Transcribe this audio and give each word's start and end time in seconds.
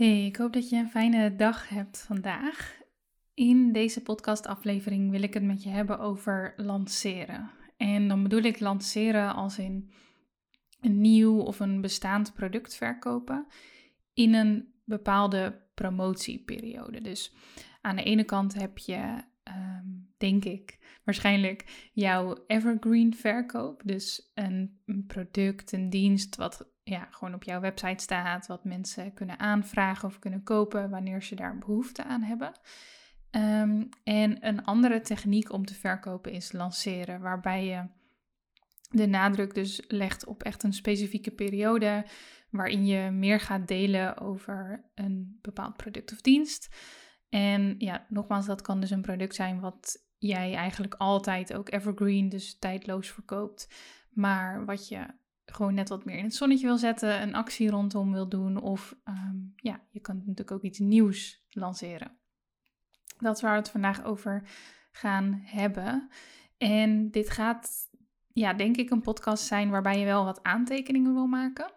Hey, 0.00 0.26
ik 0.26 0.36
hoop 0.36 0.52
dat 0.52 0.68
je 0.68 0.76
een 0.76 0.90
fijne 0.90 1.36
dag 1.36 1.68
hebt 1.68 1.98
vandaag. 1.98 2.78
In 3.34 3.72
deze 3.72 4.02
podcastaflevering 4.02 5.10
wil 5.10 5.22
ik 5.22 5.34
het 5.34 5.42
met 5.42 5.62
je 5.62 5.68
hebben 5.68 5.98
over 5.98 6.54
lanceren. 6.56 7.50
En 7.76 8.08
dan 8.08 8.22
bedoel 8.22 8.42
ik 8.42 8.60
lanceren 8.60 9.34
als 9.34 9.58
in 9.58 9.90
een 10.80 11.00
nieuw 11.00 11.40
of 11.40 11.60
een 11.60 11.80
bestaand 11.80 12.32
product 12.34 12.74
verkopen 12.74 13.46
in 14.12 14.34
een 14.34 14.72
bepaalde 14.84 15.66
promotieperiode. 15.74 17.00
Dus 17.00 17.34
aan 17.80 17.96
de 17.96 18.02
ene 18.02 18.24
kant 18.24 18.54
heb 18.54 18.78
je, 18.78 19.24
ehm, 19.42 19.86
denk 20.18 20.44
ik, 20.44 20.98
waarschijnlijk 21.04 21.90
jouw 21.92 22.44
evergreen 22.46 23.14
verkoop. 23.14 23.82
Dus 23.84 24.30
een, 24.34 24.80
een 24.86 25.04
product, 25.06 25.72
een 25.72 25.90
dienst 25.90 26.36
wat 26.36 26.70
ja, 26.90 27.08
gewoon 27.10 27.34
op 27.34 27.42
jouw 27.42 27.60
website 27.60 28.02
staat, 28.02 28.46
wat 28.46 28.64
mensen 28.64 29.14
kunnen 29.14 29.38
aanvragen 29.38 30.08
of 30.08 30.18
kunnen 30.18 30.42
kopen 30.42 30.90
wanneer 30.90 31.22
ze 31.22 31.34
daar 31.34 31.58
behoefte 31.58 32.04
aan 32.04 32.22
hebben. 32.22 32.52
Ehm, 33.30 33.84
en 34.04 34.46
een 34.46 34.64
andere 34.64 35.00
techniek 35.00 35.52
om 35.52 35.64
te 35.64 35.74
verkopen 35.74 36.32
is 36.32 36.52
lanceren, 36.52 37.20
waarbij 37.20 37.64
je 37.64 37.86
de 38.90 39.06
nadruk 39.06 39.54
dus 39.54 39.84
legt 39.88 40.24
op 40.26 40.42
echt 40.42 40.62
een 40.62 40.72
specifieke 40.72 41.30
periode 41.30 42.06
waarin 42.50 42.86
je 42.86 43.10
meer 43.10 43.40
gaat 43.40 43.68
delen 43.68 44.18
over 44.18 44.84
een 44.94 45.38
bepaald 45.40 45.76
product 45.76 46.12
of 46.12 46.20
dienst. 46.20 46.76
En 47.28 47.74
ja, 47.78 48.06
nogmaals, 48.08 48.46
dat 48.46 48.62
kan 48.62 48.80
dus 48.80 48.90
een 48.90 49.02
product 49.02 49.34
zijn 49.34 49.60
wat 49.60 50.08
jij 50.18 50.54
eigenlijk 50.54 50.94
altijd 50.94 51.54
ook 51.54 51.72
evergreen, 51.72 52.28
dus 52.28 52.58
tijdloos 52.58 53.08
verkoopt, 53.08 53.68
maar 54.10 54.64
wat 54.64 54.88
je 54.88 55.06
gewoon 55.50 55.74
net 55.74 55.88
wat 55.88 56.04
meer 56.04 56.16
in 56.16 56.24
het 56.24 56.34
zonnetje 56.34 56.66
wil 56.66 56.78
zetten, 56.78 57.22
een 57.22 57.34
actie 57.34 57.70
rondom 57.70 58.12
wil 58.12 58.28
doen 58.28 58.60
of 58.60 58.96
ehm, 59.04 59.36
ja, 59.56 59.80
je 59.90 60.00
kan 60.00 60.16
natuurlijk 60.16 60.50
ook 60.50 60.62
iets 60.62 60.78
nieuws 60.78 61.46
lanceren. 61.50 62.18
Dat 63.18 63.36
is 63.36 63.42
waar 63.42 63.52
we 63.52 63.58
het 63.58 63.70
vandaag 63.70 64.04
over 64.04 64.42
gaan 64.92 65.40
hebben. 65.44 66.08
En 66.58 67.10
dit 67.10 67.30
gaat, 67.30 67.88
ja, 68.32 68.52
denk 68.52 68.76
ik, 68.76 68.90
een 68.90 69.00
podcast 69.00 69.44
zijn 69.44 69.70
waarbij 69.70 69.98
je 69.98 70.04
wel 70.04 70.24
wat 70.24 70.42
aantekeningen 70.42 71.14
wil 71.14 71.26
maken. 71.26 71.72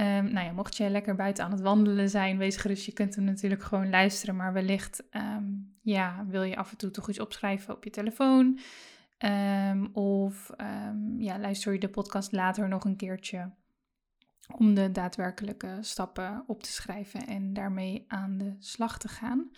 Um, 0.00 0.32
nou 0.32 0.46
ja, 0.46 0.52
mocht 0.52 0.76
je 0.76 0.90
lekker 0.90 1.14
buiten 1.14 1.44
aan 1.44 1.50
het 1.50 1.60
wandelen 1.60 2.08
zijn, 2.08 2.38
wees 2.38 2.56
gerust. 2.56 2.86
Je 2.86 2.92
kunt 2.92 3.14
hem 3.14 3.24
natuurlijk 3.24 3.62
gewoon 3.62 3.90
luisteren. 3.90 4.36
Maar 4.36 4.52
wellicht 4.52 5.08
ehm, 5.10 5.44
ja, 5.82 6.24
wil 6.28 6.42
je 6.42 6.56
af 6.56 6.70
en 6.70 6.76
toe 6.76 6.90
toch 6.90 7.08
iets 7.08 7.20
opschrijven 7.20 7.74
op 7.74 7.84
je 7.84 7.90
telefoon. 7.90 8.58
Um, 9.24 9.86
of 9.92 10.50
ja, 11.18 11.38
luister 11.38 11.72
je 11.72 11.78
de 11.78 11.88
podcast 11.88 12.32
later 12.32 12.68
nog 12.68 12.84
een 12.84 12.96
keertje 12.96 13.52
om 14.56 14.74
de 14.74 14.90
daadwerkelijke 14.90 15.78
stappen 15.80 16.44
op 16.46 16.62
te 16.62 16.72
schrijven 16.72 17.26
en 17.26 17.52
daarmee 17.52 18.04
aan 18.08 18.38
de 18.38 18.56
slag 18.58 18.98
te 18.98 19.08
gaan. 19.08 19.50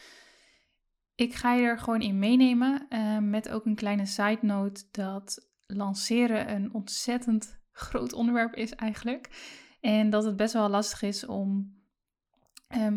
Ik 1.15 1.35
ga 1.35 1.55
je 1.55 1.67
er 1.67 1.79
gewoon 1.79 2.01
in 2.01 2.19
meenemen 2.19 2.87
uh, 2.89 3.19
met 3.19 3.49
ook 3.49 3.67
een 3.67 3.75
kleine 3.75 4.07
side 4.07 4.39
note 4.41 4.85
dat 4.91 5.49
lanceren 5.67 6.55
een 6.55 6.75
ontzettend 6.75 7.59
groot 7.73 8.13
onderwerp 8.13 8.55
is 8.55 8.75
eigenlijk. 8.75 9.29
En 9.81 10.11
dat 10.11 10.25
het 10.25 10.37
best 10.37 10.53
wel 10.53 10.69
lastig 10.69 11.03
is 11.03 11.27
om 11.27 11.77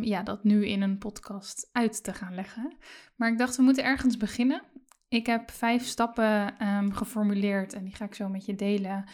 ja, 0.02 0.24
dat 0.24 0.44
nu 0.44 0.68
in 0.68 0.82
een 0.82 0.98
podcast 0.98 1.70
uit 1.72 2.04
te 2.04 2.14
gaan 2.14 2.36
leggen. 2.36 2.78
Maar 3.16 3.32
ik 3.32 3.38
dacht, 3.38 3.56
we 3.56 3.64
moeten 3.64 3.84
ergens 3.84 4.18
beginnen. 4.18 4.64
Ik 5.12 5.26
heb 5.26 5.52
vijf 5.52 5.86
stappen 5.86 6.68
um, 6.68 6.94
geformuleerd 6.94 7.74
en 7.74 7.84
die 7.84 7.96
ga 7.96 8.06
ik 8.06 8.16
zo 8.16 8.30
met 8.30 8.46
je 8.46 8.56
delen. 8.56 9.06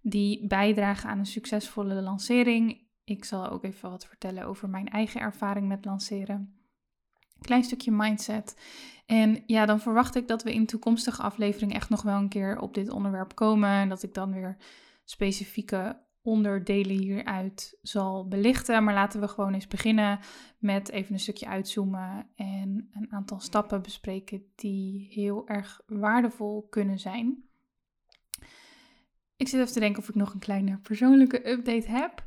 Die 0.00 0.46
bijdragen 0.46 1.08
aan 1.08 1.18
een 1.18 1.26
succesvolle 1.26 1.94
lancering. 1.94 2.82
Ik 3.04 3.24
zal 3.24 3.48
ook 3.48 3.64
even 3.64 3.90
wat 3.90 4.06
vertellen 4.06 4.46
over 4.46 4.68
mijn 4.68 4.88
eigen 4.88 5.20
ervaring 5.20 5.68
met 5.68 5.84
lanceren 5.84 6.64
klein 7.44 7.64
stukje 7.64 7.90
mindset. 7.90 8.56
En 9.06 9.42
ja, 9.46 9.66
dan 9.66 9.80
verwacht 9.80 10.14
ik 10.14 10.28
dat 10.28 10.42
we 10.42 10.54
in 10.54 10.66
toekomstige 10.66 11.22
afleveringen 11.22 11.76
echt 11.76 11.88
nog 11.88 12.02
wel 12.02 12.16
een 12.16 12.28
keer 12.28 12.58
op 12.60 12.74
dit 12.74 12.90
onderwerp 12.90 13.34
komen. 13.34 13.70
En 13.70 13.88
dat 13.88 14.02
ik 14.02 14.14
dan 14.14 14.32
weer 14.32 14.56
specifieke 15.04 16.02
onderdelen 16.24 16.96
hieruit 16.96 17.78
zal 17.82 18.28
belichten. 18.28 18.84
Maar 18.84 18.94
laten 18.94 19.20
we 19.20 19.28
gewoon 19.28 19.54
eens 19.54 19.68
beginnen 19.68 20.18
met 20.58 20.90
even 20.90 21.12
een 21.12 21.20
stukje 21.20 21.46
uitzoomen 21.46 22.26
en 22.34 22.90
een 22.92 23.12
aantal 23.12 23.40
stappen 23.40 23.82
bespreken 23.82 24.42
die 24.54 25.08
heel 25.10 25.48
erg 25.48 25.80
waardevol 25.86 26.66
kunnen 26.70 26.98
zijn. 26.98 27.44
Ik 29.36 29.48
zit 29.48 29.60
even 29.60 29.72
te 29.72 29.80
denken 29.80 30.02
of 30.02 30.08
ik 30.08 30.14
nog 30.14 30.34
een 30.34 30.40
kleine 30.40 30.78
persoonlijke 30.78 31.50
update 31.50 31.90
heb. 31.90 32.24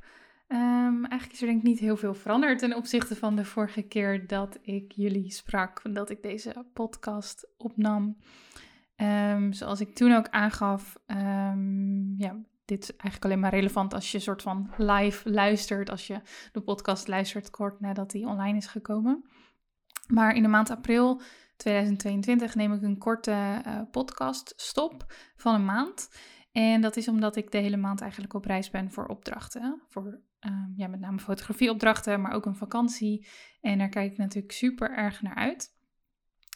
Um, 0.47 1.05
eigenlijk 1.05 1.31
is 1.31 1.41
er 1.41 1.47
denk 1.47 1.59
ik 1.59 1.67
niet 1.67 1.79
heel 1.79 1.97
veel 1.97 2.13
veranderd 2.13 2.59
ten 2.59 2.75
opzichte 2.75 3.15
van 3.15 3.35
de 3.35 3.45
vorige 3.45 3.81
keer 3.81 4.27
dat 4.27 4.59
ik 4.61 4.91
jullie 4.91 5.31
sprak, 5.31 5.81
dat 5.93 6.09
ik 6.09 6.21
deze 6.23 6.65
podcast 6.73 7.47
opnam. 7.57 8.17
Um, 8.95 9.53
zoals 9.53 9.79
ik 9.79 9.95
toen 9.95 10.11
ook 10.11 10.29
aangaf, 10.29 10.97
um, 11.07 12.15
ja, 12.17 12.39
dit 12.67 12.81
is 12.81 12.89
eigenlijk 12.89 13.25
alleen 13.25 13.39
maar 13.39 13.53
relevant 13.53 13.93
als 13.93 14.11
je 14.11 14.19
soort 14.19 14.41
van 14.41 14.71
live 14.77 15.29
luistert, 15.29 15.89
als 15.89 16.07
je 16.07 16.21
de 16.51 16.61
podcast 16.61 17.07
luistert 17.07 17.49
kort 17.49 17.79
nadat 17.79 18.11
die 18.11 18.27
online 18.27 18.57
is 18.57 18.67
gekomen. 18.67 19.23
Maar 20.07 20.35
in 20.35 20.41
de 20.41 20.47
maand 20.47 20.69
april 20.69 21.21
2022 21.57 22.55
neem 22.55 22.73
ik 22.73 22.81
een 22.81 22.97
korte 22.97 23.61
uh, 23.67 23.81
podcast 23.91 24.53
stop 24.55 25.13
van 25.35 25.55
een 25.55 25.65
maand. 25.65 26.09
En 26.51 26.81
dat 26.81 26.97
is 26.97 27.07
omdat 27.07 27.35
ik 27.35 27.51
de 27.51 27.57
hele 27.57 27.77
maand 27.77 28.01
eigenlijk 28.01 28.33
op 28.33 28.45
reis 28.45 28.69
ben 28.69 28.91
voor 28.91 29.05
opdrachten. 29.05 29.81
Voor 29.87 30.21
um, 30.39 30.73
ja, 30.75 30.87
met 30.87 30.99
name 30.99 31.19
fotografieopdrachten, 31.19 32.21
maar 32.21 32.31
ook 32.31 32.45
een 32.45 32.55
vakantie. 32.55 33.27
En 33.61 33.77
daar 33.77 33.89
kijk 33.89 34.11
ik 34.11 34.17
natuurlijk 34.17 34.53
super 34.53 34.91
erg 34.91 35.21
naar 35.21 35.35
uit. 35.35 35.75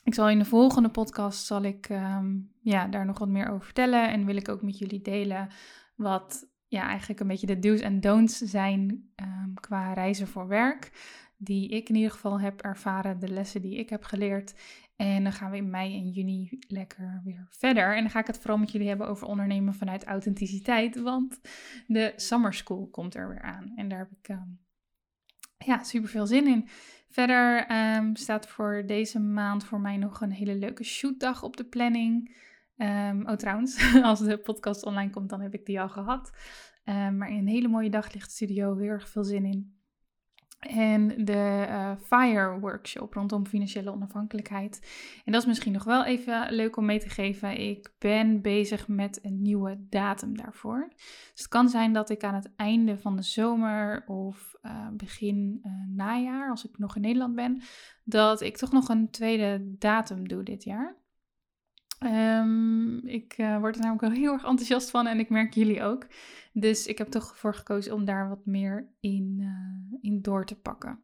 Ik 0.04 0.14
zal 0.14 0.30
in 0.30 0.40
de 0.40 0.46
volgende 0.46 0.90
podcast 0.90 1.46
zal 1.46 1.64
ik 1.64 1.90
um, 1.90 2.52
ja, 2.62 2.88
daar 2.88 3.06
nog 3.06 3.20
wat 3.20 3.28
meer 3.28 3.50
over 3.50 3.66
vertellen. 3.66 4.10
En 4.10 4.26
wil 4.26 4.36
ik 4.36 4.50
ook 4.50 4.62
met 4.62 4.78
jullie 4.78 5.02
delen 5.02 5.50
wat 6.02 6.50
ja, 6.68 6.88
eigenlijk 6.88 7.20
een 7.20 7.28
beetje 7.28 7.48
de 7.48 7.60
do's 7.60 7.80
en 7.80 8.00
don'ts 8.00 8.38
zijn 8.38 9.12
um, 9.16 9.54
qua 9.54 9.94
reizen 9.94 10.28
voor 10.28 10.48
werk. 10.48 10.92
Die 11.38 11.70
ik 11.70 11.90
in 11.90 11.96
ieder 11.96 12.12
geval 12.12 12.40
heb 12.40 12.62
ervaren, 12.62 13.20
de 13.20 13.30
lessen 13.30 13.62
die 13.62 13.78
ik 13.78 13.90
heb 13.90 14.04
geleerd. 14.04 14.54
En 14.96 15.24
dan 15.24 15.34
gaan 15.34 15.52
we 15.52 15.58
in 15.58 15.70
mei 15.70 15.96
en 15.96 16.10
juni 16.10 16.60
lekker 16.68 17.22
weer 17.24 17.48
verder. 17.50 17.96
En 17.96 18.02
dan 18.02 18.10
ga 18.10 18.20
ik 18.20 18.28
het 18.28 18.38
vooral 18.38 18.58
met 18.58 18.72
jullie 18.72 18.88
hebben 18.88 19.08
over 19.08 19.28
ondernemen 19.28 19.74
vanuit 19.74 20.06
authenticiteit. 20.06 21.02
Want 21.02 21.42
de 21.88 22.14
Summer 22.16 22.54
School 22.54 22.88
komt 22.88 23.16
er 23.16 23.30
weer 23.30 23.42
aan. 23.42 23.72
En 23.76 23.90
daar 23.90 24.00
heb 24.00 24.12
ik 24.22 24.30
um, 24.30 24.60
ja, 25.58 25.84
super 25.84 26.10
veel 26.10 26.28
zin 26.28 26.48
in. 26.48 26.68
Verder 27.10 27.72
um, 27.98 28.16
staat 28.16 28.48
voor 28.48 28.84
deze 28.86 29.20
maand 29.20 29.64
voor 29.64 29.80
mij 29.80 29.98
nog 29.98 30.22
een 30.22 30.32
hele 30.32 30.56
leuke 30.56 30.84
shootdag 30.84 31.44
op 31.44 31.58
de 31.58 31.66
planning. 31.66 32.36
Um, 32.82 33.28
oh, 33.28 33.36
trouwens, 33.36 33.94
als 34.04 34.20
de 34.20 34.38
podcast 34.38 34.86
online 34.86 35.10
komt, 35.10 35.30
dan 35.30 35.42
heb 35.42 35.54
ik 35.54 35.66
die 35.66 35.82
al 35.82 35.90
gehad. 35.90 36.32
maar 36.86 37.30
in 37.30 37.38
een 37.38 37.48
hele 37.48 37.68
mooie 37.68 37.90
daglichtstudio, 37.90 38.78
heel 38.78 38.90
erg 38.90 39.10
veel 39.10 39.24
zin 39.24 39.46
in. 39.46 39.82
En 40.62 41.26
de 41.26 41.66
uh, 41.70 41.92
FIRE 42.04 42.60
workshop 42.60 43.14
rondom 43.14 43.46
financiële 43.46 43.92
onafhankelijkheid. 43.92 44.88
En 45.26 45.32
dat 45.32 45.42
is 45.42 45.48
misschien 45.48 45.72
nog 45.72 45.84
wel 45.84 46.06
even 46.06 46.54
leuk 46.54 46.78
om 46.78 46.86
mee 46.86 47.00
te 47.00 47.10
geven. 47.10 47.60
Ik 47.70 47.94
ben 48.00 48.42
bezig 48.42 48.88
met 48.88 49.20
een 49.22 49.42
nieuwe 49.42 49.86
datum 49.90 50.38
daarvoor. 50.38 50.88
Dus 50.96 51.32
het 51.42 51.48
kan 51.48 51.70
zijn 51.70 51.94
dat 51.94 52.10
ik 52.10 52.24
aan 52.24 52.34
het 52.34 52.52
einde 52.56 52.98
van 52.98 53.16
de 53.16 53.22
zomer 53.22 54.04
of 54.08 54.56
uh, 54.62 54.88
begin 54.94 55.60
uh, 55.64 55.72
najaar, 55.96 56.50
als 56.50 56.66
ik 56.66 56.78
nog 56.78 56.96
in 56.96 57.02
Nederland 57.02 57.36
ben, 57.36 57.62
dat 58.04 58.42
ik 58.42 58.58
toch 58.58 58.72
nog 58.72 58.90
een 58.90 59.10
tweede 59.10 59.76
datum 59.78 60.28
doe 60.28 60.44
dit 60.44 60.64
jaar. 60.64 61.01
Um, 62.04 63.08
ik 63.08 63.38
uh, 63.38 63.60
word 63.60 63.76
er 63.76 63.82
namelijk 63.82 64.14
wel 64.14 64.22
heel 64.22 64.34
erg 64.34 64.44
enthousiast 64.44 64.90
van 64.90 65.08
en 65.08 65.20
ik 65.20 65.30
merk 65.30 65.54
jullie 65.54 65.84
ook. 65.84 66.08
Dus 66.54 66.88
ik 66.88 66.98
heb 66.98 67.08
toch 67.08 67.38
voor 67.38 67.56
gekozen 67.56 67.94
om 67.94 68.06
daar 68.06 68.30
wat 68.30 68.46
meer 68.46 68.90
in, 69.00 69.38
uh, 69.40 69.98
in 70.02 70.22
door 70.22 70.46
te 70.46 70.56
pakken. 70.56 71.04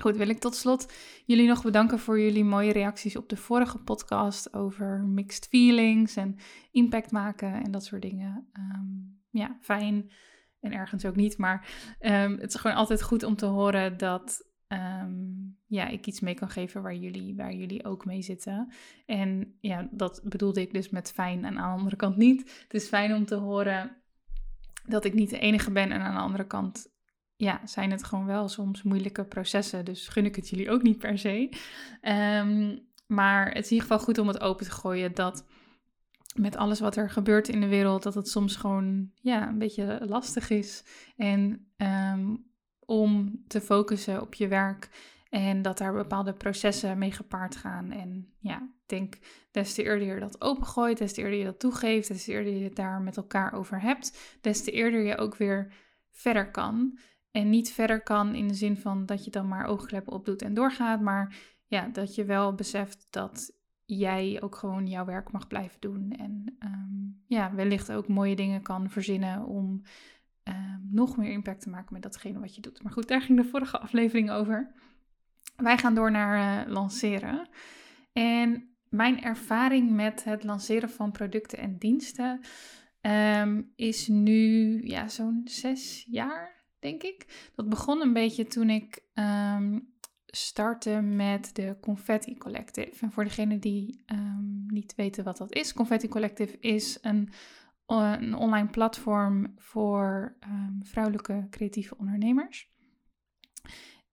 Goed, 0.00 0.16
wil 0.16 0.28
ik 0.28 0.38
tot 0.38 0.54
slot 0.54 0.92
jullie 1.26 1.48
nog 1.48 1.62
bedanken 1.62 1.98
voor 1.98 2.20
jullie 2.20 2.44
mooie 2.44 2.72
reacties 2.72 3.16
op 3.16 3.28
de 3.28 3.36
vorige 3.36 3.78
podcast 3.78 4.54
over 4.54 5.04
mixed 5.04 5.46
feelings 5.46 6.16
en 6.16 6.36
impact 6.70 7.10
maken 7.10 7.62
en 7.62 7.70
dat 7.70 7.84
soort 7.84 8.02
dingen. 8.02 8.48
Um, 8.52 9.20
ja, 9.30 9.56
fijn 9.60 10.10
en 10.60 10.72
ergens 10.72 11.04
ook 11.04 11.16
niet, 11.16 11.38
maar 11.38 11.68
um, 12.00 12.38
het 12.38 12.54
is 12.54 12.60
gewoon 12.60 12.76
altijd 12.76 13.02
goed 13.02 13.22
om 13.22 13.36
te 13.36 13.46
horen 13.46 13.96
dat 13.96 14.51
um, 14.72 15.56
ja, 15.66 15.88
ik 15.88 16.06
iets 16.06 16.20
mee 16.20 16.34
kan 16.34 16.48
geven 16.48 16.82
waar 16.82 16.94
jullie, 16.94 17.36
waar 17.36 17.52
jullie 17.52 17.84
ook 17.84 18.04
mee 18.04 18.22
zitten. 18.22 18.72
En 19.06 19.56
ja, 19.60 19.88
dat 19.90 20.20
bedoelde 20.24 20.60
ik 20.60 20.72
dus 20.72 20.88
met 20.88 21.12
fijn 21.12 21.44
en 21.44 21.58
aan 21.58 21.72
de 21.72 21.78
andere 21.78 21.96
kant 21.96 22.16
niet. 22.16 22.62
Het 22.62 22.74
is 22.74 22.88
fijn 22.88 23.14
om 23.14 23.24
te 23.24 23.34
horen 23.34 23.96
dat 24.86 25.04
ik 25.04 25.14
niet 25.14 25.30
de 25.30 25.38
enige 25.38 25.70
ben 25.70 25.92
en 25.92 26.00
aan 26.00 26.14
de 26.14 26.20
andere 26.20 26.46
kant 26.46 26.90
ja, 27.36 27.60
zijn 27.64 27.90
het 27.90 28.04
gewoon 28.04 28.26
wel 28.26 28.48
soms 28.48 28.82
moeilijke 28.82 29.24
processen. 29.24 29.84
Dus 29.84 30.08
gun 30.08 30.24
ik 30.24 30.36
het 30.36 30.48
jullie 30.48 30.70
ook 30.70 30.82
niet 30.82 30.98
per 30.98 31.18
se. 31.18 31.48
Um, 32.02 32.90
maar 33.06 33.46
het 33.46 33.64
is 33.64 33.70
in 33.70 33.72
ieder 33.72 33.88
geval 33.88 34.04
goed 34.04 34.18
om 34.18 34.28
het 34.28 34.40
open 34.40 34.64
te 34.64 34.70
gooien 34.70 35.14
dat 35.14 35.46
met 36.34 36.56
alles 36.56 36.80
wat 36.80 36.96
er 36.96 37.10
gebeurt 37.10 37.48
in 37.48 37.60
de 37.60 37.68
wereld, 37.68 38.02
dat 38.02 38.14
het 38.14 38.28
soms 38.28 38.56
gewoon 38.56 39.10
ja, 39.20 39.48
een 39.48 39.58
beetje 39.58 40.00
lastig 40.06 40.50
is. 40.50 40.84
En 41.16 41.72
um, 41.76 42.51
om 42.92 43.42
te 43.46 43.60
focussen 43.60 44.20
op 44.20 44.34
je 44.34 44.48
werk 44.48 44.88
en 45.30 45.62
dat 45.62 45.78
daar 45.78 45.92
bepaalde 45.92 46.32
processen 46.32 46.98
mee 46.98 47.12
gepaard 47.12 47.56
gaan. 47.56 47.90
En 47.90 48.32
ja, 48.38 48.56
ik 48.56 48.88
denk, 48.88 49.18
des 49.50 49.74
te 49.74 49.82
eerder 49.82 50.14
je 50.14 50.20
dat 50.20 50.40
opengooit, 50.40 50.98
des 50.98 51.12
te 51.12 51.20
eerder 51.20 51.38
je 51.38 51.44
dat 51.44 51.60
toegeeft, 51.60 52.08
des 52.08 52.24
te 52.24 52.32
eerder 52.32 52.52
je 52.52 52.64
het 52.64 52.76
daar 52.76 53.00
met 53.00 53.16
elkaar 53.16 53.52
over 53.52 53.80
hebt, 53.80 54.38
des 54.40 54.64
te 54.64 54.70
eerder 54.70 55.00
je 55.00 55.16
ook 55.16 55.36
weer 55.36 55.72
verder 56.10 56.50
kan. 56.50 56.98
En 57.30 57.50
niet 57.50 57.72
verder 57.72 58.02
kan 58.02 58.34
in 58.34 58.48
de 58.48 58.54
zin 58.54 58.76
van 58.76 59.06
dat 59.06 59.24
je 59.24 59.30
dan 59.30 59.48
maar 59.48 59.66
oogkleppen 59.66 60.12
opdoet 60.12 60.42
en 60.42 60.54
doorgaat, 60.54 61.00
maar 61.00 61.36
ja, 61.66 61.88
dat 61.88 62.14
je 62.14 62.24
wel 62.24 62.54
beseft 62.54 63.06
dat 63.10 63.52
jij 63.84 64.42
ook 64.42 64.56
gewoon 64.56 64.86
jouw 64.86 65.04
werk 65.04 65.32
mag 65.32 65.46
blijven 65.46 65.80
doen. 65.80 66.12
En 66.12 66.56
um, 66.58 67.22
ja, 67.26 67.54
wellicht 67.54 67.92
ook 67.92 68.08
mooie 68.08 68.36
dingen 68.36 68.62
kan 68.62 68.90
verzinnen 68.90 69.44
om 69.44 69.82
Ehm, 70.42 70.78
nog 70.90 71.16
meer 71.16 71.30
impact 71.30 71.60
te 71.60 71.70
maken 71.70 71.92
met 71.92 72.02
datgene 72.02 72.40
wat 72.40 72.54
je 72.54 72.60
doet. 72.60 72.82
Maar 72.82 72.92
goed, 72.92 73.08
daar 73.08 73.22
ging 73.22 73.38
de 73.38 73.48
vorige 73.48 73.78
aflevering 73.78 74.30
over. 74.30 74.72
Wij 75.56 75.78
gaan 75.78 75.94
door 75.94 76.10
naar 76.10 76.66
uh, 76.66 76.72
lanceren. 76.72 77.48
En 78.12 78.76
mijn 78.88 79.22
ervaring 79.22 79.90
met 79.90 80.24
het 80.24 80.44
lanceren 80.44 80.90
van 80.90 81.10
producten 81.10 81.58
en 81.58 81.78
diensten 81.78 82.40
um, 83.00 83.72
is 83.76 84.08
nu 84.08 84.80
ja, 84.86 85.08
zo'n 85.08 85.40
zes 85.44 86.06
jaar, 86.08 86.64
denk 86.78 87.02
ik. 87.02 87.50
Dat 87.54 87.68
begon 87.68 88.00
een 88.00 88.12
beetje 88.12 88.46
toen 88.46 88.70
ik 88.70 89.02
um, 89.14 89.94
startte 90.26 91.00
met 91.00 91.54
de 91.54 91.76
Confetti 91.80 92.38
Collective. 92.38 93.04
En 93.04 93.12
voor 93.12 93.24
degenen 93.24 93.60
die 93.60 94.04
niet 94.66 94.94
weten 94.94 95.24
wat 95.24 95.36
dat 95.36 95.54
is, 95.54 95.72
Confetti 95.72 96.08
Collective 96.08 96.58
is 96.60 96.98
een 97.00 97.28
een 98.00 98.34
online 98.34 98.68
platform 98.68 99.52
voor 99.56 100.36
um, 100.44 100.80
vrouwelijke 100.82 101.46
creatieve 101.50 101.98
ondernemers. 101.98 102.70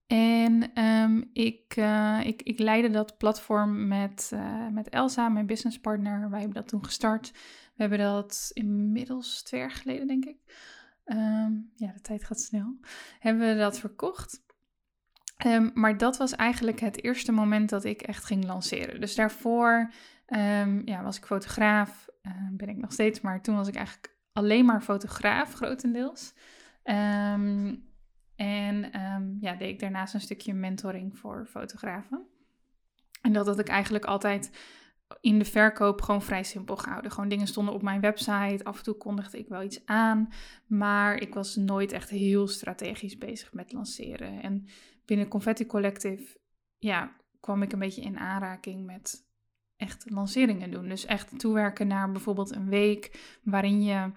En 0.06 0.84
um, 0.84 1.30
ik, 1.32 1.76
uh, 1.76 2.20
ik, 2.24 2.42
ik 2.42 2.58
leidde 2.58 2.90
dat 2.90 3.16
platform 3.18 3.88
met, 3.88 4.30
uh, 4.34 4.68
met 4.68 4.88
Elsa, 4.88 5.28
mijn 5.28 5.46
businesspartner. 5.46 6.30
Wij 6.30 6.38
hebben 6.40 6.56
dat 6.60 6.68
toen 6.68 6.84
gestart. 6.84 7.30
We 7.74 7.86
hebben 7.86 7.98
dat 7.98 8.50
inmiddels 8.52 9.42
twee 9.42 9.60
jaar 9.60 9.70
geleden, 9.70 10.06
denk 10.06 10.24
ik. 10.24 10.36
Um, 11.04 11.70
ja, 11.74 11.92
de 11.92 12.00
tijd 12.00 12.24
gaat 12.24 12.40
snel. 12.40 12.78
Hebben 13.18 13.48
we 13.48 13.56
dat 13.56 13.78
verkocht. 13.78 14.42
Maar 15.74 15.96
dat 15.96 16.16
was 16.16 16.36
eigenlijk 16.36 16.80
het 16.80 17.04
eerste 17.04 17.32
moment 17.32 17.70
dat 17.70 17.84
ik 17.84 18.02
echt 18.02 18.24
ging 18.24 18.44
lanceren. 18.44 19.00
Dus 19.00 19.14
daarvoor 19.14 19.90
ja, 20.84 21.02
was 21.02 21.16
ik 21.16 21.24
fotograaf, 21.24 22.10
Ehm, 22.22 22.56
ben 22.56 22.68
ik 22.68 22.76
nog 22.76 22.92
steeds, 22.92 23.20
maar 23.20 23.42
toen 23.42 23.56
was 23.56 23.68
ik 23.68 23.74
eigenlijk 23.74 24.16
alleen 24.32 24.64
maar 24.64 24.82
fotograaf, 24.82 25.54
grotendeels. 25.54 26.34
Um, 26.84 27.88
en 28.36 28.90
ja, 29.40 29.54
deed 29.54 29.68
ik 29.68 29.80
daarnaast 29.80 30.14
een 30.14 30.20
stukje 30.20 30.54
mentoring 30.54 31.18
voor 31.18 31.46
fotografen. 31.46 32.26
En 33.22 33.32
dat 33.32 33.46
had 33.46 33.58
ik 33.58 33.68
eigenlijk 33.68 34.04
altijd 34.04 34.50
in 35.20 35.38
de 35.38 35.44
verkoop 35.44 36.02
gewoon 36.02 36.22
vrij 36.22 36.42
simpel 36.42 36.76
gehouden. 36.76 37.10
Gewoon 37.10 37.28
dingen 37.28 37.46
stonden 37.46 37.74
op 37.74 37.82
mijn 37.82 38.00
website. 38.00 38.64
Af 38.64 38.78
en 38.78 38.82
toe 38.82 38.94
kondigde 38.94 39.38
ik 39.38 39.48
wel 39.48 39.62
iets 39.62 39.86
aan. 39.86 40.32
Maar 40.66 41.16
ik 41.16 41.34
was 41.34 41.56
nooit 41.56 41.92
echt 41.92 42.10
heel 42.10 42.48
strategisch 42.48 43.18
bezig 43.18 43.52
met 43.52 43.72
lanceren. 43.72 44.42
En 44.42 44.66
binnen 45.04 45.28
Confetti 45.28 45.66
Collective 45.66 46.38
ja, 46.78 47.16
kwam 47.40 47.62
ik 47.62 47.72
een 47.72 47.78
beetje 47.78 48.02
in 48.02 48.18
aanraking 48.18 48.86
met 48.86 49.29
echt 49.80 50.10
lanceringen 50.10 50.70
doen. 50.70 50.88
Dus 50.88 51.04
echt 51.04 51.38
toewerken 51.38 51.86
naar 51.86 52.12
bijvoorbeeld 52.12 52.54
een 52.54 52.68
week 52.68 53.38
waarin 53.42 53.82
je 53.82 54.10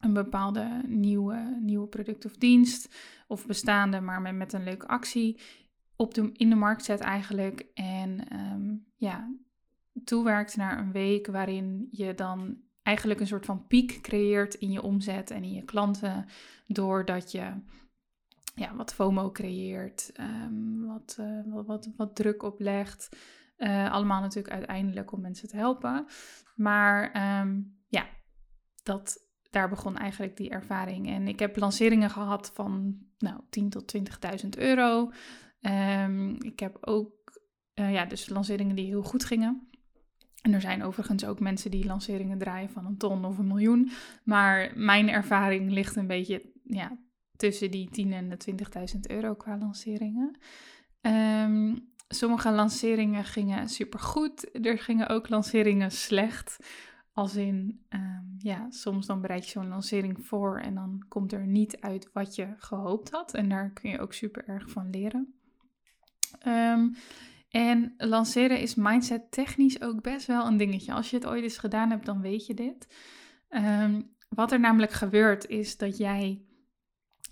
een 0.00 0.12
bepaalde 0.12 0.82
nieuwe, 0.86 1.58
nieuwe 1.60 1.86
product 1.86 2.24
of 2.24 2.36
dienst 2.36 2.94
of 3.26 3.46
bestaande, 3.46 4.00
maar 4.00 4.20
met, 4.20 4.34
met 4.34 4.52
een 4.52 4.64
leuke 4.64 4.86
actie 4.86 5.40
op 5.96 6.14
de, 6.14 6.30
in 6.32 6.48
de 6.48 6.54
markt 6.54 6.84
zet 6.84 7.00
eigenlijk. 7.00 7.66
En 7.74 8.36
um, 8.52 8.86
ja, 8.96 9.34
toewerkt 10.04 10.56
naar 10.56 10.78
een 10.78 10.92
week 10.92 11.26
waarin 11.26 11.88
je 11.90 12.14
dan 12.14 12.60
eigenlijk 12.82 13.20
een 13.20 13.26
soort 13.26 13.46
van 13.46 13.66
piek 13.66 13.98
creëert 14.00 14.54
in 14.54 14.70
je 14.70 14.82
omzet 14.82 15.30
en 15.30 15.42
in 15.42 15.52
je 15.52 15.64
klanten, 15.64 16.26
doordat 16.66 17.30
je 17.30 17.52
ja, 18.54 18.74
wat 18.74 18.94
FOMO 18.94 19.30
creëert, 19.30 20.12
um, 20.20 20.86
wat, 20.86 21.16
uh, 21.20 21.40
wat, 21.46 21.66
wat, 21.66 21.88
wat 21.96 22.14
druk 22.14 22.42
oplegt. 22.42 23.16
Uh, 23.62 23.92
allemaal 23.92 24.20
natuurlijk 24.20 24.54
uiteindelijk 24.54 25.12
om 25.12 25.20
mensen 25.20 25.48
te 25.48 25.56
helpen. 25.56 26.06
Maar 26.54 27.04
um, 27.40 27.80
ja, 27.88 28.06
dat, 28.82 29.18
daar 29.50 29.68
begon 29.68 29.96
eigenlijk 29.96 30.36
die 30.36 30.50
ervaring. 30.50 31.08
En 31.08 31.28
ik 31.28 31.38
heb 31.38 31.56
lanceringen 31.56 32.10
gehad 32.10 32.50
van 32.54 32.98
nou, 33.18 33.40
10 33.50 33.70
tot 33.70 33.94
20.000 34.44 34.48
euro. 34.58 35.10
Um, 35.60 36.42
ik 36.42 36.60
heb 36.60 36.78
ook 36.80 37.40
uh, 37.74 37.92
ja, 37.92 38.04
dus 38.04 38.28
lanceringen 38.28 38.76
die 38.76 38.86
heel 38.86 39.02
goed 39.02 39.24
gingen. 39.24 39.68
En 40.42 40.52
er 40.52 40.60
zijn 40.60 40.82
overigens 40.82 41.24
ook 41.24 41.40
mensen 41.40 41.70
die 41.70 41.84
lanceringen 41.84 42.38
draaien 42.38 42.70
van 42.70 42.86
een 42.86 42.96
ton 42.96 43.24
of 43.24 43.38
een 43.38 43.46
miljoen. 43.46 43.90
Maar 44.24 44.72
mijn 44.74 45.08
ervaring 45.08 45.70
ligt 45.70 45.96
een 45.96 46.06
beetje 46.06 46.52
ja, 46.64 46.98
tussen 47.36 47.70
die 47.70 47.90
10 47.90 48.12
en 48.12 48.28
de 48.28 48.38
20.000 48.94 49.00
euro 49.00 49.34
qua 49.34 49.58
lanceringen. 49.58 50.38
Um, 51.00 51.91
sommige 52.14 52.50
lanceringen 52.50 53.24
gingen 53.24 53.68
supergoed. 53.68 54.66
Er 54.66 54.78
gingen 54.78 55.08
ook 55.08 55.28
lanceringen 55.28 55.90
slecht. 55.90 56.56
Als 57.12 57.36
in, 57.36 57.84
um, 57.88 58.34
ja, 58.38 58.70
soms 58.70 59.06
dan 59.06 59.20
bereid 59.20 59.44
je 59.44 59.50
zo'n 59.50 59.68
lancering 59.68 60.26
voor 60.26 60.58
en 60.60 60.74
dan 60.74 61.04
komt 61.08 61.32
er 61.32 61.46
niet 61.46 61.80
uit 61.80 62.10
wat 62.12 62.34
je 62.34 62.54
gehoopt 62.56 63.10
had. 63.10 63.34
En 63.34 63.48
daar 63.48 63.70
kun 63.70 63.90
je 63.90 64.00
ook 64.00 64.12
super 64.12 64.48
erg 64.48 64.70
van 64.70 64.90
leren. 64.90 65.34
Um, 66.46 66.94
en 67.50 67.94
lanceren 67.96 68.60
is 68.60 68.74
mindset 68.74 69.30
technisch 69.30 69.82
ook 69.82 70.02
best 70.02 70.26
wel 70.26 70.46
een 70.46 70.56
dingetje. 70.56 70.92
Als 70.92 71.10
je 71.10 71.16
het 71.16 71.26
ooit 71.26 71.42
eens 71.42 71.58
gedaan 71.58 71.90
hebt, 71.90 72.06
dan 72.06 72.20
weet 72.20 72.46
je 72.46 72.54
dit. 72.54 72.86
Um, 73.50 74.10
wat 74.28 74.52
er 74.52 74.60
namelijk 74.60 74.92
gebeurt 74.92 75.46
is 75.46 75.76
dat 75.76 75.96
jij 75.96 76.42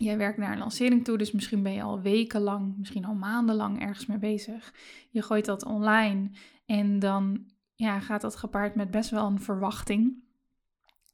Jij 0.01 0.19
werkt 0.19 0.39
naar 0.39 0.53
een 0.53 0.59
lancering 0.59 1.05
toe, 1.05 1.19
dus 1.19 1.33
misschien 1.33 1.63
ben 1.63 1.73
je 1.73 1.83
al 1.83 2.01
wekenlang, 2.01 2.75
misschien 2.77 3.05
al 3.05 3.15
maandenlang 3.15 3.81
ergens 3.81 4.07
mee 4.07 4.19
bezig. 4.19 4.75
Je 5.11 5.23
gooit 5.23 5.45
dat 5.45 5.65
online 5.65 6.31
en 6.67 6.99
dan 6.99 7.45
ja, 7.75 8.01
gaat 8.01 8.21
dat 8.21 8.37
gepaard 8.37 8.75
met 8.75 8.91
best 8.91 9.11
wel 9.11 9.27
een 9.27 9.41
verwachting. 9.41 10.23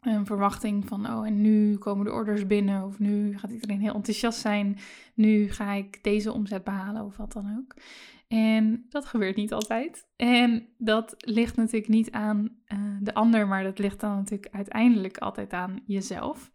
Een 0.00 0.26
verwachting 0.26 0.88
van, 0.88 1.06
oh, 1.06 1.26
en 1.26 1.40
nu 1.40 1.76
komen 1.76 2.04
de 2.04 2.12
orders 2.12 2.46
binnen, 2.46 2.84
of 2.84 2.98
nu 2.98 3.38
gaat 3.38 3.50
iedereen 3.50 3.80
heel 3.80 3.94
enthousiast 3.94 4.40
zijn, 4.40 4.78
nu 5.14 5.50
ga 5.50 5.72
ik 5.72 6.02
deze 6.02 6.32
omzet 6.32 6.64
behalen, 6.64 7.04
of 7.04 7.16
wat 7.16 7.32
dan 7.32 7.56
ook. 7.58 7.74
En 8.28 8.86
dat 8.88 9.06
gebeurt 9.06 9.36
niet 9.36 9.52
altijd. 9.52 10.06
En 10.16 10.68
dat 10.78 11.14
ligt 11.16 11.56
natuurlijk 11.56 11.88
niet 11.88 12.10
aan 12.10 12.48
uh, 12.68 12.78
de 13.00 13.14
ander, 13.14 13.46
maar 13.46 13.62
dat 13.62 13.78
ligt 13.78 14.00
dan 14.00 14.16
natuurlijk 14.16 14.54
uiteindelijk 14.54 15.18
altijd 15.18 15.52
aan 15.52 15.82
jezelf. 15.86 16.50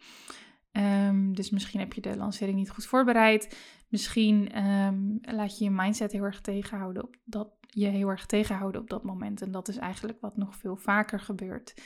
Ehm, 0.72 1.34
dus 1.34 1.50
misschien 1.50 1.80
heb 1.80 1.94
je 1.94 2.02
de 2.02 2.18
lancering 2.18 2.58
niet 2.58 2.70
goed 2.70 2.86
voorbereid. 2.86 3.58
Misschien 3.88 4.52
ehm, 4.52 5.18
laat 5.22 5.58
je 5.58 5.64
je 5.64 5.72
mindset 5.72 6.12
heel 6.12 6.24
erg 6.24 6.42
tegenhouden 6.42 7.04
op 7.04 7.16
dat 7.24 7.50
je 7.68 7.88
heel 7.88 8.10
erg 8.10 8.26
tegenhouden 8.26 8.82
op 8.82 8.90
dat 8.90 9.04
moment. 9.04 9.42
En 9.42 9.52
dat 9.52 9.68
is 9.68 9.78
eigenlijk 9.78 10.22
wat 10.22 10.38
nog 10.38 10.56
veel 10.56 10.76
vaker 10.76 11.20
gebeurt. 11.20 11.82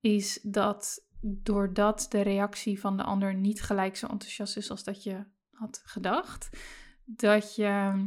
Is 0.00 0.40
dat 0.42 1.06
doordat 1.20 2.06
de 2.08 2.20
reactie 2.20 2.80
van 2.80 2.96
de 2.96 3.02
ander 3.02 3.34
niet 3.34 3.62
gelijk 3.62 3.96
zo 3.96 4.06
enthousiast 4.06 4.56
is 4.56 4.70
als 4.70 4.84
dat 4.84 5.02
je 5.02 5.24
had 5.50 5.82
gedacht, 5.84 6.48
dat 7.04 7.54
je 7.54 8.04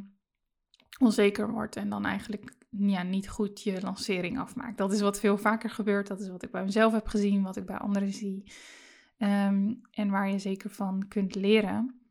onzeker 1.00 1.51
wordt 1.51 1.75
en 1.75 1.89
dan 1.89 2.05
eigenlijk 2.05 2.55
ja, 2.69 3.03
niet 3.03 3.29
goed 3.29 3.62
je 3.62 3.81
lancering 3.81 4.39
afmaakt. 4.39 4.77
Dat 4.77 4.91
is 4.91 5.01
wat 5.01 5.19
veel 5.19 5.38
vaker 5.38 5.69
gebeurt. 5.69 6.07
Dat 6.07 6.19
is 6.19 6.29
wat 6.29 6.43
ik 6.43 6.51
bij 6.51 6.63
mezelf 6.63 6.93
heb 6.93 7.07
gezien, 7.07 7.43
wat 7.43 7.57
ik 7.57 7.65
bij 7.65 7.77
anderen 7.77 8.13
zie. 8.13 8.51
Ehm, 9.17 9.74
en 9.91 10.09
waar 10.09 10.29
je 10.29 10.39
zeker 10.39 10.69
van 10.69 11.07
kunt 11.07 11.36
leren. 11.36 12.01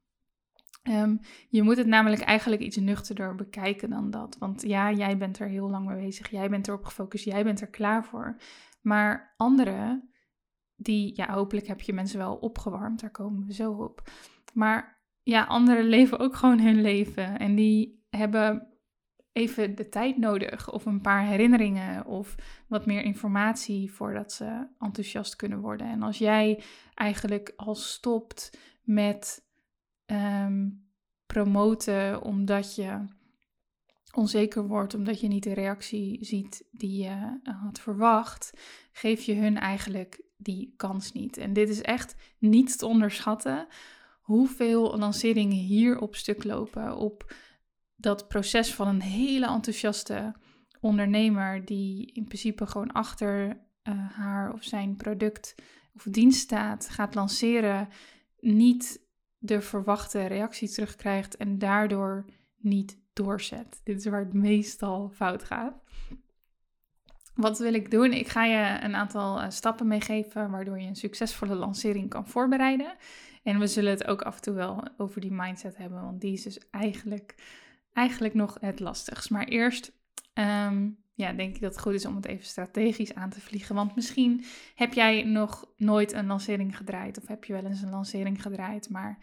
Ehm, 0.83 1.17
je 1.49 1.63
moet 1.63 1.77
het 1.77 1.87
namelijk 1.87 2.23
eigenlijk 2.23 2.63
iets 2.63 2.77
nuchterder 2.77 3.35
bekijken 3.35 3.91
dan 3.91 4.11
dat. 4.11 4.37
Want 4.39 4.63
ja, 4.63 4.93
jij 4.93 5.17
bent 5.17 5.39
er 5.39 5.49
heel 5.49 5.71
lang 5.71 5.87
mee 5.87 6.05
bezig. 6.05 6.31
Jij 6.31 6.51
bent 6.51 6.69
erop 6.69 6.85
gefocust. 6.85 7.25
Jij 7.25 7.45
bent 7.45 7.61
er 7.61 7.71
klaar 7.71 8.05
voor. 8.05 8.37
Maar 8.81 9.35
anderen, 9.37 10.11
die, 10.77 11.17
ja, 11.17 11.33
hopelijk 11.33 11.67
heb 11.67 11.81
je 11.81 11.93
mensen 11.93 12.19
wel 12.19 12.37
opgewarmd. 12.37 13.01
Daar 13.01 13.11
komen 13.11 13.47
we 13.47 13.53
zo 13.53 13.73
op. 13.73 14.11
Maar 14.53 15.03
ja, 15.23 15.45
anderen 15.45 15.85
leven 15.97 16.19
ook 16.19 16.37
gewoon 16.37 16.61
hun 16.61 16.81
leven. 16.81 17.39
En 17.39 17.55
die 17.55 18.07
hebben 18.11 18.69
even 19.37 19.75
de 19.75 19.89
tijd 19.89 20.17
nodig 20.17 20.73
of 20.73 20.87
een 20.87 21.01
paar 21.01 21.27
herinneringen 21.27 22.07
of 22.07 22.35
wat 22.67 22.87
meer 22.87 23.03
informatie 23.03 23.93
voordat 23.93 24.33
ze 24.33 24.67
enthousiast 24.79 25.37
kunnen 25.37 25.61
worden. 25.61 25.87
En 25.87 26.03
als 26.03 26.19
jij 26.19 26.63
eigenlijk 26.95 27.53
al 27.57 27.75
stopt 27.75 28.59
met 28.83 29.45
ehm, 30.07 30.69
promoten 31.27 32.23
omdat 32.23 32.75
je 32.75 33.07
onzeker 34.13 34.67
wordt, 34.67 34.95
omdat 34.95 35.21
je 35.21 35.29
niet 35.29 35.43
de 35.43 35.55
reactie 35.55 36.25
ziet 36.25 36.65
die 36.71 37.03
je 37.03 37.39
had 37.63 37.81
verwacht, 37.81 38.53
geef 38.93 39.23
je 39.23 39.35
hun 39.35 39.59
eigenlijk 39.59 40.21
die 40.37 40.75
kans 40.77 41.13
niet. 41.13 41.37
En 41.37 41.53
dit 41.53 41.69
is 41.69 41.83
echt 41.83 42.15
niet 42.39 42.79
te 42.79 42.87
onderschatten 42.87 43.67
hoeveel 44.21 44.99
lanceringen 44.99 45.57
hier 45.57 46.01
op 46.01 46.17
stuk 46.17 46.45
lopen 46.45 46.97
op 46.97 47.35
dat 47.97 48.29
proces 48.29 48.75
van 48.75 48.89
een 48.89 49.03
hele 49.03 49.47
enthousiaste 49.47 50.35
ondernemer 50.81 51.65
die 51.65 52.13
in 52.13 52.25
principe 52.25 52.67
gewoon 52.67 52.93
achter 52.93 53.49
uh, 53.49 54.11
haar 54.13 54.53
of 54.53 54.63
zijn 54.63 54.97
product 54.97 55.55
of 55.95 56.03
dienst 56.03 56.41
staat, 56.41 56.89
gaat 56.89 57.15
lanceren, 57.15 57.89
niet 58.41 59.01
de 59.39 59.61
verwachte 59.61 60.27
reactie 60.27 60.69
terugkrijgt 60.69 61.37
en 61.37 61.59
daardoor 61.59 62.25
niet 62.57 62.99
doorzet. 63.13 63.81
Dit 63.85 63.97
is 63.99 64.07
waar 64.07 64.25
het 64.25 64.33
meestal 64.33 65.11
fout 65.15 65.45
gaat. 65.45 65.75
Wat 67.35 67.59
wil 67.59 67.75
ik 67.75 67.91
doen? 67.91 68.13
Ik 68.13 68.29
ga 68.29 68.45
je 68.45 68.85
een 68.85 68.95
aantal 68.95 69.43
uh, 69.43 69.51
stappen 69.51 69.87
meegeven 69.87 70.51
waardoor 70.51 70.81
je 70.81 70.87
een 70.87 70.97
succesvolle 70.97 71.55
lancering 71.55 72.09
kan 72.09 72.27
voorbereiden. 72.27 72.97
En 73.43 73.59
we 73.59 73.67
zullen 73.67 73.91
het 73.91 74.07
ook 74.07 74.23
af 74.23 74.37
en 74.37 74.43
toe 74.43 74.55
wel 74.55 74.83
over 74.97 75.21
die 75.21 75.33
mindset 75.33 75.77
hebben, 75.77 76.03
want 76.03 76.21
die 76.21 76.33
is 76.33 76.43
dus 76.43 76.59
eigenlijk 76.71 77.35
eigenlijk 77.97 78.35
nog 78.35 78.57
het 78.61 78.81
lastigst. 78.81 79.31
Maar 79.31 79.45
eerst 79.45 79.93
ehm, 80.33 80.89
ja, 81.15 81.33
denk 81.33 81.55
ik 81.55 81.61
dat 81.61 81.73
het 81.73 81.83
goed 81.83 81.95
is 81.95 82.07
om 82.07 82.17
het 82.17 82.27
even 82.27 82.45
strategisch 82.45 83.15
aan 83.15 83.31
te 83.31 83.41
vliegen. 83.41 83.75
Want 83.75 83.95
misschien 83.95 84.45
heb 84.75 84.93
jij 84.93 85.23
nog 85.23 85.65
nooit 85.77 86.13
een 86.13 86.27
lancering 86.27 86.77
gedraaid. 86.77 87.19
Of 87.19 87.27
heb 87.27 87.45
je 87.45 87.53
wel 87.53 87.65
eens 87.65 87.83
een 87.83 87.91
lancering 87.91 88.43
gedraaid, 88.43 88.91
maar 88.91 89.19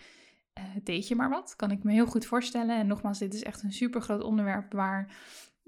uh, 0.58 0.64
deed 0.84 1.08
je 1.08 1.16
maar 1.16 1.30
wat. 1.30 1.56
Kan 1.56 1.72
ik 1.72 1.84
me 1.84 1.92
heel 1.92 2.06
goed 2.06 2.26
voorstellen. 2.26 2.80
En 2.80 2.88
nogmaals, 2.88 3.20
dit 3.20 3.34
is 3.34 3.44
echt 3.44 3.64
een 3.64 3.74
super 3.74 4.02
groot 4.02 4.24
onderwerp 4.24 4.74
waar 4.74 5.16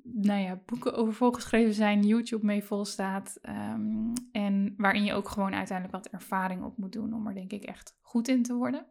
nou 0.03 0.41
ja, 0.41 0.61
boeken 0.65 0.93
over 0.93 1.13
volgeschreven 1.13 1.73
zijn, 1.73 2.03
YouTube 2.03 2.45
mee 2.45 2.63
vol 2.63 2.85
staat. 2.85 3.37
Ehm, 3.41 4.13
en 4.31 4.73
waarin 4.77 5.03
je 5.03 5.13
ook 5.13 5.29
gewoon 5.29 5.53
uiteindelijk 5.53 6.03
wat 6.03 6.13
ervaring 6.13 6.63
op 6.63 6.77
moet 6.77 6.93
doen 6.93 7.13
om 7.13 7.27
er 7.27 7.33
denk 7.33 7.51
ik 7.51 7.63
echt 7.63 7.97
goed 8.01 8.27
in 8.27 8.43
te 8.43 8.53
worden. 8.53 8.85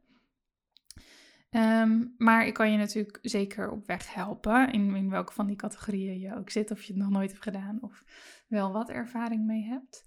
Ehm, 1.54 2.04
maar 2.16 2.46
ik 2.46 2.54
kan 2.54 2.70
je 2.72 2.76
natuurlijk 2.76 3.18
zeker 3.22 3.70
op 3.70 3.86
weg 3.86 4.14
helpen, 4.14 4.72
in, 4.72 4.94
in 4.94 5.10
welke 5.10 5.32
van 5.32 5.46
die 5.46 5.56
categorieën 5.56 6.18
je 6.18 6.36
ook 6.36 6.50
zit, 6.50 6.70
of 6.70 6.82
je 6.82 6.92
het 6.92 7.02
nog 7.02 7.10
nooit 7.10 7.30
hebt 7.30 7.42
gedaan 7.42 7.78
of 7.80 8.04
wel 8.48 8.72
wat 8.72 8.90
ervaring 8.90 9.46
mee 9.46 9.64
hebt. 9.64 10.04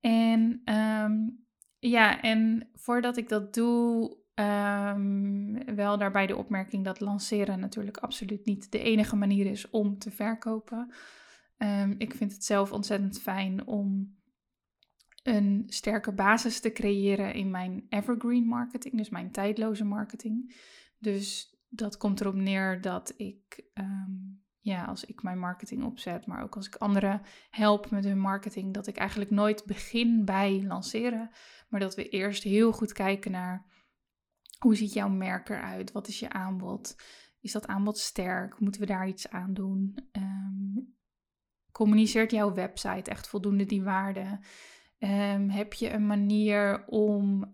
En 0.00 0.60
ehm, 0.64 1.14
ja, 1.78 2.20
en 2.20 2.68
voordat 2.74 3.16
ik 3.16 3.28
dat 3.28 3.54
doe, 3.54 4.16
um, 4.34 5.74
wel 5.74 5.98
daarbij 5.98 6.26
de 6.26 6.36
opmerking 6.36 6.84
dat 6.84 7.00
lanceren 7.00 7.60
natuurlijk 7.60 7.96
absoluut 7.96 8.44
niet 8.44 8.72
de 8.72 8.82
enige 8.82 9.16
manier 9.16 9.46
is 9.46 9.70
om 9.70 9.98
te 9.98 10.10
verkopen. 10.10 10.94
ik 11.98 12.14
vind 12.14 12.32
het 12.32 12.44
zelf 12.44 12.72
ontzettend 12.72 13.20
fijn 13.20 13.66
om 13.66 14.17
een 15.28 15.64
sterke 15.66 16.12
basis 16.12 16.60
te 16.60 16.72
creëren 16.72 17.34
in 17.34 17.50
mijn 17.50 17.86
evergreen 17.88 18.46
marketing, 18.46 18.96
dus 18.96 19.08
mijn 19.08 19.30
tijdloze 19.30 19.84
marketing. 19.84 20.56
Dus 20.98 21.56
dat 21.68 21.96
komt 21.96 22.20
erop 22.20 22.34
neer 22.34 22.80
dat 22.80 23.14
ik, 23.16 23.64
ehm, 23.74 24.12
ja, 24.60 24.84
als 24.84 25.04
ik 25.04 25.22
mijn 25.22 25.38
marketing 25.38 25.84
opzet, 25.84 26.26
maar 26.26 26.42
ook 26.42 26.56
als 26.56 26.66
ik 26.66 26.74
anderen 26.74 27.22
help 27.50 27.90
met 27.90 28.04
hun 28.04 28.20
marketing, 28.20 28.74
dat 28.74 28.86
ik 28.86 28.96
eigenlijk 28.96 29.30
nooit 29.30 29.64
begin 29.64 30.24
bij 30.24 30.64
lanceren, 30.66 31.30
maar 31.68 31.80
dat 31.80 31.94
we 31.94 32.08
eerst 32.08 32.42
heel 32.42 32.72
goed 32.72 32.92
kijken 32.92 33.30
naar 33.30 33.66
hoe 34.58 34.76
ziet 34.76 34.92
jouw 34.92 35.08
merk 35.08 35.48
eruit? 35.48 35.92
Wat 35.92 36.08
is 36.08 36.18
je 36.18 36.30
aanbod? 36.30 36.96
Is 37.40 37.52
dat 37.52 37.66
aanbod 37.66 37.98
sterk? 37.98 38.60
Moeten 38.60 38.80
we 38.80 38.86
daar 38.86 39.08
iets 39.08 39.30
aan 39.30 39.54
doen? 39.54 40.08
Um, 40.12 40.96
communiceert 41.72 42.30
jouw 42.30 42.54
website 42.54 43.10
echt 43.10 43.28
voldoende 43.28 43.64
die 43.64 43.82
waarde? 43.82 44.40
Um, 44.98 45.48
heb 45.48 45.72
je 45.72 45.90
een 45.90 46.06
manier 46.06 46.84
om 46.86 47.52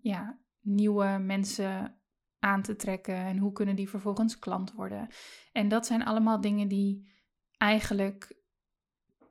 ja, 0.00 0.38
nieuwe 0.60 1.18
mensen 1.18 1.98
aan 2.38 2.62
te 2.62 2.76
trekken 2.76 3.14
en 3.14 3.38
hoe 3.38 3.52
kunnen 3.52 3.76
die 3.76 3.88
vervolgens 3.88 4.38
klant 4.38 4.72
worden. 4.72 5.08
En 5.52 5.68
dat 5.68 5.86
zijn 5.86 6.04
allemaal 6.04 6.40
dingen 6.40 6.68
die 6.68 7.12
eigenlijk 7.56 8.42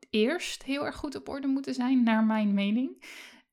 eerst 0.10 0.64
heel 0.64 0.86
erg 0.86 0.96
goed 0.96 1.16
op 1.16 1.30
orde 1.30 1.48
moeten 1.48 1.74
zijn, 1.74 2.04
naar 2.04 2.24
mijn 2.24 2.54
mening, 2.54 3.04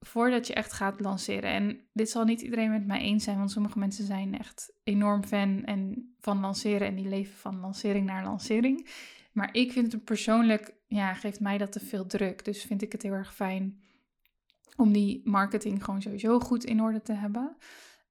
voordat 0.01 0.47
je 0.47 0.55
echt 0.55 0.73
gaat 0.73 1.01
lanceren. 1.01 1.51
En 1.51 1.89
dit 1.93 2.11
zal 2.11 2.25
niet 2.25 2.41
iedereen 2.41 2.71
met 2.71 2.87
mij 2.87 3.01
eens 3.01 3.25
zijn, 3.25 3.39
want 3.39 3.51
sommige 3.51 3.79
mensen 3.79 4.05
zijn 4.05 4.39
echt 4.39 4.73
enorm 4.83 5.25
fan 5.25 5.65
en 5.65 6.13
van 6.19 6.41
lanceren 6.41 6.87
en 6.87 6.95
die 6.95 7.09
leven 7.09 7.37
van 7.37 7.61
lancering 7.61 8.07
naar 8.07 8.25
lancering. 8.25 8.89
Maar 9.33 9.55
ik 9.55 9.73
vind 9.73 9.93
het 9.93 10.05
persoonlijk, 10.05 10.79
ja, 10.91 11.15
geeft 11.15 11.41
mij 11.41 11.59
dat 11.59 11.73
te 11.73 11.81
veel 11.81 12.07
druk. 12.07 12.45
Dus 12.45 12.63
vind 12.63 12.83
ik 12.83 12.93
het 12.93 13.03
heel 13.03 13.13
erg 13.13 13.35
fijn 13.35 13.81
om 14.77 14.93
die 14.93 15.21
marketing 15.25 15.85
gewoon 15.85 16.03
sowieso 16.03 16.41
goed 16.41 16.65
in 16.65 16.83
orde 16.83 17.03
te 17.03 17.13
hebben. 17.13 17.57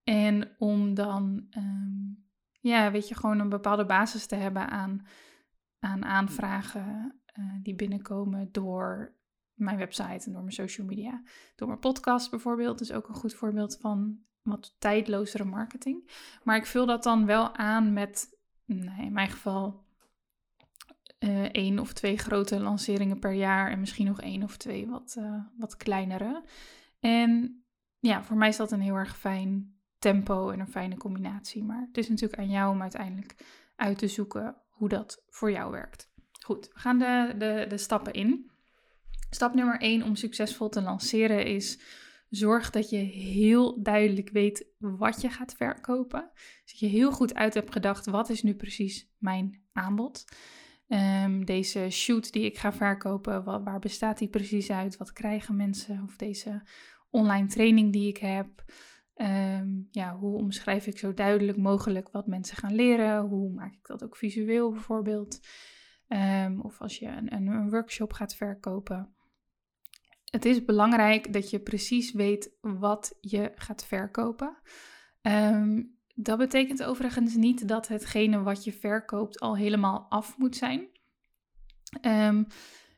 En 0.03 0.55
om 0.57 0.93
dan, 0.93 1.48
ehm, 1.50 2.13
ja, 2.59 2.91
weet 2.91 3.07
je, 3.07 3.15
gewoon 3.15 3.39
een 3.39 3.50
bepaalde 3.50 3.86
basis 3.86 4.25
te 4.25 4.36
hebben 4.36 4.69
aan, 4.69 5.05
aan 5.79 6.05
aanvragen 6.05 7.15
uh, 7.39 7.45
die 7.62 7.75
binnenkomen 7.75 8.50
door 8.51 9.15
mijn 9.53 9.77
website 9.77 10.25
en 10.25 10.31
door 10.31 10.41
mijn 10.41 10.53
social 10.53 10.88
media. 10.88 11.21
Door 11.55 11.67
mijn 11.67 11.79
podcast 11.79 12.29
bijvoorbeeld 12.29 12.81
is 12.81 12.91
ook 12.91 13.07
een 13.07 13.15
goed 13.15 13.33
voorbeeld 13.33 13.77
van 13.77 14.19
wat 14.41 14.75
tijdlozere 14.77 15.45
marketing. 15.45 16.12
Maar 16.43 16.55
ik 16.55 16.65
vul 16.65 16.86
dat 16.86 17.03
dan 17.03 17.25
wel 17.25 17.55
aan 17.55 17.93
met, 17.93 18.39
nou, 18.65 19.01
in 19.01 19.13
mijn 19.13 19.29
geval, 19.29 19.83
uh, 21.19 21.43
één 21.51 21.79
of 21.79 21.93
twee 21.93 22.17
grote 22.17 22.59
lanceringen 22.59 23.19
per 23.19 23.33
jaar 23.33 23.71
en 23.71 23.79
misschien 23.79 24.05
nog 24.05 24.21
één 24.21 24.43
of 24.43 24.57
twee 24.57 24.88
wat, 24.88 25.15
uh, 25.19 25.43
wat 25.57 25.77
kleinere. 25.77 26.43
En 26.99 27.63
ja, 27.99 28.23
voor 28.23 28.38
mij 28.38 28.49
is 28.49 28.57
dat 28.57 28.71
een 28.71 28.81
heel 28.81 28.95
erg 28.95 29.17
fijn 29.17 29.77
tempo 29.99 30.49
en 30.49 30.59
een 30.59 30.71
fijne 30.71 30.97
combinatie. 30.97 31.63
Maar 31.63 31.81
het 31.88 31.97
is 31.97 32.09
natuurlijk 32.09 32.41
aan 32.41 32.49
jou 32.49 32.71
om 32.71 32.81
uiteindelijk 32.81 33.35
uit 33.75 33.97
te 33.97 34.07
zoeken 34.07 34.55
hoe 34.69 34.89
dat 34.89 35.23
voor 35.29 35.51
jou 35.51 35.71
werkt. 35.71 36.11
Goed, 36.45 36.69
we 36.73 36.79
gaan 36.79 36.99
de, 36.99 37.33
de, 37.38 37.65
de 37.69 37.77
stappen 37.77 38.13
in. 38.13 38.51
Stap 39.29 39.53
nummer 39.53 39.79
1 39.79 40.03
om 40.03 40.15
succesvol 40.15 40.69
te 40.69 40.81
lanceren 40.81 41.45
is 41.45 41.79
zorg 42.29 42.69
dat 42.69 42.89
je 42.89 42.97
heel 42.97 43.81
duidelijk 43.83 44.29
weet 44.29 44.65
wat 44.77 45.21
je 45.21 45.29
gaat 45.29 45.53
verkopen. 45.53 46.31
Dus 46.33 46.71
dat 46.71 46.79
je 46.79 46.88
heel 46.88 47.11
goed 47.11 47.33
uit 47.33 47.53
hebt 47.53 47.71
gedacht, 47.71 48.05
wat 48.05 48.29
is 48.29 48.43
nu 48.43 48.55
precies 48.55 49.09
mijn 49.17 49.61
aanbod? 49.71 50.25
Um, 50.91 51.46
deze 51.46 51.89
shoot 51.89 52.31
die 52.34 52.46
ik 52.46 52.58
ga 52.58 52.74
verkopen, 52.74 53.43
wat, 53.43 53.63
waar 53.63 53.79
bestaat 53.79 54.17
die 54.17 54.29
precies 54.29 54.72
uit? 54.72 54.98
Wat 54.98 55.13
krijgen 55.13 55.55
mensen? 55.55 56.03
Of 56.03 56.15
deze 56.15 56.62
online 57.10 57.48
training 57.48 57.93
die 57.93 58.08
ik 58.08 58.17
heb, 58.17 58.63
Um, 59.22 59.88
ja, 59.91 60.17
hoe 60.17 60.38
omschrijf 60.38 60.88
ik 60.88 60.98
zo 60.98 61.13
duidelijk 61.13 61.58
mogelijk 61.58 62.10
wat 62.12 62.27
mensen 62.27 62.58
gaan 62.58 62.75
leren? 62.75 63.22
Hoe 63.22 63.53
maak 63.53 63.74
ik 63.74 63.86
dat 63.86 64.03
ook 64.03 64.17
visueel 64.17 64.72
bijvoorbeeld? 64.72 65.39
Um, 66.08 66.62
of 66.62 66.81
als 66.81 66.98
je 66.98 67.08
een, 67.08 67.31
een, 67.31 67.69
workshop 67.69 68.13
gaat 68.13 68.36
verkopen. 68.36 69.15
het 70.24 70.46
is 70.46 70.65
belangrijk 70.65 71.34
dat 71.34 71.50
je 71.50 71.60
precies 71.60 72.12
weet 72.12 72.58
wat 72.62 73.17
je 73.22 73.51
gaat 73.55 73.86
verkopen. 73.86 74.58
Ehm, 75.22 75.84
dat 76.21 76.38
betekent 76.38 76.83
overigens 76.83 77.35
niet 77.35 77.67
dat 77.67 77.88
hetgene 77.88 78.41
wat 78.41 78.63
je 78.63 78.73
verkoopt 78.73 79.39
al 79.39 79.57
helemaal 79.57 80.05
af 80.09 80.38
moet 80.38 80.55
zijn. 80.55 80.88
Um, 82.01 82.47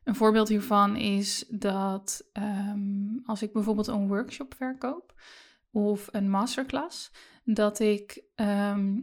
een 0.03 0.15
voorbeeld 0.15 0.47
hiervan 0.47 0.95
is 0.95 1.45
dat 1.49 2.29
ehm, 2.33 3.17
als 3.25 3.41
ik 3.41 3.53
bijvoorbeeld 3.53 3.87
een 3.87 4.07
workshop 4.07 4.53
verkoop 4.53 5.13
of 5.71 6.07
een 6.11 6.29
masterclass, 6.29 7.11
dat 7.43 7.79
ik 7.79 8.23
ehm, 8.35 8.99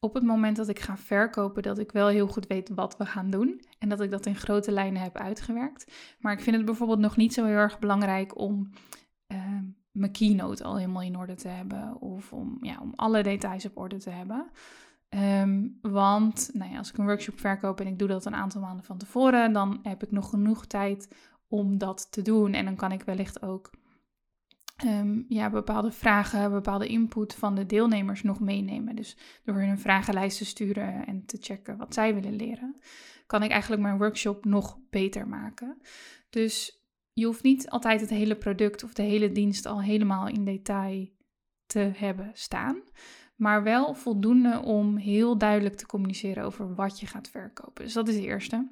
op 0.00 0.14
het 0.14 0.24
moment 0.24 0.56
dat 0.56 0.68
ik 0.68 0.78
ga 0.78 0.96
verkopen, 0.96 1.62
dat 1.62 1.78
ik 1.78 1.92
wel 1.92 2.08
heel 2.08 2.26
goed 2.26 2.46
weet 2.46 2.68
wat 2.68 2.96
we 2.96 3.06
gaan 3.06 3.30
doen 3.30 3.64
en 3.78 3.88
dat 3.88 4.00
ik 4.00 4.10
dat 4.10 4.26
in 4.26 4.36
grote 4.36 4.72
lijnen 4.72 5.02
heb 5.02 5.16
uitgewerkt. 5.16 5.92
Maar 6.18 6.32
ik 6.32 6.40
vind 6.40 6.56
het 6.56 6.64
bijvoorbeeld 6.64 6.98
nog 6.98 7.16
niet 7.16 7.34
zo 7.34 7.44
heel 7.44 7.56
erg 7.56 7.78
belangrijk 7.78 8.38
om 8.38 8.70
mijn 9.90 10.12
keynote 10.12 10.64
al 10.64 10.76
helemaal 10.76 11.02
in 11.02 11.16
orde 11.16 11.34
te 11.34 11.48
hebben 11.48 12.00
of 12.00 12.32
om, 12.32 12.58
ja, 12.60 12.78
om 12.80 12.92
alle 12.96 13.22
details 13.22 13.66
op 13.66 13.76
orde 13.76 13.98
te 13.98 14.10
hebben. 14.10 14.50
Ehm, 15.08 15.68
want 15.80 16.50
nou 16.52 16.70
ja, 16.70 16.78
als 16.78 16.90
ik 16.90 16.98
een 16.98 17.04
workshop 17.04 17.40
verkoop 17.40 17.80
en 17.80 17.86
ik 17.86 17.98
doe 17.98 18.08
dat 18.08 18.24
een 18.24 18.34
aantal 18.34 18.60
maanden 18.60 18.84
van 18.84 18.98
tevoren, 18.98 19.52
dan 19.52 19.78
heb 19.82 20.02
ik 20.02 20.10
nog 20.10 20.30
genoeg 20.30 20.66
tijd 20.66 21.14
om 21.48 21.78
dat 21.78 22.12
te 22.12 22.22
doen. 22.22 22.52
En 22.52 22.64
dan 22.64 22.76
kan 22.76 22.92
ik 22.92 23.02
wellicht 23.02 23.42
ook 23.42 23.70
um, 24.84 25.24
ja, 25.28 25.50
bepaalde 25.50 25.92
vragen, 25.92 26.50
bepaalde 26.50 26.86
input 26.86 27.34
van 27.34 27.54
de 27.54 27.66
deelnemers 27.66 28.22
nog 28.22 28.40
meenemen. 28.40 28.96
Dus 28.96 29.16
door 29.44 29.54
hun 29.54 29.68
een 29.68 29.78
vragenlijst 29.78 30.38
te 30.38 30.44
sturen 30.44 31.06
en 31.06 31.26
te 31.26 31.36
checken 31.40 31.76
wat 31.76 31.94
zij 31.94 32.14
willen 32.14 32.36
leren, 32.36 32.76
kan 33.26 33.42
ik 33.42 33.50
eigenlijk 33.50 33.82
mijn 33.82 33.98
workshop 33.98 34.44
nog 34.44 34.78
beter 34.90 35.28
maken. 35.28 35.80
Dus 36.30 36.79
je 37.12 37.26
hoeft 37.26 37.42
niet 37.42 37.70
altijd 37.70 38.00
het 38.00 38.10
hele 38.10 38.36
product 38.36 38.84
of 38.84 38.92
de 38.92 39.02
hele 39.02 39.32
dienst 39.32 39.66
al 39.66 39.82
helemaal 39.82 40.28
in 40.28 40.44
detail 40.44 41.08
te 41.66 41.90
hebben 41.94 42.30
staan 42.32 42.82
maar 43.40 43.62
wel 43.62 43.94
voldoende 43.94 44.62
om 44.62 44.96
heel 44.96 45.38
duidelijk 45.38 45.76
te 45.76 45.86
communiceren 45.86 46.44
over 46.44 46.74
wat 46.74 47.00
je 47.00 47.06
gaat 47.06 47.28
verkopen. 47.28 47.84
Dus 47.84 47.92
dat 47.92 48.08
is 48.08 48.14
de 48.14 48.22
eerste. 48.22 48.70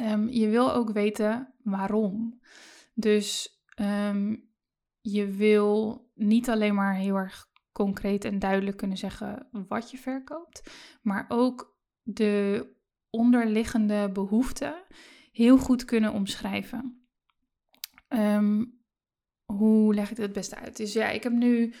Um, 0.00 0.28
je 0.28 0.48
wil 0.48 0.72
ook 0.72 0.90
weten 0.90 1.54
waarom. 1.62 2.40
Dus 2.94 3.60
um, 3.80 4.48
je 5.00 5.26
wil 5.26 6.02
niet 6.14 6.50
alleen 6.50 6.74
maar 6.74 6.94
heel 6.94 7.16
erg 7.16 7.46
concreet 7.72 8.24
en 8.24 8.38
duidelijk 8.38 8.76
kunnen 8.76 8.96
zeggen 8.96 9.48
wat 9.68 9.90
je 9.90 9.98
verkoopt, 9.98 10.70
maar 11.02 11.24
ook 11.28 11.76
de 12.02 12.66
onderliggende 13.10 14.10
behoeften 14.12 14.84
heel 15.32 15.58
goed 15.58 15.84
kunnen 15.84 16.12
omschrijven. 16.12 17.03
Um, 18.14 18.82
hoe 19.44 19.94
leg 19.94 20.10
ik 20.10 20.16
dit 20.16 20.24
het 20.24 20.34
beste 20.34 20.56
uit? 20.56 20.76
Dus 20.76 20.92
ja, 20.92 21.08
ik 21.08 21.22
heb 21.22 21.32
nu 21.32 21.74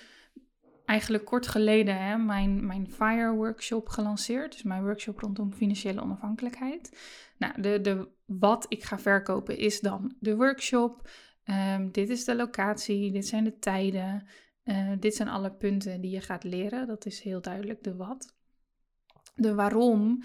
eigenlijk 0.84 1.24
kort 1.24 1.46
geleden 1.46 1.98
hè, 1.98 2.16
mijn, 2.16 2.66
mijn 2.66 2.90
FIRE 2.90 3.32
workshop 3.32 3.88
gelanceerd. 3.88 4.52
Dus 4.52 4.62
mijn 4.62 4.82
workshop 4.82 5.18
rondom 5.18 5.52
financiële 5.52 6.02
onafhankelijkheid. 6.02 6.98
Nou, 7.38 7.62
de, 7.62 7.80
de, 7.80 8.08
wat 8.26 8.66
ik 8.68 8.84
ga 8.84 8.98
verkopen 8.98 9.58
is 9.58 9.80
dan 9.80 10.16
de 10.20 10.36
workshop. 10.36 11.10
Um, 11.44 11.90
dit 11.92 12.08
is 12.08 12.24
de 12.24 12.36
locatie, 12.36 13.12
dit 13.12 13.26
zijn 13.26 13.44
de 13.44 13.58
tijden. 13.58 14.26
Uh, 14.64 14.92
dit 15.00 15.14
zijn 15.14 15.28
alle 15.28 15.52
punten 15.52 16.00
die 16.00 16.10
je 16.10 16.20
gaat 16.20 16.44
leren. 16.44 16.86
Dat 16.86 17.06
is 17.06 17.20
heel 17.20 17.40
duidelijk 17.40 17.82
de 17.82 17.96
wat. 17.96 18.36
De 19.34 19.54
waarom 19.54 20.22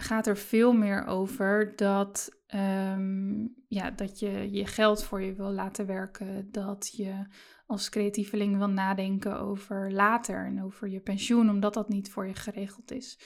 gaat 0.00 0.26
er 0.26 0.36
veel 0.36 0.72
meer 0.72 1.06
over 1.06 1.72
dat, 1.76 2.30
um, 2.54 3.54
ja, 3.68 3.90
dat 3.90 4.18
je 4.18 4.50
je 4.50 4.66
geld 4.66 5.04
voor 5.04 5.22
je 5.22 5.34
wil 5.34 5.50
laten 5.50 5.86
werken. 5.86 6.48
Dat 6.50 6.90
je 6.96 7.26
als 7.66 7.88
creatieveling 7.88 8.56
wil 8.56 8.68
nadenken 8.68 9.40
over 9.40 9.92
later 9.92 10.46
en 10.46 10.62
over 10.62 10.88
je 10.88 11.00
pensioen, 11.00 11.50
omdat 11.50 11.74
dat 11.74 11.88
niet 11.88 12.10
voor 12.10 12.26
je 12.26 12.34
geregeld 12.34 12.92
is. 12.92 13.18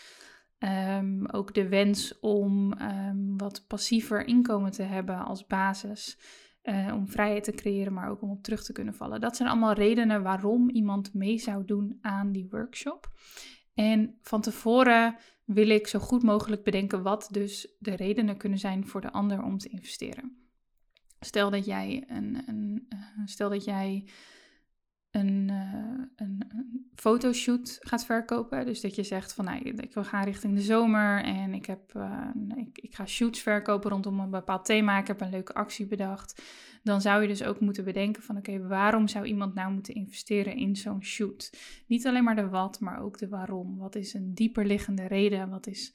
Um, 0.58 1.26
ook 1.26 1.54
de 1.54 1.68
wens 1.68 2.20
om 2.20 2.72
um, 2.72 3.36
wat 3.36 3.64
passiever 3.68 4.26
inkomen 4.26 4.70
te 4.70 4.82
hebben 4.82 5.24
als 5.24 5.46
basis. 5.46 6.18
Uh, 6.62 6.92
om 6.94 7.08
vrijheid 7.08 7.44
te 7.44 7.52
creëren, 7.52 7.92
maar 7.92 8.10
ook 8.10 8.22
om 8.22 8.30
op 8.30 8.42
terug 8.42 8.64
te 8.64 8.72
kunnen 8.72 8.94
vallen. 8.94 9.20
Dat 9.20 9.36
zijn 9.36 9.48
allemaal 9.48 9.72
redenen 9.72 10.22
waarom 10.22 10.70
iemand 10.70 11.14
mee 11.14 11.38
zou 11.38 11.64
doen 11.64 11.98
aan 12.00 12.32
die 12.32 12.46
workshop. 12.50 13.10
En 13.74 14.18
van 14.22 14.40
tevoren 14.40 15.16
wil 15.54 15.68
ik 15.68 15.86
zo 15.86 15.98
goed 15.98 16.22
mogelijk 16.22 16.62
bedenken 16.62 17.02
wat 17.02 17.28
dus 17.30 17.76
de 17.78 17.96
redenen 17.96 18.36
kunnen 18.36 18.58
zijn 18.58 18.86
voor 18.86 19.00
de 19.00 19.12
ander 19.12 19.42
om 19.42 19.58
te 19.58 19.68
investeren. 19.68 20.36
Stel 21.20 21.50
dat 21.50 21.64
jij 21.64 22.04
een, 22.06 22.42
een 22.46 22.86
uh, 22.88 22.98
stel 23.24 23.48
dat 23.50 23.64
jij 23.64 24.08
een, 25.12 25.48
uh, 25.50 26.04
een, 26.16 26.44
een, 26.48 26.90
fotoshoot 26.94 27.78
gaat 27.80 28.04
verkopen. 28.04 28.66
Dus 28.66 28.80
dat 28.80 28.94
je 28.94 29.02
zegt 29.02 29.32
van 29.32 29.44
nou, 29.44 29.58
ik 29.58 29.94
wil 29.94 30.04
gaan 30.04 30.24
richting 30.24 30.54
de 30.54 30.60
zomer 30.60 31.24
en 31.24 31.54
ik, 31.54 31.66
heb, 31.66 31.94
uh, 31.96 32.28
ik, 32.56 32.78
ik 32.78 32.94
ga 32.94 33.06
shoots 33.06 33.40
verkopen 33.40 33.90
rondom 33.90 34.20
een 34.20 34.30
bepaald 34.30 34.64
thema. 34.64 34.98
Ik 34.98 35.06
heb 35.06 35.20
een 35.20 35.30
leuke 35.30 35.54
actie 35.54 35.86
bedacht. 35.86 36.42
Dan 36.82 37.00
zou 37.00 37.22
je 37.22 37.28
dus 37.28 37.42
ook 37.42 37.60
moeten 37.60 37.84
bedenken 37.84 38.22
van 38.22 38.36
oké, 38.36 38.66
waarom 38.66 39.08
zou 39.08 39.24
iemand 39.24 39.54
nou 39.54 39.72
moeten 39.72 39.94
investeren 39.94 40.56
in 40.56 40.76
zo'n 40.76 41.04
shoot? 41.04 41.52
Niet 41.86 42.06
alleen 42.06 42.24
maar 42.24 42.36
de 42.36 42.48
wat, 42.48 42.80
maar 42.80 43.02
ook 43.02 43.18
de 43.18 43.28
waarom. 43.28 43.78
Wat 43.78 43.94
is 43.94 44.14
een 44.14 44.34
dieper 44.34 44.66
liggende 44.66 45.06
reden? 45.06 45.48
Wat, 45.48 45.66
is, 45.66 45.94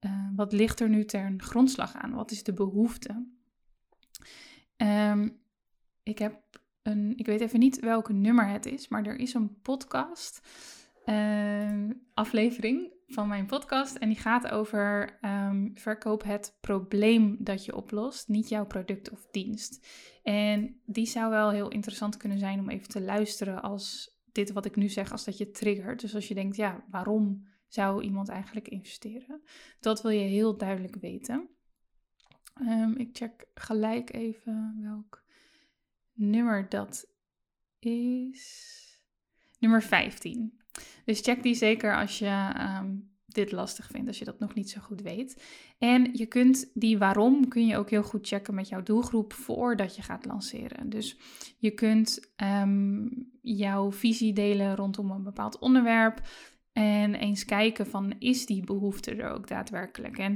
uh, 0.00 0.28
wat 0.36 0.52
ligt 0.52 0.80
er 0.80 0.88
nu 0.88 1.04
ten 1.04 1.42
grondslag 1.42 1.94
aan? 1.94 2.12
Wat 2.12 2.30
is 2.30 2.42
de 2.42 2.52
behoefte? 2.52 3.26
Um, 4.76 5.42
ik 6.02 6.18
heb 6.18 6.43
ik 7.16 7.26
weet 7.26 7.40
even 7.40 7.58
niet 7.58 7.80
welk 7.80 8.12
nummer 8.12 8.48
het 8.48 8.66
is, 8.66 8.88
maar 8.88 9.06
er 9.06 9.18
is 9.18 9.34
een 9.34 9.60
podcast, 9.62 10.40
uh, 11.04 11.90
aflevering 12.14 12.92
van 13.06 13.28
mijn 13.28 13.46
podcast. 13.46 13.96
En 13.96 14.08
die 14.08 14.18
gaat 14.18 14.48
over 14.50 15.18
um, 15.22 15.70
verkoop 15.74 16.22
het 16.22 16.56
probleem 16.60 17.36
dat 17.38 17.64
je 17.64 17.76
oplost, 17.76 18.28
niet 18.28 18.48
jouw 18.48 18.66
product 18.66 19.10
of 19.10 19.26
dienst. 19.30 19.86
En 20.22 20.80
die 20.86 21.06
zou 21.06 21.30
wel 21.30 21.50
heel 21.50 21.68
interessant 21.68 22.16
kunnen 22.16 22.38
zijn 22.38 22.60
om 22.60 22.70
even 22.70 22.88
te 22.88 23.00
luisteren 23.00 23.62
als 23.62 24.18
dit 24.32 24.52
wat 24.52 24.64
ik 24.64 24.76
nu 24.76 24.88
zeg, 24.88 25.12
als 25.12 25.24
dat 25.24 25.38
je 25.38 25.50
triggert. 25.50 26.00
Dus 26.00 26.14
als 26.14 26.28
je 26.28 26.34
denkt, 26.34 26.56
ja, 26.56 26.84
waarom 26.90 27.46
zou 27.66 28.02
iemand 28.02 28.28
eigenlijk 28.28 28.68
investeren? 28.68 29.42
Dat 29.80 30.02
wil 30.02 30.10
je 30.10 30.28
heel 30.28 30.56
duidelijk 30.56 30.96
weten. 30.96 31.48
Um, 32.60 32.96
ik 32.96 33.08
check 33.12 33.46
gelijk 33.54 34.12
even 34.12 34.78
welk 34.80 35.23
nummer 36.14 36.68
dat 36.68 37.06
is 37.78 38.72
nummer 39.58 39.82
15. 39.82 40.60
Dus 41.04 41.20
check 41.20 41.42
die 41.42 41.54
zeker 41.54 41.96
als 41.96 42.18
je 42.18 42.52
um, 42.80 43.12
dit 43.26 43.52
lastig 43.52 43.86
vindt, 43.86 44.08
als 44.08 44.18
je 44.18 44.24
dat 44.24 44.38
nog 44.38 44.54
niet 44.54 44.70
zo 44.70 44.80
goed 44.80 45.02
weet. 45.02 45.42
En 45.78 46.08
je 46.12 46.26
kunt 46.26 46.70
die 46.74 46.98
waarom 46.98 47.48
kun 47.48 47.66
je 47.66 47.76
ook 47.76 47.90
heel 47.90 48.02
goed 48.02 48.26
checken 48.26 48.54
met 48.54 48.68
jouw 48.68 48.82
doelgroep 48.82 49.32
voordat 49.32 49.96
je 49.96 50.02
gaat 50.02 50.24
lanceren. 50.24 50.90
Dus 50.90 51.18
je 51.58 51.70
kunt 51.70 52.32
um, 52.36 53.30
jouw 53.40 53.92
visie 53.92 54.32
delen 54.32 54.76
rondom 54.76 55.10
een 55.10 55.22
bepaald 55.22 55.58
onderwerp 55.58 56.20
en 56.72 57.14
eens 57.14 57.44
kijken 57.44 57.86
van 57.86 58.14
is 58.18 58.46
die 58.46 58.64
behoefte 58.64 59.14
er 59.14 59.30
ook 59.30 59.48
daadwerkelijk? 59.48 60.18
En 60.18 60.32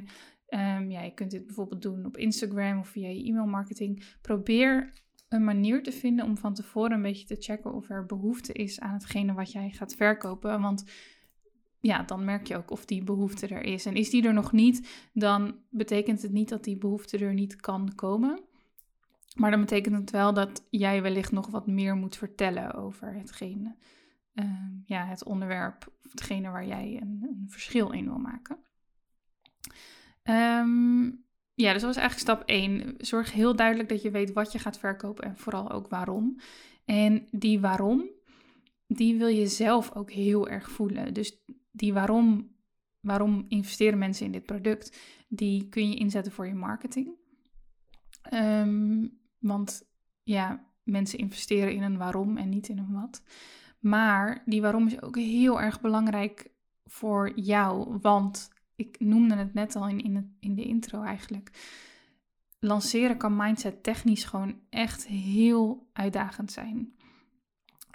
um, 0.48 0.90
ja, 0.90 1.02
je 1.02 1.14
kunt 1.14 1.30
dit 1.30 1.46
bijvoorbeeld 1.46 1.82
doen 1.82 2.06
op 2.06 2.16
Instagram 2.16 2.78
of 2.78 2.88
via 2.88 3.08
je 3.08 3.24
e-mailmarketing. 3.28 4.04
Probeer 4.22 4.92
een 5.28 5.44
manier 5.44 5.82
te 5.82 5.92
vinden 5.92 6.24
om 6.24 6.36
van 6.36 6.54
tevoren 6.54 6.92
een 6.92 7.02
beetje 7.02 7.26
te 7.26 7.42
checken 7.42 7.74
of 7.74 7.90
er 7.90 8.06
behoefte 8.06 8.52
is 8.52 8.80
aan 8.80 8.92
hetgene 8.92 9.32
wat 9.32 9.52
jij 9.52 9.70
gaat 9.70 9.94
verkopen. 9.94 10.60
Want 10.60 10.84
ja, 11.80 12.02
dan 12.02 12.24
merk 12.24 12.46
je 12.46 12.56
ook 12.56 12.70
of 12.70 12.84
die 12.84 13.04
behoefte 13.04 13.46
er 13.46 13.62
is. 13.62 13.86
En 13.86 13.94
is 13.94 14.10
die 14.10 14.26
er 14.26 14.34
nog 14.34 14.52
niet, 14.52 15.08
dan 15.12 15.56
betekent 15.70 16.22
het 16.22 16.32
niet 16.32 16.48
dat 16.48 16.64
die 16.64 16.78
behoefte 16.78 17.18
er 17.18 17.34
niet 17.34 17.56
kan 17.56 17.94
komen. 17.94 18.40
Maar 19.36 19.50
dan 19.50 19.60
betekent 19.60 19.94
het 19.94 20.10
wel 20.10 20.34
dat 20.34 20.66
jij 20.70 21.02
wellicht 21.02 21.32
nog 21.32 21.46
wat 21.46 21.66
meer 21.66 21.94
moet 21.96 22.16
vertellen 22.16 22.74
over 22.74 23.14
hetgene, 23.14 23.76
uh, 24.34 24.44
ja, 24.84 25.06
het 25.06 25.24
onderwerp 25.24 25.92
of 26.04 26.10
hetgene 26.10 26.50
waar 26.50 26.66
jij 26.66 26.98
een, 27.00 27.18
een 27.22 27.46
verschil 27.48 27.90
in 27.90 28.04
wil 28.04 28.18
maken. 28.18 28.58
Um, 30.22 31.26
ja, 31.58 31.72
dus 31.72 31.82
dat 31.82 31.94
was 31.94 32.02
eigenlijk 32.02 32.18
stap 32.18 32.48
1. 32.48 32.94
Zorg 32.98 33.32
heel 33.32 33.56
duidelijk 33.56 33.88
dat 33.88 34.02
je 34.02 34.10
weet 34.10 34.32
wat 34.32 34.52
je 34.52 34.58
gaat 34.58 34.78
verkopen 34.78 35.24
en 35.24 35.36
vooral 35.36 35.70
ook 35.70 35.88
waarom. 35.88 36.40
En 36.84 37.26
die 37.30 37.60
waarom, 37.60 38.04
die 38.86 39.16
wil 39.16 39.26
je 39.26 39.46
zelf 39.46 39.94
ook 39.94 40.10
heel 40.10 40.48
erg 40.48 40.70
voelen. 40.70 41.14
Dus 41.14 41.42
die 41.70 41.92
waarom, 41.92 42.56
waarom 43.00 43.44
investeren 43.48 43.98
mensen 43.98 44.26
in 44.26 44.32
dit 44.32 44.44
product, 44.44 44.98
die 45.28 45.68
kun 45.68 45.88
je 45.88 45.96
inzetten 45.96 46.32
voor 46.32 46.46
je 46.46 46.54
marketing. 46.54 47.10
Um, 48.32 49.18
want 49.38 49.82
ja, 50.22 50.66
mensen 50.82 51.18
investeren 51.18 51.72
in 51.72 51.82
een 51.82 51.98
waarom 51.98 52.36
en 52.36 52.48
niet 52.48 52.68
in 52.68 52.78
een 52.78 52.92
wat. 52.92 53.22
Maar 53.80 54.42
die 54.44 54.60
waarom 54.60 54.86
is 54.86 55.02
ook 55.02 55.16
heel 55.16 55.60
erg 55.60 55.80
belangrijk 55.80 56.50
voor 56.84 57.32
jou, 57.34 57.98
want 58.00 58.50
ik 58.78 59.00
noemde 59.00 59.34
het 59.34 59.54
net 59.54 59.76
al 59.76 59.88
in, 59.88 60.00
in, 60.00 60.36
in 60.40 60.54
de 60.54 60.64
intro 60.64 61.02
eigenlijk. 61.02 61.50
lanceren 62.58 63.16
kan 63.16 63.36
mindset 63.36 63.82
technisch 63.82 64.24
gewoon 64.24 64.60
echt 64.70 65.06
heel 65.06 65.88
uitdagend 65.92 66.52
zijn. 66.52 66.94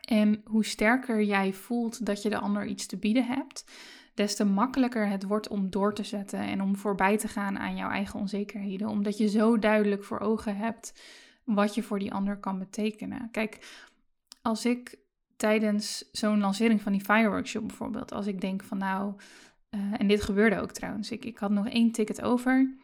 En 0.07 0.41
hoe 0.45 0.65
sterker 0.65 1.23
jij 1.23 1.53
voelt 1.53 2.05
dat 2.05 2.21
je 2.21 2.29
de 2.29 2.37
ander 2.37 2.65
iets 2.65 2.85
te 2.85 2.97
bieden 2.97 3.25
hebt, 3.25 3.71
des 4.13 4.35
te 4.35 4.45
makkelijker 4.45 5.07
het 5.07 5.23
wordt 5.23 5.47
om 5.47 5.69
door 5.69 5.93
te 5.93 6.03
zetten 6.03 6.39
en 6.39 6.61
om 6.61 6.75
voorbij 6.75 7.17
te 7.17 7.27
gaan 7.27 7.59
aan 7.59 7.75
jouw 7.75 7.89
eigen 7.89 8.19
onzekerheden. 8.19 8.87
Omdat 8.87 9.17
je 9.17 9.27
zo 9.27 9.59
duidelijk 9.59 10.03
voor 10.03 10.19
ogen 10.19 10.57
hebt 10.57 11.01
wat 11.43 11.75
je 11.75 11.83
voor 11.83 11.99
die 11.99 12.13
ander 12.13 12.37
kan 12.37 12.59
betekenen. 12.59 13.31
Kijk, 13.31 13.83
als 14.41 14.65
ik 14.65 14.97
tijdens 15.35 16.09
zo'n 16.11 16.39
lancering 16.39 16.81
van 16.81 16.91
die 16.91 17.01
Fire 17.01 17.29
Workshop 17.29 17.67
bijvoorbeeld, 17.67 18.11
als 18.11 18.27
ik 18.27 18.41
denk 18.41 18.63
van 18.63 18.77
nou, 18.77 19.13
uh, 19.75 19.93
en 19.97 20.07
dit 20.07 20.21
gebeurde 20.21 20.59
ook 20.59 20.71
trouwens, 20.71 21.11
ik, 21.11 21.25
ik 21.25 21.37
had 21.37 21.51
nog 21.51 21.67
één 21.67 21.91
ticket 21.91 22.21
over. 22.21 22.77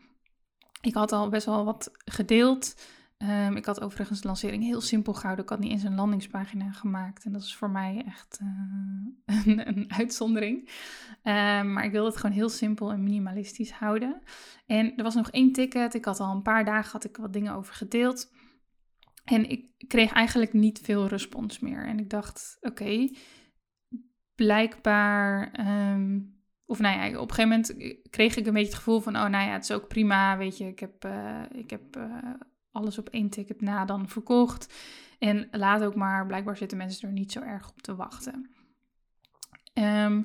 Ik 0.82 0.94
had 0.94 1.12
al 1.12 1.30
best 1.30 1.46
wel 1.46 1.66
wat 1.66 1.92
gedeeld. 2.06 2.76
Um, 3.18 3.56
ik 3.56 3.66
had 3.66 3.82
overigens 3.82 4.22
de 4.22 4.28
lancering 4.28 4.64
heel 4.64 4.82
simpel 4.82 5.14
gehouden. 5.14 5.44
Ik 5.44 5.50
had 5.50 5.60
niet 5.60 5.72
eens 5.72 5.84
een 5.84 5.96
landingspagina 5.96 6.72
gemaakt. 6.72 7.26
En 7.26 7.32
dat 7.32 7.42
is 7.42 7.56
voor 7.56 7.70
mij 7.70 8.04
echt 8.06 8.40
uh, 8.42 9.46
een, 9.46 9.68
een, 9.68 9.94
uitzondering. 9.94 10.58
Um, 11.24 11.74
maar 11.74 11.84
ik 11.84 11.92
wilde 11.92 12.10
het 12.10 12.18
gewoon 12.18 12.36
heel 12.36 12.50
simpel 12.50 12.92
en 12.92 13.04
minimalistisch 13.04 13.72
houden. 13.72 14.22
En 14.66 14.96
er 14.96 15.04
was 15.04 15.16
nog 15.16 15.32
één 15.32 15.52
ticket. 15.52 15.94
Ik 15.94 16.06
had 16.06 16.20
al 16.20 16.36
een 16.36 16.42
paar 16.42 16.66
dagen 16.66 16.92
had 16.92 17.04
ik 17.04 17.18
wat 17.18 17.34
dingen 17.34 17.54
over 17.54 17.74
gedeeld. 17.74 18.32
En 19.24 19.50
ik 19.50 19.66
kreeg 19.88 20.12
eigenlijk 20.12 20.54
niet 20.54 20.80
veel 20.84 21.08
respons 21.08 21.60
meer. 21.60 21.86
En 21.86 22.00
ik 22.00 22.10
dacht, 22.10 22.58
oké, 22.62 23.10
blijkbaar... 24.36 25.60
Um, 25.94 26.39
of 26.70 26.80
nou 26.80 27.00
ja, 27.00 27.20
op 27.20 27.30
een 27.30 27.36
gegeven 27.36 27.50
moment 27.50 28.00
kreeg 28.10 28.36
ik 28.36 28.46
een 28.46 28.54
beetje 28.54 28.68
het 28.68 28.78
gevoel 28.78 29.00
van, 29.00 29.16
oh 29.16 29.26
nou 29.26 29.46
ja, 29.46 29.52
het 29.52 29.64
is 29.64 29.72
ook 29.72 29.88
prima, 29.88 30.38
weet 30.38 30.58
je, 30.58 30.68
ik 30.68 30.80
heb, 30.80 31.06
uh, 31.06 31.42
ik 31.52 31.70
heb 31.70 31.98
uh, 31.98 32.04
alles 32.72 32.98
op 32.98 33.10
één 33.10 33.30
ticket 33.30 33.62
na 33.62 33.86
dan 33.86 34.10
verkocht. 34.10 34.74
En 35.20 35.48
laat 35.52 35.84
ook 35.84 35.96
maar, 35.96 36.26
blijkbaar 36.26 36.58
zitten 36.58 36.78
mensen 36.78 37.08
er 37.08 37.14
niet 37.14 37.32
zo 37.32 37.42
erg 37.42 37.70
op 37.70 37.82
te 37.82 37.96
wachten. 37.96 38.50
Um, 39.74 40.24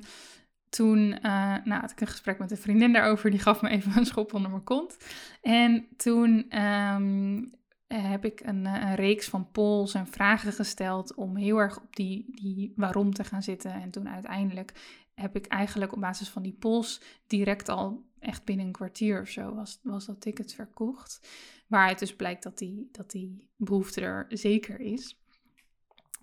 toen 0.69 0.99
uh, 0.99 1.55
nou, 1.63 1.81
had 1.81 1.91
ik 1.91 2.01
een 2.01 2.07
gesprek 2.07 2.39
met 2.39 2.51
een 2.51 2.57
vriendin 2.57 2.93
daarover, 2.93 3.29
die 3.29 3.39
gaf 3.39 3.61
me 3.61 3.69
even 3.69 3.97
een 3.97 4.05
schop 4.05 4.33
onder 4.33 4.51
mijn 4.51 4.63
kont. 4.63 4.97
En 5.41 5.87
toen 5.97 6.61
um, 6.63 7.53
heb 7.87 8.25
ik 8.25 8.41
een, 8.43 8.65
een, 8.65 8.95
reeks 8.95 9.27
van 9.27 9.51
polls 9.51 9.93
en 9.93 10.07
vragen 10.07 10.53
gesteld 10.53 11.15
om 11.15 11.35
heel 11.35 11.57
erg 11.57 11.77
op 11.77 11.95
die, 11.95 12.25
die 12.31 12.73
waarom 12.75 13.13
te 13.13 13.23
gaan 13.23 13.43
zitten. 13.43 13.71
En 13.71 13.91
toen 13.91 14.09
uiteindelijk 14.09 14.73
heb 15.15 15.35
ik 15.35 15.45
eigenlijk 15.45 15.93
op 15.93 15.99
basis 15.99 16.29
van 16.29 16.41
die 16.41 16.53
polls 16.59 17.01
direct 17.27 17.69
al 17.69 18.05
echt 18.19 18.45
binnen 18.45 18.65
een 18.65 18.71
kwartier 18.71 19.21
of 19.21 19.27
zo 19.27 19.53
was, 19.53 19.79
was 19.83 20.05
dat 20.05 20.21
ticket 20.21 20.53
verkocht. 20.53 21.27
Waaruit 21.67 21.99
dus 21.99 22.15
blijkt 22.15 22.43
dat 22.43 22.57
die, 22.57 22.89
dat 22.91 23.11
die 23.11 23.49
behoefte 23.55 24.01
er 24.01 24.25
zeker 24.29 24.79
is. 24.79 25.19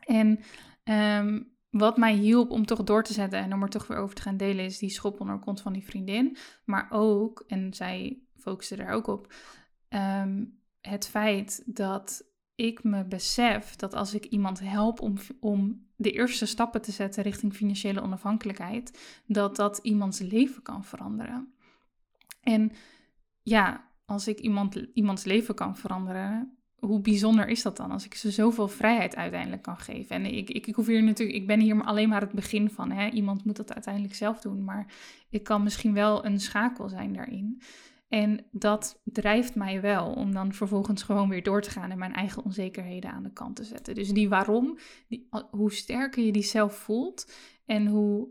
En 0.00 0.38
um, 0.84 1.52
wat 1.70 1.96
mij 1.96 2.14
hielp 2.14 2.50
om 2.50 2.66
toch 2.66 2.82
door 2.82 3.02
te 3.02 3.12
zetten 3.12 3.38
en 3.38 3.54
om 3.54 3.62
er 3.62 3.68
toch 3.68 3.86
weer 3.86 3.98
over 3.98 4.14
te 4.14 4.22
gaan 4.22 4.36
delen, 4.36 4.64
is 4.64 4.78
die 4.78 4.90
schop 4.90 5.20
onder 5.20 5.38
kont 5.38 5.60
van 5.60 5.72
die 5.72 5.84
vriendin. 5.84 6.36
Maar 6.64 6.88
ook, 6.90 7.44
en 7.46 7.74
zij 7.74 8.18
focuste 8.36 8.76
daar 8.76 8.92
ook 8.92 9.06
op, 9.06 9.34
um, 9.88 10.60
het 10.80 11.08
feit 11.08 11.62
dat 11.66 12.24
ik 12.62 12.84
me 12.84 13.04
besef 13.04 13.76
dat 13.76 13.94
als 13.94 14.14
ik 14.14 14.24
iemand 14.24 14.60
help 14.60 15.00
om, 15.00 15.14
om 15.40 15.86
de 15.96 16.10
eerste 16.10 16.46
stappen 16.46 16.82
te 16.82 16.92
zetten 16.92 17.22
richting 17.22 17.54
financiële 17.54 18.02
onafhankelijkheid, 18.02 18.98
dat 19.26 19.56
dat 19.56 19.78
iemands 19.82 20.18
leven 20.18 20.62
kan 20.62 20.84
veranderen. 20.84 21.52
En 22.40 22.72
ja, 23.42 23.88
als 24.04 24.28
ik 24.28 24.38
iemand, 24.38 24.86
iemands 24.94 25.24
leven 25.24 25.54
kan 25.54 25.76
veranderen, 25.76 26.56
hoe 26.78 27.00
bijzonder 27.00 27.48
is 27.48 27.62
dat 27.62 27.76
dan 27.76 27.90
als 27.90 28.04
ik 28.04 28.14
ze 28.14 28.30
zoveel 28.30 28.68
vrijheid 28.68 29.16
uiteindelijk 29.16 29.62
kan 29.62 29.78
geven? 29.78 30.16
En 30.16 30.24
ik, 30.24 30.50
ik, 30.50 30.66
ik 30.66 30.74
hoef 30.74 30.86
hier 30.86 31.02
natuurlijk, 31.02 31.38
ik 31.38 31.46
ben 31.46 31.60
hier 31.60 31.82
alleen 31.82 32.08
maar 32.08 32.20
het 32.20 32.32
begin 32.32 32.70
van. 32.70 32.90
Hè? 32.90 33.08
Iemand 33.08 33.44
moet 33.44 33.56
dat 33.56 33.72
uiteindelijk 33.72 34.14
zelf 34.14 34.40
doen, 34.40 34.64
maar 34.64 34.86
ik 35.30 35.42
kan 35.42 35.62
misschien 35.62 35.92
wel 35.92 36.24
een 36.24 36.40
schakel 36.40 36.88
zijn 36.88 37.12
daarin. 37.12 37.62
En 38.12 38.46
dat 38.50 39.00
drijft 39.04 39.54
mij 39.54 39.80
wel 39.80 40.12
om 40.12 40.32
dan 40.32 40.52
vervolgens 40.52 41.02
gewoon 41.02 41.28
weer 41.28 41.42
door 41.42 41.62
te 41.62 41.70
gaan 41.70 41.90
en 41.90 41.98
mijn 41.98 42.12
eigen 42.12 42.44
onzekerheden 42.44 43.10
aan 43.10 43.22
de 43.22 43.32
kant 43.32 43.56
te 43.56 43.64
zetten. 43.64 43.94
Dus 43.94 44.08
die 44.08 44.28
waarom, 44.28 44.78
die, 45.08 45.28
hoe 45.50 45.72
sterker 45.72 46.24
je 46.24 46.32
die 46.32 46.42
zelf 46.42 46.74
voelt 46.74 47.32
en 47.66 47.86
hoe, 47.86 48.28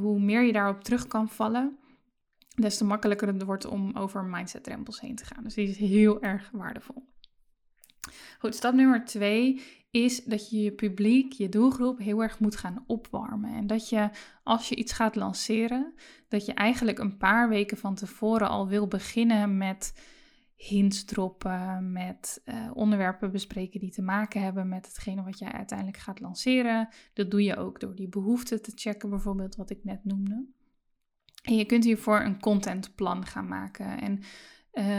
hoe 0.00 0.20
meer 0.20 0.42
je 0.42 0.52
daarop 0.52 0.84
terug 0.84 1.06
kan 1.06 1.28
vallen, 1.28 1.78
des 2.54 2.76
te 2.76 2.84
makkelijker 2.84 3.28
het 3.28 3.42
wordt 3.42 3.64
om 3.64 3.96
over 3.96 4.24
mindset 4.24 4.64
drempels 4.64 5.00
heen 5.00 5.16
te 5.16 5.24
gaan. 5.24 5.44
Dus 5.44 5.54
die 5.54 5.68
is 5.68 5.76
heel 5.76 6.22
erg 6.22 6.50
waardevol. 6.52 7.08
Goed, 8.38 8.54
stap 8.54 8.74
nummer 8.74 9.04
twee 9.04 9.62
is 9.90 10.24
dat 10.24 10.50
je 10.50 10.62
je 10.62 10.72
publiek, 10.72 11.32
je 11.32 11.48
doelgroep 11.48 11.98
heel 11.98 12.22
erg 12.22 12.38
moet 12.38 12.56
gaan 12.56 12.84
opwarmen. 12.86 13.54
En 13.54 13.66
dat 13.66 13.88
je 13.88 14.10
als 14.42 14.68
je 14.68 14.74
iets 14.74 14.92
gaat 14.92 15.16
lanceren, 15.16 15.94
dat 16.28 16.46
je 16.46 16.54
eigenlijk 16.54 16.98
een 16.98 17.16
paar 17.16 17.48
weken 17.48 17.76
van 17.76 17.94
tevoren 17.94 18.48
al 18.48 18.68
wil 18.68 18.86
beginnen 18.86 19.56
met 19.56 19.92
hints 20.56 21.04
droppen, 21.04 21.92
met 21.92 22.42
uh, 22.44 22.70
onderwerpen 22.74 23.30
bespreken 23.30 23.80
die 23.80 23.90
te 23.90 24.02
maken 24.02 24.42
hebben 24.42 24.68
met 24.68 24.86
hetgene 24.86 25.22
wat 25.22 25.38
jij 25.38 25.52
uiteindelijk 25.52 25.98
gaat 25.98 26.20
lanceren. 26.20 26.88
Dat 27.12 27.30
doe 27.30 27.42
je 27.42 27.56
ook 27.56 27.80
door 27.80 27.94
die 27.94 28.08
behoeften 28.08 28.62
te 28.62 28.72
checken, 28.74 29.10
bijvoorbeeld 29.10 29.56
wat 29.56 29.70
ik 29.70 29.84
net 29.84 30.04
noemde. 30.04 30.46
En 31.42 31.56
je 31.56 31.64
kunt 31.64 31.84
hiervoor 31.84 32.20
een 32.20 32.40
contentplan 32.40 33.26
gaan 33.26 33.48
maken. 33.48 34.00
En 34.00 34.20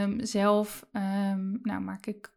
um, 0.02 0.24
zelf 0.24 0.86
um, 0.92 1.58
nou, 1.62 1.80
maak 1.80 2.06
ik 2.06 2.34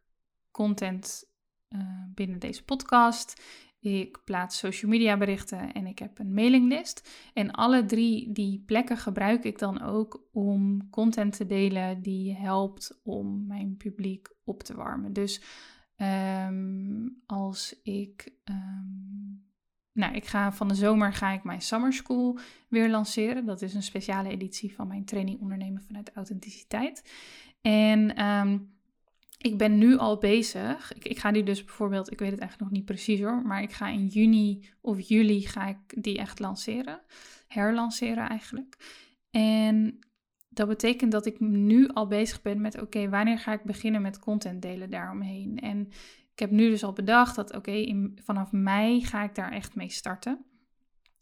content 0.50 1.34
uh, 1.68 1.80
binnen 2.14 2.38
deze 2.38 2.64
podcast. 2.64 3.42
Ik 3.80 4.20
plaats 4.24 4.58
social 4.58 4.90
media 4.90 5.16
berichten 5.16 5.72
en 5.72 5.86
ik 5.86 5.98
heb 5.98 6.18
een 6.18 6.34
mailinglist. 6.34 7.30
En 7.32 7.50
alle 7.50 7.84
drie 7.84 8.32
die 8.32 8.62
plekken 8.66 8.96
gebruik 8.96 9.44
ik 9.44 9.58
dan 9.58 9.82
ook 9.82 10.28
om 10.32 10.90
content 10.90 11.36
te 11.36 11.46
delen 11.46 12.02
die 12.02 12.34
helpt 12.34 13.00
om 13.02 13.46
mijn 13.46 13.76
publiek 13.76 14.28
op 14.44 14.62
te 14.62 14.74
warmen. 14.74 15.12
Dus 15.12 15.42
um, 15.96 17.22
als 17.26 17.80
ik. 17.82 18.34
Um, 18.44 19.44
nou, 19.92 20.14
ik 20.14 20.24
ga 20.24 20.52
van 20.52 20.68
de 20.68 20.74
zomer 20.74 21.12
ga 21.12 21.30
ik 21.30 21.44
mijn 21.44 21.60
Summer 21.62 21.92
School 21.92 22.38
weer 22.68 22.90
lanceren. 22.90 23.44
Dat 23.44 23.62
is 23.62 23.74
een 23.74 23.82
speciale 23.82 24.28
editie 24.28 24.74
van 24.74 24.88
mijn 24.88 25.04
training 25.04 25.40
ondernemen 25.40 25.82
vanuit 25.82 26.12
authenticiteit. 26.12 27.12
En 27.60 28.24
um, 28.24 28.75
ik 29.38 29.58
ben 29.58 29.78
nu 29.78 29.96
al 29.96 30.18
bezig. 30.18 30.94
Ik, 30.94 31.04
ik, 31.04 31.18
ga 31.18 31.32
die 31.32 31.42
dus 31.42 31.64
bijvoorbeeld, 31.64 32.12
ik 32.12 32.18
weet 32.18 32.30
het 32.30 32.40
eigenlijk 32.40 32.70
nog 32.70 32.78
niet 32.80 32.88
precies 32.88 33.20
hoor, 33.20 33.42
maar 33.42 33.62
ik 33.62 33.72
ga 33.72 33.88
in 33.88 34.06
juni 34.06 34.68
of 34.80 35.00
juli 35.00 35.40
ga 35.40 35.66
ik 35.66 36.02
die 36.02 36.18
echt 36.18 36.38
lanceren. 36.38 37.00
Herlanceren 37.46 38.28
eigenlijk. 38.28 38.76
En 39.30 39.98
dat 40.48 40.68
betekent 40.68 41.12
dat 41.12 41.26
ik 41.26 41.40
nu 41.40 41.88
al 41.88 42.06
bezig 42.06 42.42
ben 42.42 42.60
met, 42.60 42.80
oké, 42.80 43.08
wanneer 43.08 43.38
ga 43.38 43.52
ik 43.52 43.62
beginnen 43.62 44.02
met 44.02 44.18
content 44.18 44.62
delen 44.62 44.90
daaromheen? 44.90 45.58
En 45.58 45.88
ik 46.32 46.38
heb 46.38 46.50
nu 46.50 46.68
dus 46.68 46.84
al 46.84 46.92
bedacht 46.92 47.36
dat, 47.36 47.54
oké, 47.54 48.04
vanaf 48.14 48.52
mei 48.52 49.04
ga 49.04 49.24
ik 49.24 49.34
daar 49.34 49.52
echt 49.52 49.74
mee 49.74 49.90
starten. 49.90 50.44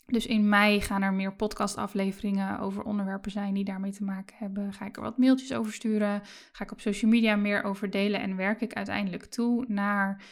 Dus 0.07 0.27
in 0.27 0.49
mei 0.49 0.81
gaan 0.81 1.03
er 1.03 1.13
meer 1.13 1.35
podcastafleveringen 1.35 2.59
over 2.59 2.83
onderwerpen 2.83 3.31
zijn 3.31 3.55
die 3.55 3.65
daarmee 3.65 3.93
te 3.93 4.05
maken 4.05 4.37
hebben. 4.39 4.73
Ga 4.73 4.85
ik 4.85 4.97
er 4.97 5.03
wat 5.03 5.19
mailtjes 5.19 5.53
over 5.53 5.73
sturen? 5.73 6.23
Ga 6.53 6.65
ik 6.65 6.73
op 6.73 6.81
social 6.81 7.11
media 7.11 7.37
meer 7.37 7.63
over 7.63 7.91
delen? 7.91 8.21
En 8.21 8.37
werk 8.37 8.61
ik 8.61 8.73
uiteindelijk 8.73 9.25
toe 9.25 9.65
naar 9.69 10.23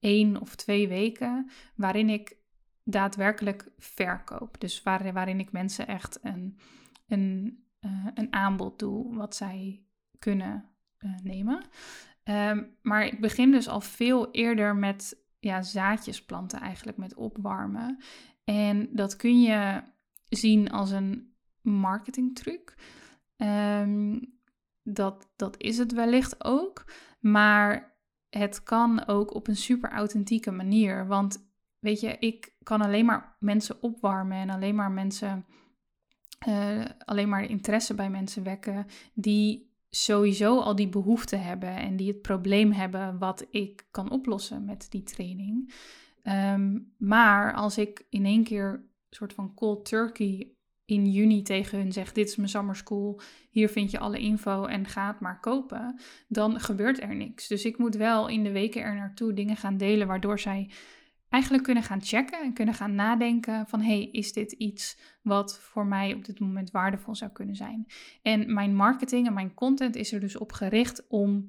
één 0.00 0.40
of 0.40 0.54
twee 0.54 0.88
weken 0.88 1.50
waarin 1.74 2.08
ik 2.08 2.36
daadwerkelijk 2.84 3.70
verkoop. 3.78 4.60
Dus 4.60 4.82
waarin 4.82 5.40
ik 5.40 5.52
mensen 5.52 5.86
echt 5.86 6.18
een, 6.22 6.58
een, 7.08 7.64
uh, 7.80 8.06
een 8.14 8.32
aanbod 8.32 8.78
doe 8.78 9.16
wat 9.16 9.36
zij 9.36 9.82
kunnen 10.18 10.64
uh, 10.98 11.10
nemen. 11.22 11.62
Um, 12.24 12.76
maar 12.82 13.06
ik 13.06 13.20
begin 13.20 13.50
dus 13.50 13.68
al 13.68 13.80
veel 13.80 14.30
eerder 14.30 14.76
met 14.76 15.24
ja, 15.38 15.62
zaadjes 15.62 16.24
planten, 16.24 16.60
eigenlijk 16.60 16.98
met 16.98 17.14
opwarmen. 17.14 17.98
En 18.46 18.88
dat 18.92 19.16
kun 19.16 19.42
je 19.42 19.82
zien 20.28 20.70
als 20.70 20.90
een 20.90 21.34
marketingtruc. 21.60 22.74
Um, 23.36 24.34
dat, 24.82 25.28
dat 25.36 25.62
is 25.62 25.78
het 25.78 25.92
wellicht 25.92 26.44
ook. 26.44 26.84
Maar 27.20 27.96
het 28.28 28.62
kan 28.62 29.06
ook 29.06 29.34
op 29.34 29.48
een 29.48 29.56
super 29.56 29.90
authentieke 29.90 30.50
manier. 30.50 31.06
Want 31.06 31.50
weet 31.78 32.00
je, 32.00 32.16
ik 32.18 32.54
kan 32.62 32.80
alleen 32.82 33.04
maar 33.04 33.36
mensen 33.40 33.82
opwarmen 33.82 34.38
en 34.38 34.50
alleen 34.50 34.74
maar 34.74 34.90
mensen. 34.90 35.46
Uh, 36.48 36.84
alleen 37.04 37.28
maar 37.28 37.44
interesse 37.44 37.94
bij 37.94 38.10
mensen 38.10 38.42
wekken 38.42 38.86
die 39.14 39.74
sowieso 39.90 40.60
al 40.60 40.76
die 40.76 40.88
behoeften 40.88 41.42
hebben 41.42 41.76
en 41.76 41.96
die 41.96 42.08
het 42.08 42.22
probleem 42.22 42.72
hebben 42.72 43.18
wat 43.18 43.46
ik 43.50 43.86
kan 43.90 44.10
oplossen 44.10 44.64
met 44.64 44.86
die 44.90 45.02
training. 45.02 45.72
Um, 46.28 46.92
maar 46.98 47.54
als 47.54 47.78
ik 47.78 48.06
in 48.10 48.24
één 48.24 48.44
keer 48.44 48.72
een 48.72 48.90
soort 49.10 49.32
van 49.32 49.54
cold 49.54 49.84
turkey 49.84 50.56
in 50.84 51.10
juni 51.10 51.42
tegen 51.42 51.78
hun 51.78 51.92
zeg: 51.92 52.12
Dit 52.12 52.28
is 52.28 52.36
mijn 52.36 52.48
summer 52.48 52.76
school, 52.76 53.20
hier 53.50 53.68
vind 53.68 53.90
je 53.90 53.98
alle 53.98 54.18
info 54.18 54.64
en 54.64 54.86
ga 54.86 55.06
het 55.06 55.20
maar 55.20 55.40
kopen, 55.40 56.00
dan 56.28 56.60
gebeurt 56.60 57.02
er 57.02 57.14
niks. 57.14 57.48
Dus 57.48 57.64
ik 57.64 57.78
moet 57.78 57.94
wel 57.94 58.28
in 58.28 58.44
de 58.44 58.52
weken 58.52 58.82
er 58.82 58.94
naartoe 58.94 59.32
dingen 59.32 59.56
gaan 59.56 59.76
delen 59.76 60.06
waardoor 60.06 60.38
zij 60.38 60.70
eigenlijk 61.28 61.64
kunnen 61.64 61.82
gaan 61.82 62.02
checken 62.02 62.42
en 62.42 62.52
kunnen 62.52 62.74
gaan 62.74 62.94
nadenken 62.94 63.66
van 63.66 63.80
hey, 63.80 64.08
is 64.12 64.32
dit 64.32 64.52
iets 64.52 64.98
wat 65.22 65.58
voor 65.58 65.86
mij 65.86 66.14
op 66.14 66.24
dit 66.24 66.40
moment 66.40 66.70
waardevol 66.70 67.14
zou 67.14 67.30
kunnen 67.30 67.56
zijn? 67.56 67.86
En 68.22 68.52
mijn 68.52 68.74
marketing 68.74 69.26
en 69.26 69.34
mijn 69.34 69.54
content 69.54 69.96
is 69.96 70.12
er 70.12 70.20
dus 70.20 70.36
op 70.36 70.52
gericht 70.52 71.06
om 71.08 71.48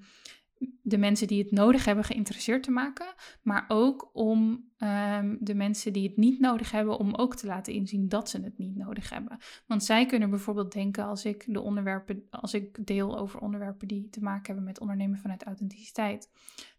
de 0.81 0.97
mensen 0.97 1.27
die 1.27 1.41
het 1.41 1.51
nodig 1.51 1.85
hebben 1.85 2.03
geïnteresseerd 2.03 2.63
te 2.63 2.71
maken, 2.71 3.13
maar 3.41 3.65
ook 3.67 4.09
om 4.13 4.69
ehm, 4.77 5.35
de 5.39 5.55
mensen 5.55 5.93
die 5.93 6.07
het 6.07 6.17
niet 6.17 6.39
nodig 6.39 6.71
hebben, 6.71 6.97
om 6.97 7.15
ook 7.15 7.35
te 7.35 7.47
laten 7.47 7.73
inzien 7.73 8.07
dat 8.07 8.29
ze 8.29 8.41
het 8.41 8.57
niet 8.57 8.75
nodig 8.75 9.09
hebben. 9.09 9.37
Want 9.65 9.83
zij 9.83 10.05
kunnen 10.05 10.29
bijvoorbeeld 10.29 10.71
denken 10.71 11.05
als 11.05 11.25
ik 11.25 11.43
de 11.47 11.61
onderwerpen, 11.61 12.27
als 12.29 12.53
ik 12.53 12.85
deel 12.85 13.17
over 13.17 13.39
onderwerpen 13.39 13.87
die 13.87 14.09
te 14.09 14.21
maken 14.21 14.45
hebben 14.45 14.63
met 14.63 14.79
ondernemen 14.79 15.17
vanuit 15.17 15.43
authenticiteit, 15.43 16.29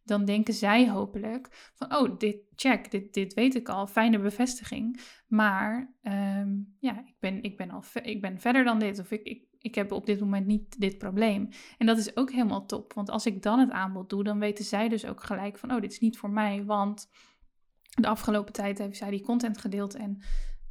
dan 0.09 0.25
denken 0.25 0.55
zij 0.55 0.89
hopelijk 0.89 1.71
van, 1.75 1.97
oh, 1.97 2.19
dit 2.19 2.37
check, 2.55 2.91
dit, 2.91 3.15
dit 3.15 3.35
weet 3.35 3.55
ik 3.55 3.69
al, 3.69 3.87
fijne 3.87 4.19
bevestiging. 4.19 5.01
Maar 5.27 5.95
ehm, 6.03 6.57
ja, 6.79 6.99
ik 7.07 7.17
ben, 7.19 7.43
ik, 7.43 7.57
ben 7.57 7.71
al 7.71 7.83
ik 8.03 8.21
ben 8.21 8.39
verder 8.39 8.65
dan 8.65 8.79
dit, 8.79 8.99
of 8.99 9.11
ik, 9.11 9.23
ik, 9.23 9.48
ik 9.69 9.75
heb 9.75 9.93
op 9.93 10.07
dit 10.07 10.21
moment 10.21 10.47
niet 10.47 10.81
dit 10.81 10.99
probleem. 10.99 11.49
En 11.79 11.87
dat 11.87 11.99
is 11.99 12.17
ook 12.17 12.31
helemaal 12.31 12.67
top, 12.67 12.93
want 12.93 13.11
als 13.11 13.27
ik 13.27 13.43
dan 13.43 13.59
het 13.59 13.71
aanbod 13.71 14.11
doe, 14.11 14.25
dan 14.25 14.39
weten 14.39 14.65
zij 14.65 14.89
dus 14.89 15.05
ook 15.05 15.23
gelijk 15.23 15.59
van, 15.59 15.73
oh, 15.73 15.81
dit 15.81 15.93
is 15.93 16.01
niet 16.01 16.19
voor 16.19 16.31
mij, 16.31 16.65
want 16.65 17.09
de 17.91 18.09
afgelopen 18.09 18.53
tijd 18.53 18.79
heeft 18.79 18.97
zij 18.97 19.11
die 19.11 19.23
content 19.23 19.59
gedeeld 19.59 19.95
en 19.95 20.21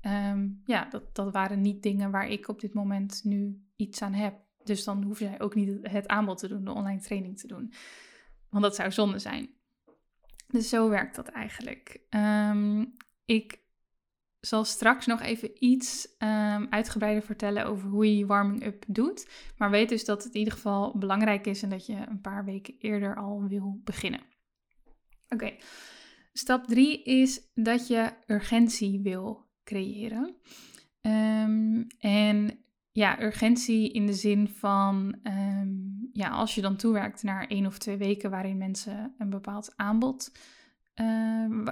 ehm, 0.02 0.48
ja, 0.66 0.86
dat, 0.90 1.16
dat 1.16 1.32
waren 1.34 1.62
niet 1.62 1.84
dingen 1.84 2.12
waar 2.12 2.28
ik 2.28 2.48
op 2.48 2.60
dit 2.60 2.74
moment 2.74 3.22
nu 3.24 3.66
iets 3.76 4.02
aan 4.02 4.14
heb. 4.14 4.36
Dus 4.64 4.84
dan 4.84 5.04
hoeven 5.04 5.26
zij 5.28 5.42
ook 5.42 5.56
niet 5.56 5.78
het 5.82 6.08
aanbod 6.08 6.38
te 6.38 6.48
doen, 6.48 6.64
de 6.64 6.74
online 6.74 7.02
training 7.02 7.40
te 7.40 7.48
doen. 7.48 7.74
Want 8.50 8.64
dat 8.64 8.76
zou 8.76 8.92
zonde 8.92 9.20
zijn. 9.20 9.50
Dus 10.48 10.70
zo 10.70 10.90
werkt 10.90 11.16
dat 11.16 11.28
eigenlijk. 11.28 12.02
Ehm, 12.10 12.86
ik 13.26 13.60
zal 14.48 14.64
straks 14.64 15.06
nog 15.06 15.22
even 15.22 15.52
iets 15.60 16.08
um, 16.20 16.68
uitgebreider 16.70 17.24
vertellen 17.24 17.66
over 17.66 17.90
hoe 17.90 18.06
je 18.06 18.18
je 18.18 18.26
warming-up 18.26 18.84
doet. 18.88 19.30
Maar 19.58 19.70
weet 19.70 19.90
dus 19.90 20.06
dat 20.06 20.24
het 20.24 20.34
in 20.34 20.40
ieder 20.40 20.54
geval 20.54 20.98
belangrijk 20.98 21.48
is 21.48 21.64
en 21.64 21.70
dat 21.70 21.86
je 21.86 21.96
een 22.10 22.22
paar 22.22 22.46
weken 22.46 22.76
eerder 22.80 23.16
al 23.16 23.44
wil 23.48 23.82
beginnen. 23.84 24.22
Oké, 25.30 25.56
stap 26.34 26.68
3 26.68 27.04
is 27.04 27.42
dat 27.54 27.88
je 27.88 28.12
urgentie 28.26 29.02
wil 29.02 29.46
creëren. 29.64 30.36
Um, 31.02 31.88
en 32.00 32.60
ja, 32.92 33.22
urgentie 33.22 33.92
in 33.92 34.06
de 34.06 34.14
zin 34.14 34.48
van, 34.48 35.20
ehm, 35.24 35.70
ja, 36.12 36.30
als 36.30 36.56
je 36.56 36.62
dan 36.62 36.76
toewerkt 36.76 37.24
naar 37.24 37.48
één 37.48 37.66
of 37.66 37.78
twee 37.78 37.98
weken 37.98 38.30
waarin 38.30 38.58
mensen 38.58 39.14
een 39.18 39.30
bepaald 39.30 39.74
aanbod, 39.76 40.32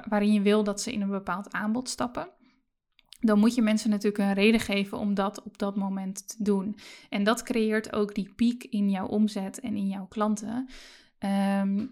waarin 0.07 0.33
je 0.33 0.41
wil 0.41 0.63
dat 0.63 0.81
ze 0.81 0.93
in 0.93 1.01
een 1.01 1.09
bepaald 1.09 1.51
aanbod 1.51 1.89
stappen, 1.89 2.29
dan 3.25 3.39
moet 3.39 3.55
je 3.55 3.61
mensen 3.61 3.89
natuurlijk 3.89 4.23
een 4.23 4.33
reden 4.33 4.59
geven 4.59 4.97
om 4.97 5.13
dat 5.13 5.43
op 5.43 5.57
dat 5.57 5.75
moment 5.75 6.27
te 6.27 6.43
doen. 6.43 6.77
En 7.09 7.23
dat 7.23 7.43
creëert 7.43 7.93
ook 7.93 8.15
die 8.15 8.33
piek 8.35 8.63
in 8.63 8.89
jouw 8.89 9.07
omzet 9.07 9.59
en 9.59 9.75
in 9.75 9.87
jouw 9.87 10.05
klanten. 10.05 10.69
Ehm, 11.17 11.85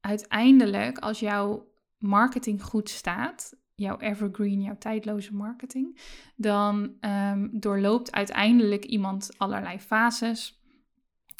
uiteindelijk, 0.00 0.98
als 0.98 1.20
jouw 1.20 1.66
marketing 1.98 2.62
goed 2.62 2.88
staat, 2.88 3.56
jouw 3.74 3.98
evergreen, 3.98 4.62
jouw 4.62 4.78
tijdloze 4.78 5.34
marketing, 5.34 6.00
dan 6.36 6.92
um, 7.00 7.50
doorloopt 7.52 8.12
uiteindelijk 8.12 8.84
iemand 8.84 9.30
allerlei 9.36 9.78
fases. 9.78 10.62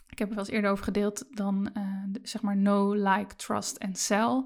Ik 0.08 0.18
heb 0.18 0.28
er 0.28 0.34
wel 0.34 0.44
eens 0.44 0.54
eerder 0.54 0.70
over 0.70 0.84
gedeeld 0.84 1.24
dan 1.30 1.70
uh, 1.76 2.04
zeg 2.22 2.42
maar 2.42 2.56
no, 2.56 2.92
like, 2.92 3.36
trust 3.36 3.76
en 3.76 3.94
sell. 3.94 4.44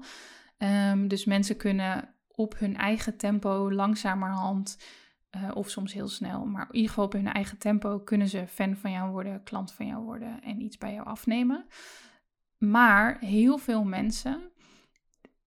Um, 0.57 1.07
dus 1.07 1.25
mensen 1.25 1.57
kunnen 1.57 2.12
op 2.35 2.59
hun 2.59 2.77
eigen 2.77 3.17
tempo 3.17 3.71
langzamerhand, 3.71 4.77
uh, 5.35 5.51
of 5.53 5.69
soms 5.69 5.93
heel 5.93 6.07
snel, 6.07 6.45
maar 6.45 6.67
in 6.67 6.75
ieder 6.75 6.89
geval 6.89 7.05
op 7.05 7.13
hun 7.13 7.27
eigen 7.27 7.57
tempo 7.57 7.99
kunnen 7.99 8.27
ze 8.27 8.47
fan 8.47 8.75
van 8.75 8.91
jou 8.91 9.11
worden, 9.11 9.43
klant 9.43 9.73
van 9.73 9.87
jou 9.87 10.03
worden 10.03 10.41
en 10.41 10.61
iets 10.61 10.77
bij 10.77 10.93
jou 10.93 11.07
afnemen. 11.07 11.65
Maar 12.57 13.19
heel 13.19 13.57
veel 13.57 13.83
mensen 13.83 14.41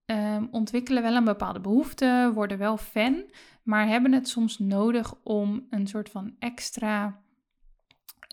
um, 0.07 0.49
ontwikkelen 0.51 1.03
wel 1.03 1.15
een 1.15 1.25
bepaalde 1.25 1.61
behoefte, 1.61 2.31
worden 2.35 2.59
wel 2.59 2.77
fan, 2.77 3.25
maar 3.63 3.87
hebben 3.87 4.13
het 4.13 4.29
soms 4.29 4.59
nodig 4.59 5.15
om 5.23 5.67
een 5.71 5.87
soort 5.87 6.11
van 6.11 6.37
extra 6.39 7.23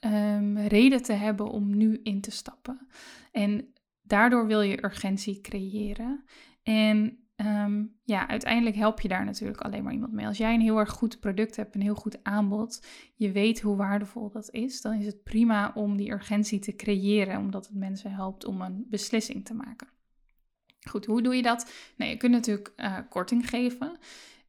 um, 0.05 0.57
reden 0.57 1.03
te 1.03 1.13
hebben 1.13 1.49
om 1.49 1.77
nu 1.77 1.99
in 2.03 2.21
te 2.21 2.31
stappen. 2.31 2.87
En 3.31 3.73
daardoor 4.01 4.47
wil 4.47 4.61
je 4.61 4.83
urgentie 4.83 5.41
creëren. 5.41 6.23
En 6.63 7.22
um, 7.45 7.95
ja, 8.03 8.27
uiteindelijk 8.27 8.75
help 8.75 9.01
je 9.01 9.07
daar 9.07 9.25
natuurlijk 9.25 9.61
alleen 9.61 9.83
maar 9.83 9.93
iemand 9.93 10.13
mee. 10.13 10.25
Als 10.25 10.37
jij 10.37 10.53
een 10.53 10.61
heel 10.61 10.77
erg 10.77 10.91
goed 10.91 11.19
product 11.19 11.55
hebt, 11.55 11.75
een 11.75 11.81
heel 11.81 11.95
goed 11.95 12.23
aanbod, 12.23 12.85
je 13.15 13.31
weet 13.31 13.61
hoe 13.61 13.75
waardevol 13.75 14.29
dat 14.29 14.51
is, 14.51 14.81
dan 14.81 14.93
is 14.93 15.05
het 15.05 15.23
prima 15.23 15.71
om 15.75 15.97
die 15.97 16.11
urgentie 16.11 16.59
te 16.59 16.75
creëren, 16.75 17.37
omdat 17.37 17.67
het 17.67 17.75
mensen 17.75 18.11
helpt 18.11 18.45
om 18.45 18.61
een 18.61 18.85
beslissing 18.89 19.45
te 19.45 19.53
maken. 19.53 19.87
Goed, 20.89 21.05
hoe 21.05 21.21
doe 21.21 21.35
je 21.35 21.41
dat? 21.41 21.71
Nee, 21.97 22.09
je 22.09 22.17
kunt 22.17 22.31
natuurlijk 22.31 22.73
uh, 22.77 22.97
korting 23.09 23.49
geven. 23.49 23.97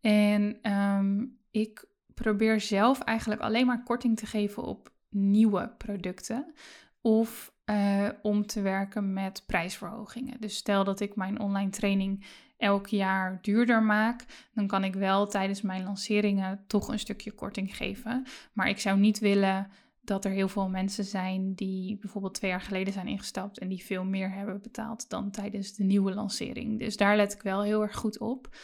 En 0.01 0.73
um, 0.73 1.39
ik 1.51 1.85
probeer 2.15 2.61
zelf 2.61 3.01
eigenlijk 3.01 3.41
alleen 3.41 3.67
maar 3.67 3.83
korting 3.83 4.17
te 4.17 4.27
geven 4.27 4.63
op 4.63 4.93
nieuwe 5.09 5.75
producten. 5.79 6.53
Of 7.01 7.55
uh, 7.71 8.09
om 8.23 8.47
te 8.47 8.61
werken 8.61 9.13
met 9.13 9.43
prijsverhogingen. 9.47 10.41
Dus 10.41 10.57
stel 10.57 10.85
dat 10.85 11.01
ik 11.01 11.17
mijn 11.17 11.41
online 11.41 11.71
training 11.71 12.25
elk 12.65 12.87
jaar 12.87 13.39
duurder 13.43 13.83
maak, 13.83 14.25
dan 14.55 14.67
kan 14.67 14.85
ik 14.85 14.95
wel 14.95 15.27
tijdens 15.27 15.63
mijn 15.63 15.85
lanceringen 15.85 16.65
toch 16.67 16.89
een 16.89 16.99
stukje 16.99 17.33
korting 17.33 17.77
geven. 17.77 18.27
Maar 18.53 18.69
ik 18.69 18.79
zou 18.79 18.99
niet 18.99 19.19
willen 19.19 19.69
dat 20.01 20.25
er 20.25 20.31
heel 20.31 20.49
veel 20.49 20.69
mensen 20.69 21.05
zijn 21.05 21.55
die 21.55 21.99
bijvoorbeeld 21.99 22.35
twee 22.35 22.51
jaar 22.51 22.61
geleden 22.61 22.93
zijn 22.93 23.07
ingestapt 23.07 23.59
en 23.59 23.69
die 23.69 23.85
veel 23.85 24.05
meer 24.05 24.33
hebben 24.33 24.63
betaald 24.63 25.09
dan 25.09 25.31
tijdens 25.31 25.75
de 25.75 25.85
nieuwe 25.85 26.15
lancering. 26.15 26.79
Dus 26.79 26.97
daar 26.97 27.17
let 27.17 27.33
ik 27.33 27.43
wel 27.43 27.63
heel 27.63 27.83
erg 27.83 27.97
goed 27.97 28.19
op. 28.19 28.57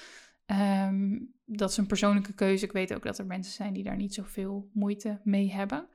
Ehm, 0.47 1.19
dat 1.45 1.71
is 1.71 1.77
een 1.77 1.87
persoonlijke 1.87 2.35
keuze. 2.35 2.65
Ik 2.65 2.73
weet 2.73 2.95
ook 2.95 3.03
dat 3.03 3.19
er 3.19 3.27
mensen 3.27 3.53
zijn 3.53 3.73
die 3.73 3.85
daar 3.85 3.97
niet 3.97 4.15
zoveel 4.15 4.71
moeite 4.73 5.21
mee 5.25 5.53
hebben. 5.53 5.87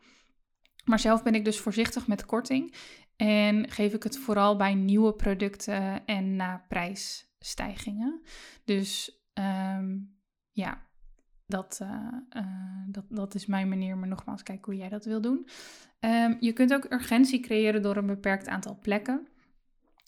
Maar 0.85 0.99
zelf 0.99 1.23
ben 1.23 1.35
ik 1.35 1.45
dus 1.45 1.59
voorzichtig 1.59 2.07
met 2.07 2.25
korting 2.25 2.75
en 3.15 3.69
geef 3.69 3.93
ik 3.93 4.03
het 4.03 4.17
vooral 4.17 4.55
bij 4.55 4.73
nieuwe 4.73 5.13
producten 5.13 6.05
en 6.05 6.35
na 6.35 6.65
prijsstijgingen. 7.45 8.21
Dus 8.63 9.21
ehm, 9.33 9.97
ja, 10.51 10.81
dat, 11.47 11.79
uh, 11.81 12.07
uh, 12.37 12.83
dat, 12.87 13.05
dat 13.09 13.35
is 13.35 13.45
mijn 13.45 13.69
manier, 13.69 13.97
maar 13.97 14.07
nogmaals, 14.07 14.43
kijk 14.43 14.65
hoe 14.65 14.75
jij 14.75 14.89
dat 14.89 15.05
wil 15.05 15.21
doen. 15.21 15.47
Um, 15.99 16.37
je 16.39 16.53
kunt 16.53 16.73
ook 16.73 16.91
urgentie 16.91 17.39
creëren 17.39 17.81
door 17.81 17.97
een 17.97 18.05
beperkt 18.05 18.47
aantal 18.47 18.79
plekken. 18.81 19.27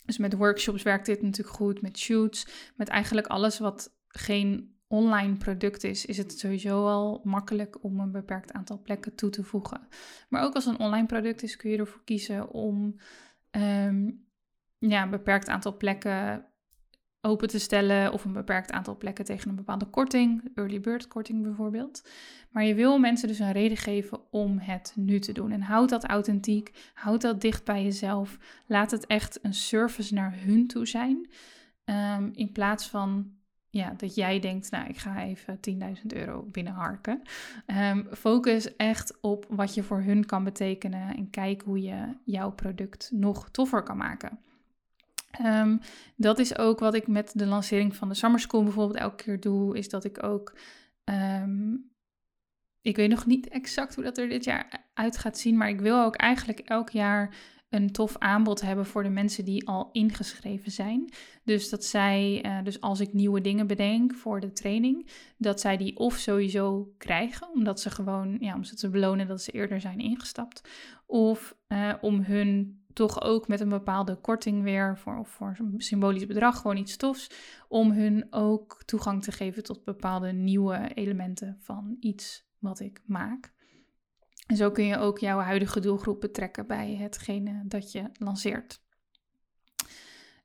Dus 0.06 0.18
met 0.18 0.34
workshops 0.34 0.84
werkt 0.84 1.06
dit 1.06 1.22
natuurlijk 1.22 1.56
goed, 1.56 1.82
met 1.82 1.98
shoots, 1.98 2.48
met 2.76 2.88
eigenlijk 2.88 3.28
alles 3.28 3.60
wat 3.60 3.96
geen 4.08 4.76
online 4.88 5.38
product 5.38 5.84
is, 5.84 6.06
is 6.06 6.18
het 6.18 6.40
sowieso 6.40 6.86
al 6.86 7.22
makkelijk 7.24 7.84
om 7.84 8.00
een 8.00 8.12
beperkt 8.12 8.52
aantal 8.52 8.82
plekken 8.82 9.16
toe 9.16 9.30
te 9.30 9.44
voegen. 9.44 9.88
Maar 10.30 10.44
ook 10.44 10.54
als 10.54 10.66
een 10.66 10.80
online 10.80 11.06
product 11.06 11.44
is, 11.44 11.56
kun 11.56 11.70
je 11.70 11.78
ervoor 11.78 12.04
kiezen 12.04 12.50
om 12.50 12.96
um, 13.52 14.26
ja, 14.78 15.04
een 15.04 15.10
beperkt 15.10 15.48
aantal 15.48 15.78
plekken 15.78 16.47
open 17.28 17.48
te 17.48 17.60
stellen 17.60 18.14
of 18.14 18.26
een 18.26 18.34
beperkt 18.34 18.72
aantal 18.72 18.98
plekken 18.98 19.26
tegen 19.26 19.50
een 19.50 19.56
bepaalde 19.56 19.86
korting, 19.86 20.52
early 20.56 20.80
bird 20.80 21.08
korting 21.08 21.44
bijvoorbeeld. 21.44 22.10
Maar 22.52 22.64
je 22.64 22.76
wil 22.76 23.00
mensen 23.00 23.28
dus 23.28 23.40
een 23.40 23.52
reden 23.52 23.78
geven 23.78 24.20
om 24.32 24.60
het 24.60 24.94
nu 24.96 25.20
te 25.20 25.32
doen. 25.32 25.52
En 25.52 25.62
houd 25.62 25.90
dat 25.90 26.06
authentiek, 26.06 26.92
houd 26.94 27.22
dat 27.22 27.42
dicht 27.42 27.66
bij 27.66 27.84
jezelf. 27.84 28.38
Laat 28.66 28.92
het 28.92 29.06
echt 29.06 29.40
een 29.42 29.54
service 29.54 30.14
naar 30.14 30.34
hun 30.38 30.68
toe 30.68 30.86
zijn. 30.86 31.30
Um, 31.86 32.32
in 32.34 32.52
plaats 32.52 32.90
van 32.90 33.32
ja, 33.70 33.94
dat 33.98 34.16
jij 34.16 34.40
denkt, 34.40 34.72
nou, 34.72 34.88
ik 34.88 34.98
ga 34.98 35.24
even 35.24 35.60
10.000 35.70 36.06
euro 36.08 36.48
binnenharken. 36.52 37.22
Um, 37.68 38.08
focus 38.12 38.76
echt 38.76 39.18
op 39.22 39.46
wat 39.50 39.74
je 39.74 39.84
voor 39.84 40.02
hun 40.02 40.26
kan 40.26 40.44
betekenen 40.44 41.16
en 41.16 41.30
kijk 41.30 41.62
hoe 41.62 41.82
je 41.82 42.16
jouw 42.24 42.52
product 42.52 43.10
nog 43.14 43.50
toffer 43.50 43.84
kan 43.84 43.98
maken. 43.98 44.40
Um, 45.46 45.80
dat 46.16 46.40
is 46.40 46.58
ook 46.58 46.80
wat 46.80 46.94
ik 46.94 47.08
met 47.08 47.32
de 47.36 47.46
lancering 47.46 47.96
van 47.96 48.10
de 48.10 48.16
Summer 48.16 48.40
School 48.40 48.64
bijvoorbeeld 48.64 49.00
elke 49.00 49.24
keer 49.24 49.40
doe, 49.40 49.78
is 49.78 49.90
dat 49.90 50.04
ik 50.04 50.24
ook, 50.24 50.58
um, 51.04 51.92
ik 52.82 52.96
weet 52.96 53.10
nog 53.10 53.26
niet 53.26 53.48
exact 53.48 53.96
hoe 53.96 54.04
dat 54.04 54.18
er 54.18 54.30
dit 54.30 54.44
jaar 54.44 54.90
uit 54.94 55.18
gaat 55.18 55.38
zien, 55.38 55.58
maar 55.58 55.70
ik 55.70 55.80
wil 55.80 56.04
ook 56.04 56.16
eigenlijk 56.16 56.60
elk 56.60 56.90
jaar 56.90 57.36
een 57.70 57.92
tof 57.92 58.18
aanbod 58.18 58.62
hebben 58.62 58.86
voor 58.86 59.04
de 59.04 59.10
mensen 59.10 59.46
die 59.46 59.68
al 59.68 59.90
ingeschreven 59.92 60.72
zijn. 60.72 61.14
Dus 61.44 61.70
dat 61.70 61.86
zij, 61.86 62.46
uh, 62.46 62.64
dus 62.64 62.82
als 62.82 63.00
ik 63.00 63.14
nieuwe 63.14 63.42
dingen 63.42 63.68
bedenk 63.68 64.14
voor 64.14 64.40
de 64.40 64.52
training, 64.52 65.10
dat 65.38 65.60
zij 65.60 65.78
die 65.78 65.98
of 65.98 66.16
sowieso 66.16 66.94
krijgen, 66.98 67.50
omdat 67.54 67.80
ze 67.80 67.90
gewoon, 67.90 68.38
ja, 68.40 68.56
om 68.56 68.64
ze 68.64 68.76
te 68.76 68.90
belonen 68.90 69.28
dat 69.28 69.42
ze 69.42 69.52
eerder 69.52 69.82
zijn 69.82 70.00
ingestapt, 70.00 70.70
of 71.06 71.56
uh, 71.68 71.94
om 72.02 72.22
hun 72.22 72.82
toch 72.98 73.22
ook 73.22 73.48
met 73.48 73.60
een 73.60 73.70
bepaalde 73.70 74.16
korting 74.16 74.64
weer 74.64 74.98
voor, 74.98 75.18
of 75.18 75.30
voor 75.30 75.56
een 75.58 75.74
symbolisch 75.78 76.26
bedrag, 76.26 76.62
gewoon 76.62 76.78
iets 76.78 76.98
tofs, 76.98 77.30
om 77.68 77.92
hun 77.92 78.28
ook 78.30 78.82
toegang 78.86 79.24
te 79.24 79.32
geven 79.32 79.64
tot 79.64 79.84
bepaalde 79.84 80.32
nieuwe 80.32 80.92
elementen 80.94 81.58
van 81.60 81.98
iets 82.00 82.46
wat 82.60 82.80
ik 82.80 83.02
maak. 83.06 83.54
En 84.48 84.56
zo 84.56 84.72
kun 84.72 84.86
je 84.86 84.98
ook 84.98 85.20
jouw 85.20 85.40
huidige 85.40 85.80
doelgroep 85.80 86.22
betrekken 86.22 86.68
bij 86.68 86.96
hetgene 86.96 87.64
dat 87.66 87.92
je 87.92 88.04
lanceert. 88.14 88.82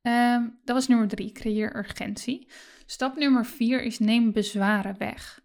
Um, 0.03 0.59
dat 0.65 0.77
was 0.77 0.89
nummer 0.89 1.09
drie, 1.09 1.33
creëer 1.33 1.77
urgentie. 1.77 2.49
Stap 2.87 3.17
nummer 3.17 3.47
vier 3.47 3.83
is 3.83 3.99
neem 3.99 4.33
bezwaren 4.33 4.99
weg. 4.99 5.43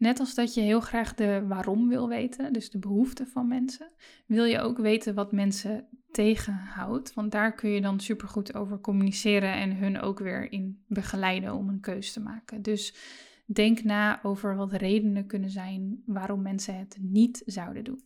Net 0.00 0.20
als 0.20 0.34
dat 0.34 0.54
je 0.54 0.60
heel 0.60 0.80
graag 0.80 1.14
de 1.14 1.44
waarom 1.46 1.88
wil 1.88 2.08
weten, 2.08 2.52
dus 2.52 2.70
de 2.70 2.78
behoeften 2.78 3.26
van 3.26 3.48
mensen, 3.48 3.90
wil 4.26 4.44
je 4.44 4.60
ook 4.60 4.78
weten 4.78 5.14
wat 5.14 5.32
mensen 5.32 5.88
tegenhoudt. 6.10 7.14
Want 7.14 7.32
daar 7.32 7.54
kun 7.54 7.70
je 7.70 7.80
dan 7.80 8.00
supergoed 8.00 8.54
over 8.54 8.80
communiceren 8.80 9.52
en 9.52 9.76
hun 9.76 10.00
ook 10.00 10.18
weer 10.18 10.52
in 10.52 10.84
begeleiden 10.86 11.54
om 11.54 11.68
een 11.68 11.80
keuze 11.80 12.12
te 12.12 12.20
maken. 12.20 12.62
Dus 12.62 12.94
denk 13.46 13.82
na 13.82 14.22
over 14.22 14.56
wat 14.56 14.72
redenen 14.72 15.26
kunnen 15.26 15.50
zijn 15.50 16.02
waarom 16.06 16.42
mensen 16.42 16.78
het 16.78 16.96
niet 17.00 17.42
zouden 17.46 17.84
doen. 17.84 18.02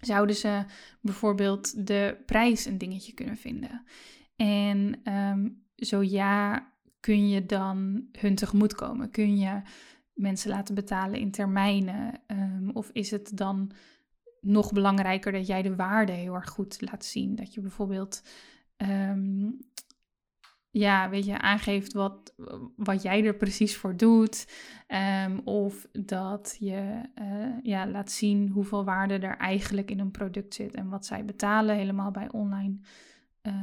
Zouden 0.00 0.36
ze 0.36 0.64
bijvoorbeeld 1.00 1.86
de 1.86 2.22
prijs 2.26 2.64
een 2.64 2.78
dingetje 2.78 3.12
kunnen 3.12 3.36
vinden? 3.36 3.84
En 4.36 5.00
ehm, 5.04 5.48
zo 5.76 6.02
ja, 6.02 6.66
kun 7.00 7.28
je 7.28 7.46
dan 7.46 8.08
hun 8.18 8.34
tegemoetkomen? 8.34 9.10
Kun 9.10 9.38
je 9.38 9.62
mensen 10.14 10.50
laten 10.50 10.74
betalen 10.74 11.20
in 11.20 11.30
termijnen? 11.30 12.20
Um, 12.26 12.70
of 12.72 12.90
is 12.92 13.10
het 13.10 13.36
dan 13.36 13.72
nog 14.40 14.72
belangrijker 14.72 15.32
dat 15.32 15.46
jij 15.46 15.62
de 15.62 15.76
waarde 15.76 16.12
heel 16.12 16.34
erg 16.34 16.48
goed 16.48 16.80
laat 16.80 17.04
zien? 17.04 17.34
Dat 17.34 17.54
je 17.54 17.60
bijvoorbeeld, 17.60 18.22
ehm, 18.76 19.50
ja, 20.70 21.10
weet 21.10 21.24
je, 21.24 21.38
aangeeft 21.38 21.92
wat, 21.92 22.34
wat 22.76 23.02
jij 23.02 23.24
er 23.24 23.36
precies 23.36 23.76
voor 23.76 23.96
doet. 23.96 24.52
Um, 25.24 25.40
of 25.44 25.86
dat 25.92 26.56
je 26.58 27.00
uh, 27.20 27.62
ja, 27.62 27.86
laat 27.86 28.10
zien 28.10 28.48
hoeveel 28.48 28.84
waarde 28.84 29.18
er 29.18 29.36
eigenlijk 29.36 29.90
in 29.90 29.98
een 29.98 30.10
product 30.10 30.54
zit 30.54 30.74
en 30.74 30.88
wat 30.88 31.06
zij 31.06 31.24
betalen, 31.24 31.76
helemaal 31.76 32.10
bij 32.10 32.30
online 32.30 32.76
uh, 33.42 33.54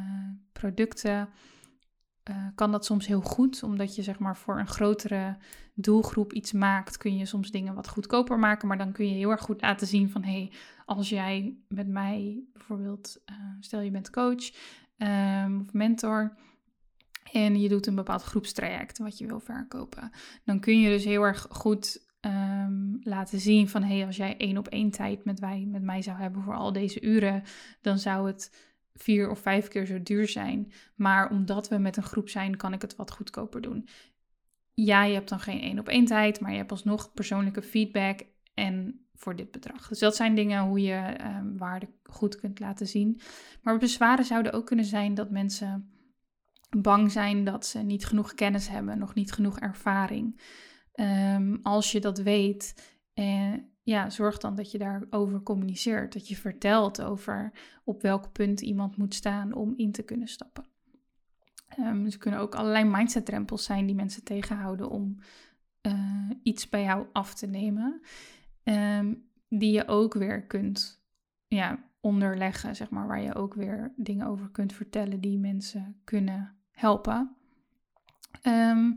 producten. 0.52 1.30
Uh, 2.30 2.36
kan 2.56 2.72
dat 2.72 2.86
soms 2.86 3.08
heel 3.08 3.22
goed, 3.22 3.64
omdat 3.64 3.96
je 3.96 4.04
zeg 4.04 4.20
maar 4.20 4.38
voor 4.38 4.60
een 4.60 4.68
grotere 4.68 5.38
doelgroep 5.74 6.34
iets 6.34 6.52
maakt, 6.52 6.98
kun 6.98 7.18
je 7.18 7.26
soms 7.26 7.52
dingen 7.52 7.74
wat 7.74 7.90
goedkoper 7.90 8.40
maken, 8.40 8.68
maar 8.68 8.78
dan 8.78 8.92
kun 8.92 9.08
je 9.08 9.14
heel 9.14 9.30
erg 9.30 9.42
goed 9.42 9.62
laten 9.62 9.88
zien 9.88 10.10
van 10.10 10.24
hé, 10.24 10.32
hey, 10.32 10.52
als 10.86 11.10
jij 11.10 11.58
met 11.68 11.88
mij 11.88 12.44
bijvoorbeeld, 12.54 13.22
uh, 13.32 13.36
stel 13.60 13.80
je 13.80 13.92
bent 13.92 14.10
coach 14.10 14.52
um, 14.98 15.62
of 15.62 15.74
mentor 15.74 16.34
en 17.32 17.60
je 17.60 17.70
doet 17.70 17.88
een 17.88 17.96
bepaald 17.96 18.24
groepstraject 18.24 18.98
wat 18.98 19.18
je 19.18 19.28
wil 19.28 19.40
verkopen, 19.40 20.12
dan 20.44 20.60
kun 20.60 20.80
je 20.80 20.90
dus 20.90 21.04
heel 21.04 21.24
erg 21.24 21.48
goed 21.50 22.08
um, 22.22 23.00
laten 23.04 23.40
zien 23.40 23.70
van 23.70 23.84
hé, 23.84 23.98
hey, 23.98 24.06
als 24.06 24.18
jij 24.18 24.38
één 24.38 24.58
op 24.58 24.68
één 24.68 24.92
tijd 24.92 25.26
met, 25.26 25.40
wij, 25.40 25.66
met 25.68 25.82
mij 25.82 26.02
zou 26.02 26.18
hebben 26.18 26.42
voor 26.42 26.56
al 26.56 26.74
deze 26.74 27.02
uren, 27.02 27.44
dan 27.82 28.00
zou 28.00 28.28
het 28.28 28.69
vier 29.02 29.30
of 29.30 29.40
vijf 29.40 29.68
keer 29.68 29.86
zo 29.86 30.04
duur 30.04 30.28
zijn. 30.28 30.72
Maar 30.96 31.32
omdat 31.32 31.70
we 31.70 31.78
met 31.78 31.98
een 31.98 32.04
groep 32.04 32.30
zijn, 32.30 32.58
kan 32.58 32.74
ik 32.74 32.82
het 32.82 32.96
wat 32.96 33.12
goedkoper 33.12 33.62
doen. 33.62 33.88
Ja, 34.74 35.04
je 35.04 35.14
hebt 35.14 35.30
dan 35.30 35.40
geen 35.40 35.62
één 35.62 35.80
op 35.80 35.88
één 35.88 36.06
tijd, 36.06 36.40
maar 36.40 36.52
je 36.52 36.58
hebt 36.58 36.72
alsnog 36.72 37.14
persoonlijke 37.14 37.62
feedback 37.62 38.20
en 38.54 39.06
voor 39.14 39.36
dit 39.36 39.52
bedrag. 39.52 39.88
Dus 39.88 40.00
dat 40.00 40.16
zijn 40.16 40.36
dingen 40.36 40.64
hoe 40.64 40.82
je 40.82 41.16
um, 41.38 41.58
waarde 41.58 41.88
goed 42.04 42.36
kunt 42.36 42.60
laten 42.60 42.88
zien. 42.88 43.20
Maar 43.62 43.78
bezwaren 43.78 44.26
zouden 44.26 44.54
ook 44.54 44.66
kunnen 44.66 44.86
zijn 44.86 45.14
dat 45.14 45.30
mensen 45.30 45.92
bang 46.78 47.12
zijn 47.12 47.44
dat 47.44 47.66
ze 47.66 47.80
niet 47.80 48.06
genoeg 48.06 48.34
kennis 48.34 48.70
hebben, 48.70 48.98
nog 48.98 49.14
niet 49.14 49.32
genoeg 49.32 49.60
ervaring. 49.60 50.42
Um, 50.94 51.60
als 51.64 51.92
je 51.92 52.00
dat 52.00 52.18
weet, 52.18 52.94
eh, 53.14 53.54
ja, 53.90 54.10
zorg 54.10 54.38
dan 54.38 54.56
dat 54.56 54.72
je 54.72 54.78
daarover 54.78 55.44
communiceert. 55.44 56.14
Dat 56.14 56.28
je 56.28 56.36
vertelt 56.36 57.02
over 57.02 57.52
op 57.84 58.02
welk 58.02 58.32
punt 58.32 58.62
iemand 58.62 58.98
moet 58.98 59.14
staan 59.14 59.54
om 59.54 59.74
in 59.78 59.92
te 59.92 60.04
kunnen 60.04 60.28
stappen. 60.28 60.66
Um, 61.80 62.06
er 62.06 62.18
kunnen 62.18 62.40
ook 62.40 62.56
allerlei 62.56 62.86
mindset-drempels 62.86 63.64
zijn 63.64 63.86
die 63.86 63.96
mensen 63.96 64.24
tegenhouden 64.24 64.90
om 64.90 65.18
uh, 65.82 66.30
iets 66.44 66.70
bij 66.70 66.84
jou 66.84 67.08
af 67.12 67.34
te 67.34 67.48
nemen. 67.48 68.02
Um, 68.64 69.28
die 69.50 69.72
je 69.72 69.88
ook 69.88 70.14
weer 70.14 70.46
kunt 70.46 71.04
ja, 71.48 71.84
onderleggen, 72.02 72.76
zeg 72.76 72.90
maar, 72.90 73.08
waar 73.08 73.22
je 73.22 73.36
ook 73.36 73.54
weer 73.54 73.94
dingen 73.96 74.28
over 74.28 74.50
kunt 74.50 74.74
vertellen 74.74 75.22
die 75.22 75.38
mensen 75.38 76.02
kunnen 76.04 76.56
helpen. 76.72 77.36
Um, 78.48 78.96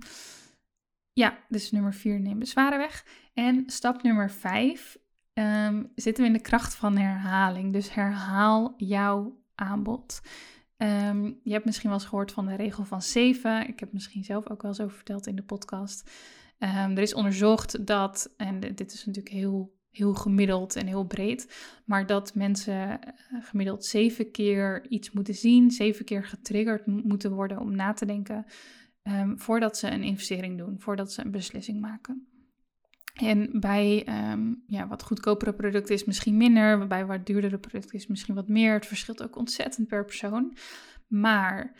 ja, 1.12 1.38
dus 1.48 1.70
nummer 1.70 1.94
vier, 1.94 2.20
neem 2.20 2.38
bezwaren 2.38 2.78
weg. 2.78 3.04
En 3.32 3.62
stap 3.66 4.02
nummer 4.02 4.30
vijf, 4.30 4.98
um, 5.32 5.92
zitten 5.94 6.22
we 6.22 6.28
in 6.28 6.36
de 6.36 6.42
kracht 6.42 6.74
van 6.74 6.96
herhaling. 6.96 7.72
Dus 7.72 7.94
herhaal 7.94 8.74
jouw 8.76 9.40
aanbod. 9.54 10.20
Um, 10.76 11.40
je 11.42 11.52
hebt 11.52 11.64
misschien 11.64 11.88
wel 11.88 11.98
eens 11.98 12.08
gehoord 12.08 12.32
van 12.32 12.46
de 12.46 12.54
regel 12.54 12.84
van 12.84 13.02
zeven. 13.02 13.68
Ik 13.68 13.80
heb 13.80 13.92
misschien 13.92 14.24
zelf 14.24 14.50
ook 14.50 14.62
wel 14.62 14.70
eens 14.70 14.80
over 14.80 14.96
verteld 14.96 15.26
in 15.26 15.36
de 15.36 15.42
podcast. 15.42 16.10
Um, 16.58 16.68
er 16.68 16.98
is 16.98 17.14
onderzocht 17.14 17.86
dat, 17.86 18.34
en 18.36 18.60
dit 18.60 18.92
is 18.92 19.04
natuurlijk 19.04 19.34
heel, 19.34 19.78
heel 19.90 20.14
gemiddeld 20.14 20.76
en 20.76 20.86
heel 20.86 21.04
breed, 21.04 21.54
maar 21.84 22.06
dat 22.06 22.34
mensen 22.34 22.90
uh, 23.32 23.44
gemiddeld 23.44 23.84
zeven 23.84 24.30
keer 24.30 24.88
iets 24.88 25.10
moeten 25.10 25.34
zien, 25.34 25.70
zeven 25.70 26.04
keer 26.04 26.24
getriggerd 26.24 26.86
moeten 26.86 27.32
worden 27.32 27.58
om 27.58 27.76
na 27.76 27.92
te 27.92 28.06
denken 28.06 28.44
voordat 29.36 29.76
ze 29.76 29.90
een 29.90 30.02
investering 30.02 30.58
doen, 30.58 30.80
voordat 30.80 31.12
ze 31.12 31.24
een 31.24 31.30
beslissing 31.30 31.80
maken. 31.80 32.26
En 33.12 33.60
bij 33.60 34.06
um, 34.32 34.62
ja, 34.66 34.88
wat 34.88 35.02
goedkopere 35.02 35.54
producten 35.54 35.94
is 35.94 36.04
misschien 36.04 36.36
minder, 36.36 36.86
bij 36.86 37.06
wat 37.06 37.26
duurdere 37.26 37.58
producten 37.58 37.98
is 37.98 38.06
misschien 38.06 38.34
wat 38.34 38.48
meer. 38.48 38.72
Het 38.72 38.86
verschilt 38.86 39.22
ook 39.22 39.36
ontzettend 39.36 39.88
per 39.88 40.04
persoon. 40.04 40.56
Maar 41.06 41.76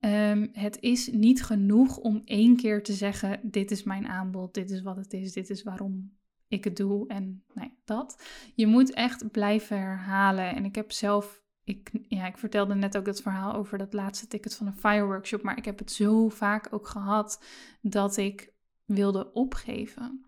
um, 0.00 0.48
het 0.52 0.80
is 0.80 1.10
niet 1.10 1.42
genoeg 1.42 1.96
om 1.96 2.22
één 2.24 2.56
keer 2.56 2.82
te 2.82 2.92
zeggen: 2.92 3.40
dit 3.42 3.70
is 3.70 3.82
mijn 3.82 4.08
aanbod, 4.08 4.54
dit 4.54 4.70
is 4.70 4.82
wat 4.82 4.96
het 4.96 5.12
is, 5.12 5.32
dit 5.32 5.50
is 5.50 5.62
waarom 5.62 6.18
ik 6.48 6.64
het 6.64 6.76
doe 6.76 7.08
en 7.08 7.44
nee, 7.54 7.72
dat. 7.84 8.22
Je 8.54 8.66
moet 8.66 8.92
echt 8.92 9.30
blijven 9.30 9.78
herhalen. 9.78 10.54
En 10.54 10.64
ik 10.64 10.74
heb 10.74 10.92
zelf 10.92 11.42
ik, 11.64 11.90
ja, 12.08 12.26
ik 12.26 12.38
vertelde 12.38 12.74
net 12.74 12.96
ook 12.96 13.06
het 13.06 13.22
verhaal 13.22 13.54
over 13.54 13.78
dat 13.78 13.92
laatste 13.92 14.26
ticket 14.26 14.54
van 14.54 14.66
een 14.66 14.76
fireworkshop. 14.76 15.42
Maar 15.42 15.56
ik 15.56 15.64
heb 15.64 15.78
het 15.78 15.92
zo 15.92 16.28
vaak 16.28 16.68
ook 16.70 16.88
gehad 16.88 17.44
dat 17.80 18.16
ik 18.16 18.52
wilde 18.84 19.32
opgeven. 19.32 20.24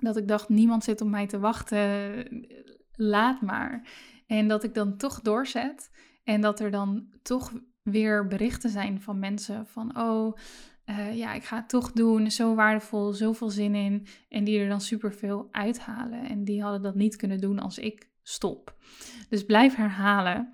Dat 0.00 0.16
ik 0.16 0.28
dacht, 0.28 0.48
niemand 0.48 0.84
zit 0.84 1.00
op 1.00 1.08
mij 1.08 1.26
te 1.26 1.38
wachten, 1.38 2.26
laat 2.92 3.40
maar. 3.40 3.88
En 4.26 4.48
dat 4.48 4.64
ik 4.64 4.74
dan 4.74 4.96
toch 4.96 5.20
doorzet. 5.20 5.90
En 6.24 6.40
dat 6.40 6.60
er 6.60 6.70
dan 6.70 7.06
toch 7.22 7.52
weer 7.82 8.26
berichten 8.26 8.70
zijn 8.70 9.00
van 9.00 9.18
mensen 9.18 9.66
van, 9.66 9.98
oh, 9.98 10.36
uh, 10.86 11.16
ja, 11.16 11.32
ik 11.32 11.44
ga 11.44 11.56
het 11.56 11.68
toch 11.68 11.92
doen, 11.92 12.30
zo 12.30 12.54
waardevol, 12.54 13.12
zoveel 13.12 13.50
zin 13.50 13.74
in. 13.74 14.06
En 14.28 14.44
die 14.44 14.58
er 14.58 14.68
dan 14.68 14.80
superveel 14.80 15.48
uithalen. 15.50 16.28
En 16.28 16.44
die 16.44 16.62
hadden 16.62 16.82
dat 16.82 16.94
niet 16.94 17.16
kunnen 17.16 17.38
doen 17.38 17.58
als 17.58 17.78
ik 17.78 18.10
stop. 18.22 18.76
Dus 19.28 19.44
blijf 19.44 19.74
herhalen. 19.74 20.52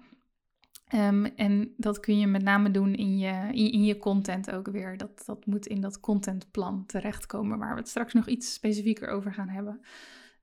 Um, 0.93 1.25
en 1.25 1.75
dat 1.77 2.01
kun 2.01 2.19
je 2.19 2.27
met 2.27 2.43
name 2.43 2.71
doen 2.71 2.95
in 2.95 3.19
je, 3.19 3.49
in, 3.53 3.85
je 3.85 3.99
content 3.99 4.51
ook 4.51 4.69
weer. 4.69 4.97
Dat, 4.97 5.23
dat 5.27 5.47
moet 5.47 5.67
in 5.67 5.81
dat 5.81 6.01
contentplan 6.01 6.87
terechtkomen, 6.87 7.59
waar 7.59 7.75
we 7.75 7.81
het 7.81 7.89
straks 7.89 8.13
nog 8.13 8.27
iets 8.27 8.53
specifieker 8.53 9.09
over 9.09 9.35
gaan 9.35 9.49
hebben. 9.49 9.81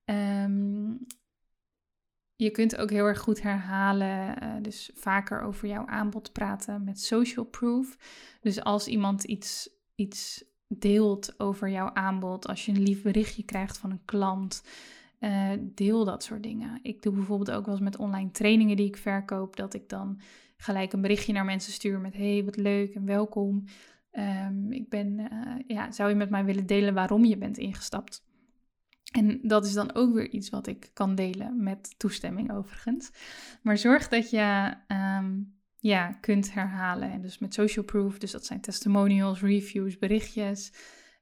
Um, 0.05 1.05
je 2.35 2.51
kunt 2.51 2.77
ook 2.77 2.89
heel 2.89 3.05
erg 3.05 3.19
goed 3.19 3.41
herhalen, 3.41 4.43
uh, 4.43 4.53
dus 4.61 4.91
vaker 4.93 5.41
over 5.41 5.67
jouw 5.67 5.85
aanbod 5.85 6.31
praten 6.31 6.83
met 6.83 6.99
social 6.99 7.45
proof. 7.45 7.97
Dus 8.39 8.63
als 8.63 8.87
iemand 8.87 9.23
iets, 9.23 9.69
iets 9.95 10.43
deelt 10.67 11.39
over 11.39 11.69
jouw 11.69 11.93
aanbod, 11.93 12.47
als 12.47 12.65
je 12.65 12.71
een 12.71 12.83
lief 12.83 13.01
berichtje 13.01 13.43
krijgt 13.43 13.77
van 13.77 13.91
een 13.91 14.05
klant, 14.05 14.63
uh, 15.21 15.51
deel 15.61 16.05
dat 16.05 16.23
soort 16.23 16.43
dingen. 16.43 16.79
Ik 16.81 17.01
doe 17.01 17.13
bijvoorbeeld 17.13 17.51
ook 17.51 17.65
wel 17.65 17.73
eens 17.73 17.83
met 17.83 17.97
online 17.97 18.31
trainingen 18.31 18.75
die 18.75 18.87
ik 18.87 18.97
verkoop, 18.97 19.55
dat 19.55 19.73
ik 19.73 19.89
dan 19.89 20.19
gelijk 20.57 20.93
een 20.93 21.01
berichtje 21.01 21.33
naar 21.33 21.45
mensen 21.45 21.73
stuur 21.73 21.99
met 21.99 22.13
hey, 22.13 22.43
wat 22.45 22.55
leuk 22.55 22.95
en 22.95 23.05
welkom. 23.05 23.63
Um, 24.11 24.71
ik 24.71 24.89
ben, 24.89 25.19
uh, 25.19 25.55
ja, 25.67 25.91
zou 25.91 26.09
je 26.09 26.15
met 26.15 26.29
mij 26.29 26.45
willen 26.45 26.65
delen 26.65 26.93
waarom 26.93 27.25
je 27.25 27.37
bent 27.37 27.57
ingestapt? 27.57 28.23
En 29.11 29.39
dat 29.41 29.65
is 29.65 29.73
dan 29.73 29.93
ook 29.93 30.13
weer 30.13 30.29
iets 30.29 30.49
wat 30.49 30.67
ik 30.67 30.89
kan 30.93 31.15
delen 31.15 31.63
met 31.63 31.99
toestemming 31.99 32.51
overigens. 32.51 33.11
Maar 33.61 33.77
zorg 33.77 34.07
dat 34.07 34.29
je 34.29 34.73
ehm, 34.87 35.39
ja, 35.77 36.11
kunt 36.11 36.53
herhalen. 36.53 37.11
En 37.11 37.21
dus 37.21 37.39
met 37.39 37.53
social 37.53 37.85
proof, 37.85 38.17
dus 38.17 38.31
dat 38.31 38.45
zijn 38.45 38.61
testimonials, 38.61 39.41
reviews, 39.41 39.97
berichtjes. 39.97 40.73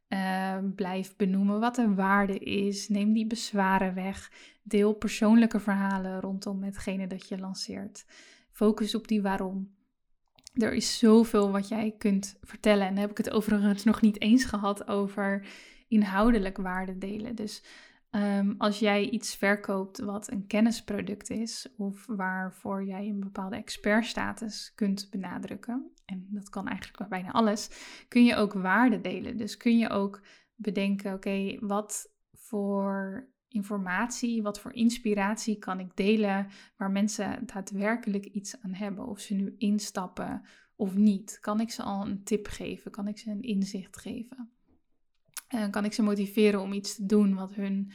Ehm, 0.10 0.70
blijf 0.76 1.16
benoemen 1.16 1.60
wat 1.60 1.76
de 1.76 1.94
waarde 1.94 2.40
is. 2.40 2.90
Neem 2.90 3.14
die 3.14 3.28
bezwaren 3.28 3.94
weg. 3.94 4.32
Deel 4.64 4.94
persoonlijke 4.94 5.60
verhalen 5.60 6.22
rondom 6.22 6.64
hetgene 6.64 7.08
dat 7.08 7.28
je 7.28 7.40
lanceert. 7.40 8.06
Focus 8.52 8.96
op 8.96 9.08
die 9.08 9.22
waarom. 9.22 9.76
Er 10.54 10.74
is 10.74 10.98
zoveel 10.98 11.52
wat 11.52 11.68
jij 11.68 11.96
kunt 11.98 12.38
vertellen. 12.42 12.88
En 12.88 12.98
heb 12.98 13.10
ik 13.10 13.18
het 13.18 13.32
overigens 13.32 13.84
nog 13.84 14.02
niet 14.02 14.22
eens 14.22 14.46
gehad 14.46 14.88
over 14.88 15.48
inhoudelijk 15.88 16.58
waarde 16.58 16.98
delen. 16.98 17.36
Dus 17.36 17.64
Ehm, 18.10 18.54
als 18.58 18.80
jij 18.80 19.10
iets 19.10 19.36
verkoopt 19.36 20.00
wat 20.00 20.32
een 20.32 20.48
kennisproduct 20.48 21.30
is, 21.30 21.68
of 21.78 22.06
waarvoor 22.06 22.86
jij 22.86 23.08
een 23.08 23.20
bepaalde 23.20 23.56
expertstatus 23.56 24.72
kunt 24.76 25.08
benadrukken, 25.10 25.92
en 26.06 26.28
dat 26.30 26.50
kan 26.50 26.68
eigenlijk 26.68 26.98
bij 26.98 27.08
bijna 27.08 27.32
alles, 27.32 27.70
kun 28.08 28.26
je 28.26 28.36
ook 28.36 28.54
waarde 28.54 29.02
delen. 29.02 29.38
Dus 29.38 29.58
kun 29.58 29.78
je 29.78 29.90
ook 29.90 30.22
bedenken: 30.56 31.14
oké, 31.14 31.58
wat 31.60 32.14
voor 32.34 33.28
informatie, 33.48 34.42
wat 34.42 34.60
voor 34.60 34.74
inspiratie 34.74 35.58
kan 35.58 35.80
ik 35.80 35.96
delen 35.96 36.48
waar 36.78 36.92
mensen 36.92 37.46
daadwerkelijk 37.46 38.26
iets 38.26 38.62
aan 38.62 38.74
hebben, 38.74 39.08
of 39.08 39.20
ze 39.20 39.34
nu 39.34 39.56
instappen 39.58 40.42
of 40.76 40.96
niet? 40.96 41.38
Kan 41.40 41.60
ik 41.60 41.72
ze 41.72 41.84
al 41.84 42.06
een 42.06 42.24
tip 42.24 42.48
geven? 42.48 42.92
Kan 42.92 43.08
ik 43.08 43.18
ze 43.18 43.32
een 43.32 43.42
inzicht 43.42 43.98
geven? 43.98 44.52
En 45.50 45.72
kan 45.72 45.86
ik 45.86 45.94
ze 45.94 46.02
motiveren 46.02 46.62
om 46.62 46.74
iets 46.74 46.96
te 46.96 47.06
doen 47.06 47.36
wat 47.36 47.54
hun 47.54 47.92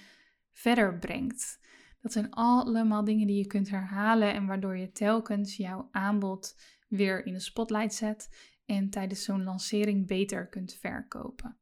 verder 0.52 0.98
brengt? 0.98 1.58
Dat 2.00 2.12
zijn 2.12 2.30
allemaal 2.30 3.04
dingen 3.04 3.26
die 3.26 3.38
je 3.38 3.46
kunt 3.46 3.70
herhalen 3.70 4.34
en 4.34 4.46
waardoor 4.46 4.76
je 4.76 4.92
telkens 4.92 5.56
jouw 5.56 5.88
aanbod 5.90 6.54
weer 6.88 7.26
in 7.26 7.32
de 7.32 7.40
spotlight 7.40 7.94
zet 7.94 8.28
en 8.66 8.90
tijdens 8.90 9.24
zo'n 9.24 9.44
lancering 9.44 10.06
beter 10.06 10.48
kunt 10.48 10.74
verkopen. 10.74 11.56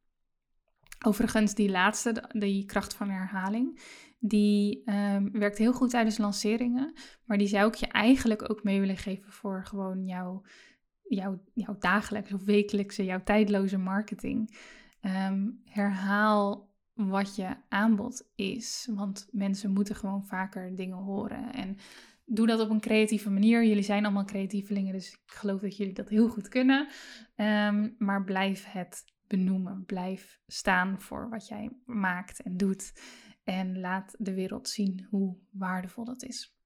Overigens, 1.04 1.54
die 1.54 1.70
laatste, 1.70 2.30
die 2.32 2.64
kracht 2.64 2.94
van 2.94 3.10
herhaling, 3.10 3.80
die 4.18 4.90
um, 4.90 5.30
werkt 5.32 5.58
heel 5.58 5.72
goed 5.72 5.90
tijdens 5.90 6.18
lanceringen. 6.18 6.92
Maar 7.24 7.38
die 7.38 7.46
zou 7.46 7.68
ik 7.68 7.74
je 7.74 7.86
eigenlijk 7.86 8.50
ook 8.50 8.62
mee 8.62 8.80
willen 8.80 8.96
geven 8.96 9.32
voor 9.32 9.64
gewoon 9.64 10.04
jouw, 10.04 10.42
jouw, 11.08 11.42
jouw 11.54 11.76
dagelijkse 11.78 12.34
of 12.34 12.44
wekelijkse, 12.44 13.04
jouw 13.04 13.22
tijdloze 13.22 13.78
marketing. 13.78 14.56
Ehm, 15.02 15.50
herhaal 15.64 16.70
wat 16.94 17.36
je 17.36 17.56
aanbod 17.68 18.28
is. 18.34 18.88
Want 18.90 19.28
mensen 19.30 19.72
moeten 19.72 19.96
gewoon 19.96 20.26
vaker 20.26 20.76
dingen 20.76 20.96
horen. 20.96 21.52
En 21.52 21.76
doe 22.24 22.46
dat 22.46 22.60
op 22.60 22.70
een 22.70 22.80
creatieve 22.80 23.30
manier. 23.30 23.64
Jullie 23.64 23.82
zijn 23.82 24.04
allemaal 24.04 24.24
creatievelingen, 24.24 24.92
dus 24.92 25.12
ik 25.12 25.20
geloof 25.26 25.60
dat 25.60 25.76
jullie 25.76 25.94
dat 25.94 26.08
heel 26.08 26.28
goed 26.28 26.48
kunnen. 26.48 26.88
Ehm, 27.34 27.90
maar 27.98 28.24
blijf 28.24 28.64
het 28.72 29.04
benoemen. 29.26 29.84
Blijf 29.86 30.40
staan 30.46 31.00
voor 31.00 31.28
wat 31.28 31.48
jij 31.48 31.70
maakt 31.84 32.42
en 32.42 32.56
doet. 32.56 32.92
En 33.44 33.80
laat 33.80 34.14
de 34.18 34.34
wereld 34.34 34.68
zien 34.68 35.06
hoe 35.10 35.36
waardevol 35.50 36.04
dat 36.04 36.22
is. 36.22 36.56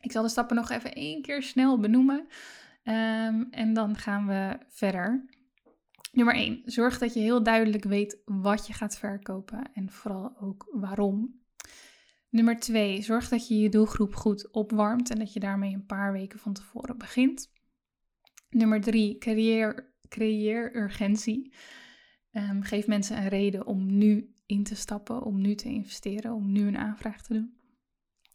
Ik 0.00 0.12
zal 0.12 0.22
de 0.22 0.28
stappen 0.28 0.56
nog 0.56 0.70
even 0.70 0.94
één 0.94 1.22
keer 1.22 1.42
snel 1.42 1.80
benoemen. 1.80 2.26
Ehm, 2.82 3.42
en 3.50 3.72
dan 3.72 3.96
gaan 3.96 4.26
we 4.26 4.58
verder. 4.68 5.24
Nummer 6.18 6.36
1. 6.36 6.62
Zorg 6.64 6.98
dat 6.98 7.14
je 7.14 7.20
heel 7.20 7.42
duidelijk 7.42 7.84
weet 7.84 8.22
wat 8.24 8.66
je 8.66 8.72
gaat 8.72 8.98
verkopen 8.98 9.70
en 9.72 9.90
vooral 9.90 10.36
ook 10.40 10.68
waarom. 10.70 11.40
Nummer 12.28 12.58
2. 12.58 13.02
Zorg 13.02 13.28
dat 13.28 13.48
je 13.48 13.58
je 13.58 13.68
doelgroep 13.68 14.14
goed 14.14 14.52
opwarmt 14.52 15.10
en 15.10 15.18
dat 15.18 15.32
je 15.32 15.40
daarmee 15.40 15.74
een 15.74 15.86
paar 15.86 16.12
weken 16.12 16.38
van 16.38 16.52
tevoren 16.52 16.98
begint. 16.98 17.52
Nummer 18.50 18.80
3. 18.80 19.18
Creëer, 20.08 20.76
urgentie. 20.76 21.54
Um, 22.32 22.62
geef 22.62 22.86
mensen 22.86 23.16
een 23.16 23.28
reden 23.28 23.66
om 23.66 23.96
nu 23.96 24.34
in 24.46 24.64
te 24.64 24.76
stappen, 24.76 25.22
om 25.22 25.40
nu 25.40 25.54
te 25.54 25.68
investeren, 25.68 26.32
om 26.32 26.52
nu 26.52 26.66
een 26.66 26.78
aanvraag 26.78 27.22
te 27.22 27.32
doen. 27.32 27.56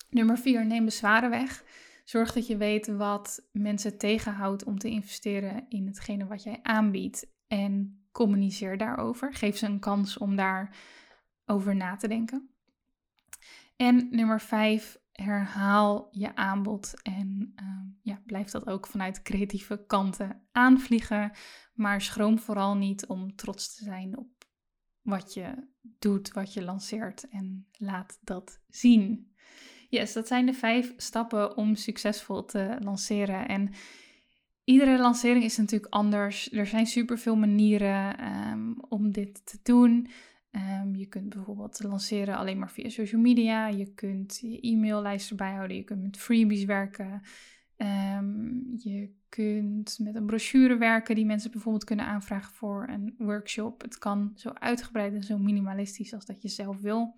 Nummer 0.09 0.38
4. 0.38 0.65
Neem 0.65 0.86
bezwaren 0.86 1.29
weg. 1.29 1.63
Zorg 2.03 2.34
dat 2.34 2.47
je 2.47 2.57
weet 2.57 2.88
wat 2.88 3.49
mensen 3.51 3.97
tegenhoudt 3.97 4.63
om 4.63 4.77
te 4.77 4.89
investeren 4.89 5.65
in 5.69 5.88
hetgene 5.88 6.25
wat 6.25 6.43
jij 6.43 6.59
aanbiedt 6.61 7.31
en 7.54 8.06
communiceer 8.12 8.78
daarover. 8.78 9.34
Geef 9.34 9.58
ze 9.58 9.66
een 9.66 9.80
kans 9.80 10.18
om 10.18 10.36
daarover 10.36 11.76
na 11.76 11.95
te 11.95 12.08
denken. 12.08 12.49
En 13.76 14.08
nummer 14.12 14.41
vijf, 14.41 14.97
herhaal 15.12 16.08
je 16.12 16.36
aanbod 16.36 17.01
en 17.01 17.54
uh, 17.56 17.93
ja, 18.01 18.22
blijf 18.26 18.49
dat 18.49 18.68
ook 18.68 18.88
vanuit 18.88 19.22
creatieve 19.22 19.84
kanten 19.88 20.47
aanvliegen. 20.51 21.32
Maar 21.74 22.01
schroom 22.01 22.39
vooral 22.39 22.76
niet 22.76 23.06
om 23.06 23.36
trots 23.36 23.76
te 23.76 23.84
zijn 23.84 24.18
op 24.18 24.28
wat 25.01 25.34
je 25.34 25.68
doet, 25.82 26.32
wat 26.32 26.54
je 26.54 26.64
lanceert 26.64 27.30
en 27.30 27.68
laat 27.72 28.20
dat 28.22 28.60
zien. 28.68 29.34
Yes, 29.89 30.14
dat 30.14 30.28
zijn 30.28 30.45
de 30.45 30.54
vijf 30.54 30.93
stappen 30.97 31.58
om 31.58 31.76
succesvol 31.76 32.45
te 32.45 32.78
lanceren. 32.80 33.47
En 33.47 33.74
Iedere 34.64 34.99
lancering 34.99 35.43
is 35.43 35.57
natuurlijk 35.57 35.93
anders. 35.93 36.51
Er 36.51 36.68
zijn 36.68 36.86
superveel 36.86 37.36
manieren 37.36 38.18
ehm, 38.18 38.74
om 38.89 39.11
dit 39.11 39.45
te 39.45 39.59
doen. 39.64 40.07
Ehm, 40.51 40.95
je 40.95 41.05
kunt 41.05 41.30
bijvoorbeeld 41.30 41.84
lanceren 41.84 42.38
alleen 42.38 42.59
maar 42.59 42.72
via 42.72 42.89
social 42.89 43.22
media. 43.22 43.68
Je 43.68 43.93
kunt 43.93 44.39
je 44.41 44.59
e-maillijst 44.61 45.30
erbij 45.30 45.53
houden. 45.53 45.78
Je 45.78 45.84
kunt 45.84 46.01
met 46.01 46.18
freebies 46.18 46.66
werken. 46.66 47.22
Ehm, 47.78 48.51
je 48.78 49.09
kunt 49.30 49.99
met 50.01 50.16
een 50.16 50.26
brochure 50.26 50.78
werken 50.78 51.16
die 51.16 51.26
mensen 51.26 51.51
bijvoorbeeld 51.51 51.84
kunnen 51.84 52.05
aanvragen 52.05 52.53
voor 52.53 52.88
een 52.89 53.16
workshop. 53.18 53.82
Het 53.82 53.97
kan 53.97 54.32
zo 54.36 54.49
uitgebreid 54.49 55.14
en 55.14 55.24
zo 55.24 55.38
minimalistisch 55.38 56.14
als 56.14 56.26
dat 56.26 56.41
je 56.41 56.47
zelf 56.47 56.82
wil. 56.82 57.16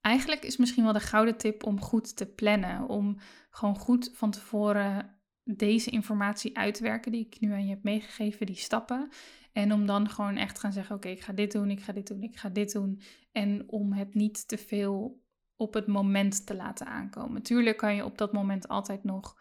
Eigenlijk 0.00 0.44
is 0.44 0.56
misschien 0.56 0.84
wel 0.84 0.92
de 0.92 1.00
gouden 1.00 1.36
tip 1.36 1.64
om 1.64 1.80
goed 1.80 2.16
te 2.16 2.26
plannen. 2.26 2.88
Om 2.88 3.18
gewoon 3.50 3.76
goed 3.76 4.10
van 4.14 4.30
tevoren 4.30 5.16
deze 5.44 5.90
informatie 5.90 6.56
uitwerken 6.56 7.12
die 7.12 7.26
ik 7.26 7.40
nu 7.40 7.52
aan 7.52 7.64
je 7.64 7.70
heb 7.70 7.82
meegegeven, 7.82 8.46
die 8.46 8.56
stappen. 8.56 9.08
En 9.52 9.72
om 9.72 9.86
dan 9.86 10.08
gewoon 10.08 10.36
echt 10.36 10.58
gaan 10.58 10.72
zeggen: 10.72 10.96
Oké, 10.96 11.08
ik 11.08 11.22
ga 11.22 11.32
dit 11.32 11.52
doen, 11.52 11.70
ik 11.70 11.80
ga 11.80 11.92
dit 11.92 12.06
doen, 12.06 12.22
ik 12.22 12.36
ga 12.36 12.48
dit 12.48 12.72
doen. 12.72 13.00
En 13.32 13.64
om 13.66 13.92
het 13.92 14.14
niet 14.14 14.48
te 14.48 14.58
veel 14.58 15.22
op 15.56 15.74
het 15.74 15.86
moment 15.86 16.46
te 16.46 16.54
laten 16.54 16.86
aankomen. 16.86 17.42
Tuurlijk 17.42 17.76
kan 17.76 17.94
je 17.94 18.04
op 18.04 18.18
dat 18.18 18.32
moment 18.32 18.68
altijd 18.68 19.04
nog. 19.04 19.36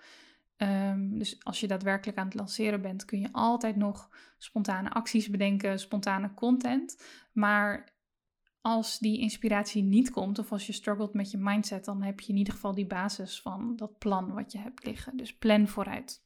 Um, 0.58 1.20
dus 1.20 1.44
als 1.44 1.60
je 1.60 1.68
daadwerkelijk 1.68 2.18
aan 2.18 2.26
het 2.26 2.36
lanceren 2.36 2.82
bent, 2.82 3.06
kun 3.06 3.20
je 3.20 3.30
altijd 3.32 3.76
nog 3.76 4.10
spontane 4.38 4.90
acties 4.90 5.30
bedenken, 5.30 5.80
spontane 5.80 6.34
content. 6.34 7.04
Maar 7.32 7.97
als 8.62 9.00
die 9.00 9.20
inspiratie 9.20 9.84
niet 9.84 10.12
komt 10.12 10.40
of 10.40 10.52
als 10.52 10.66
je 10.66 10.74
struggelt 10.74 11.14
met 11.14 11.32
je 11.32 11.38
mindset, 11.38 11.86
dan 11.86 12.02
heb 12.02 12.20
je 12.20 12.32
in 12.32 12.38
ieder 12.38 12.54
geval 12.54 12.74
die 12.74 12.88
basis 12.88 13.42
van 13.42 13.76
dat 13.76 13.98
plan 13.98 14.34
wat 14.34 14.52
je 14.52 14.58
hebt 14.58 14.86
liggen. 14.86 15.18
Dus 15.18 15.38
plan 15.38 15.68
vooruit. 15.68 16.24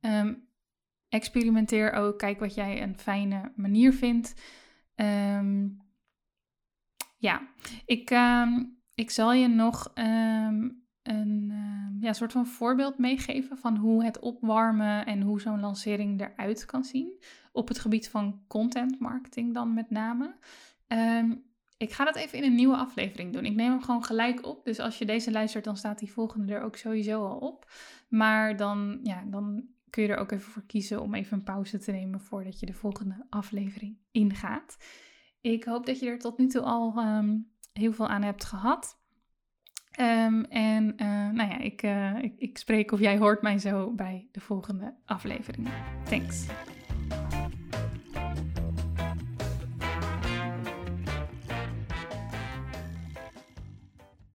Ehm, 0.00 0.34
experimenteer 1.08 1.92
ook, 1.92 2.18
kijk 2.18 2.40
wat 2.40 2.54
jij 2.54 2.82
een 2.82 2.98
fijne 2.98 3.52
manier 3.56 3.92
vindt. 3.92 4.34
Ehm, 4.94 5.68
ja, 7.16 7.48
ik, 7.86 8.10
ehm, 8.10 8.64
ik 8.94 9.10
zal 9.10 9.32
je 9.32 9.48
nog 9.48 9.92
een 9.94 10.78
ja, 12.00 12.12
soort 12.12 12.32
van 12.32 12.46
voorbeeld 12.46 12.98
meegeven 12.98 13.58
van 13.58 13.76
hoe 13.76 14.04
het 14.04 14.18
opwarmen 14.18 15.06
en 15.06 15.20
hoe 15.20 15.40
zo'n 15.40 15.60
lancering 15.60 16.20
eruit 16.20 16.64
kan 16.64 16.84
zien. 16.84 17.22
Op 17.52 17.68
het 17.68 17.78
gebied 17.78 18.08
van 18.08 18.40
content 18.46 18.98
marketing 18.98 19.54
dan 19.54 19.74
met 19.74 19.90
name. 19.90 20.36
Ehm, 20.88 21.34
ik 21.76 21.92
ga 21.92 22.04
dat 22.04 22.16
even 22.16 22.38
in 22.38 22.44
een 22.44 22.54
nieuwe 22.54 22.76
aflevering 22.76 23.32
doen. 23.32 23.44
Ik 23.44 23.54
neem 23.54 23.70
hem 23.70 23.82
gewoon 23.82 24.04
gelijk 24.04 24.46
op. 24.46 24.64
Dus 24.64 24.78
als 24.78 24.98
je 24.98 25.04
deze 25.04 25.30
luistert, 25.30 25.64
dan 25.64 25.76
staat 25.76 25.98
die 25.98 26.12
volgende 26.12 26.54
er 26.54 26.62
ook 26.62 26.76
sowieso 26.76 27.26
al 27.26 27.38
op. 27.38 27.70
Maar 28.08 28.56
dan, 28.56 29.00
ja, 29.02 29.24
dan 29.26 29.66
kun 29.90 30.02
je 30.02 30.08
er 30.08 30.18
ook 30.18 30.32
even 30.32 30.50
voor 30.52 30.66
kiezen 30.66 31.02
om 31.02 31.14
even 31.14 31.38
een 31.38 31.44
pauze 31.44 31.78
te 31.78 31.90
nemen 31.90 32.20
voordat 32.20 32.60
je 32.60 32.66
de 32.66 32.72
volgende 32.72 33.26
aflevering 33.28 33.98
ingaat. 34.10 34.76
Ik 35.40 35.64
hoop 35.64 35.86
dat 35.86 35.98
je 35.98 36.06
er 36.06 36.18
tot 36.18 36.38
nu 36.38 36.46
toe 36.46 36.62
al 36.62 36.94
ehm, 36.96 37.36
heel 37.72 37.92
veel 37.92 38.08
aan 38.08 38.22
hebt 38.22 38.44
gehad. 38.44 38.96
Um, 40.00 40.44
en 40.44 40.94
uh, 40.96 41.28
nou 41.30 41.50
ja, 41.50 41.58
ik, 41.58 41.82
uh, 41.82 42.22
ik, 42.22 42.34
ik 42.38 42.58
spreek 42.58 42.92
of 42.92 43.00
jij 43.00 43.18
hoort 43.18 43.42
mij 43.42 43.58
zo 43.58 43.92
bij 43.94 44.28
de 44.32 44.40
volgende 44.40 44.94
aflevering. 45.04 45.68
Thanks. 46.04 46.46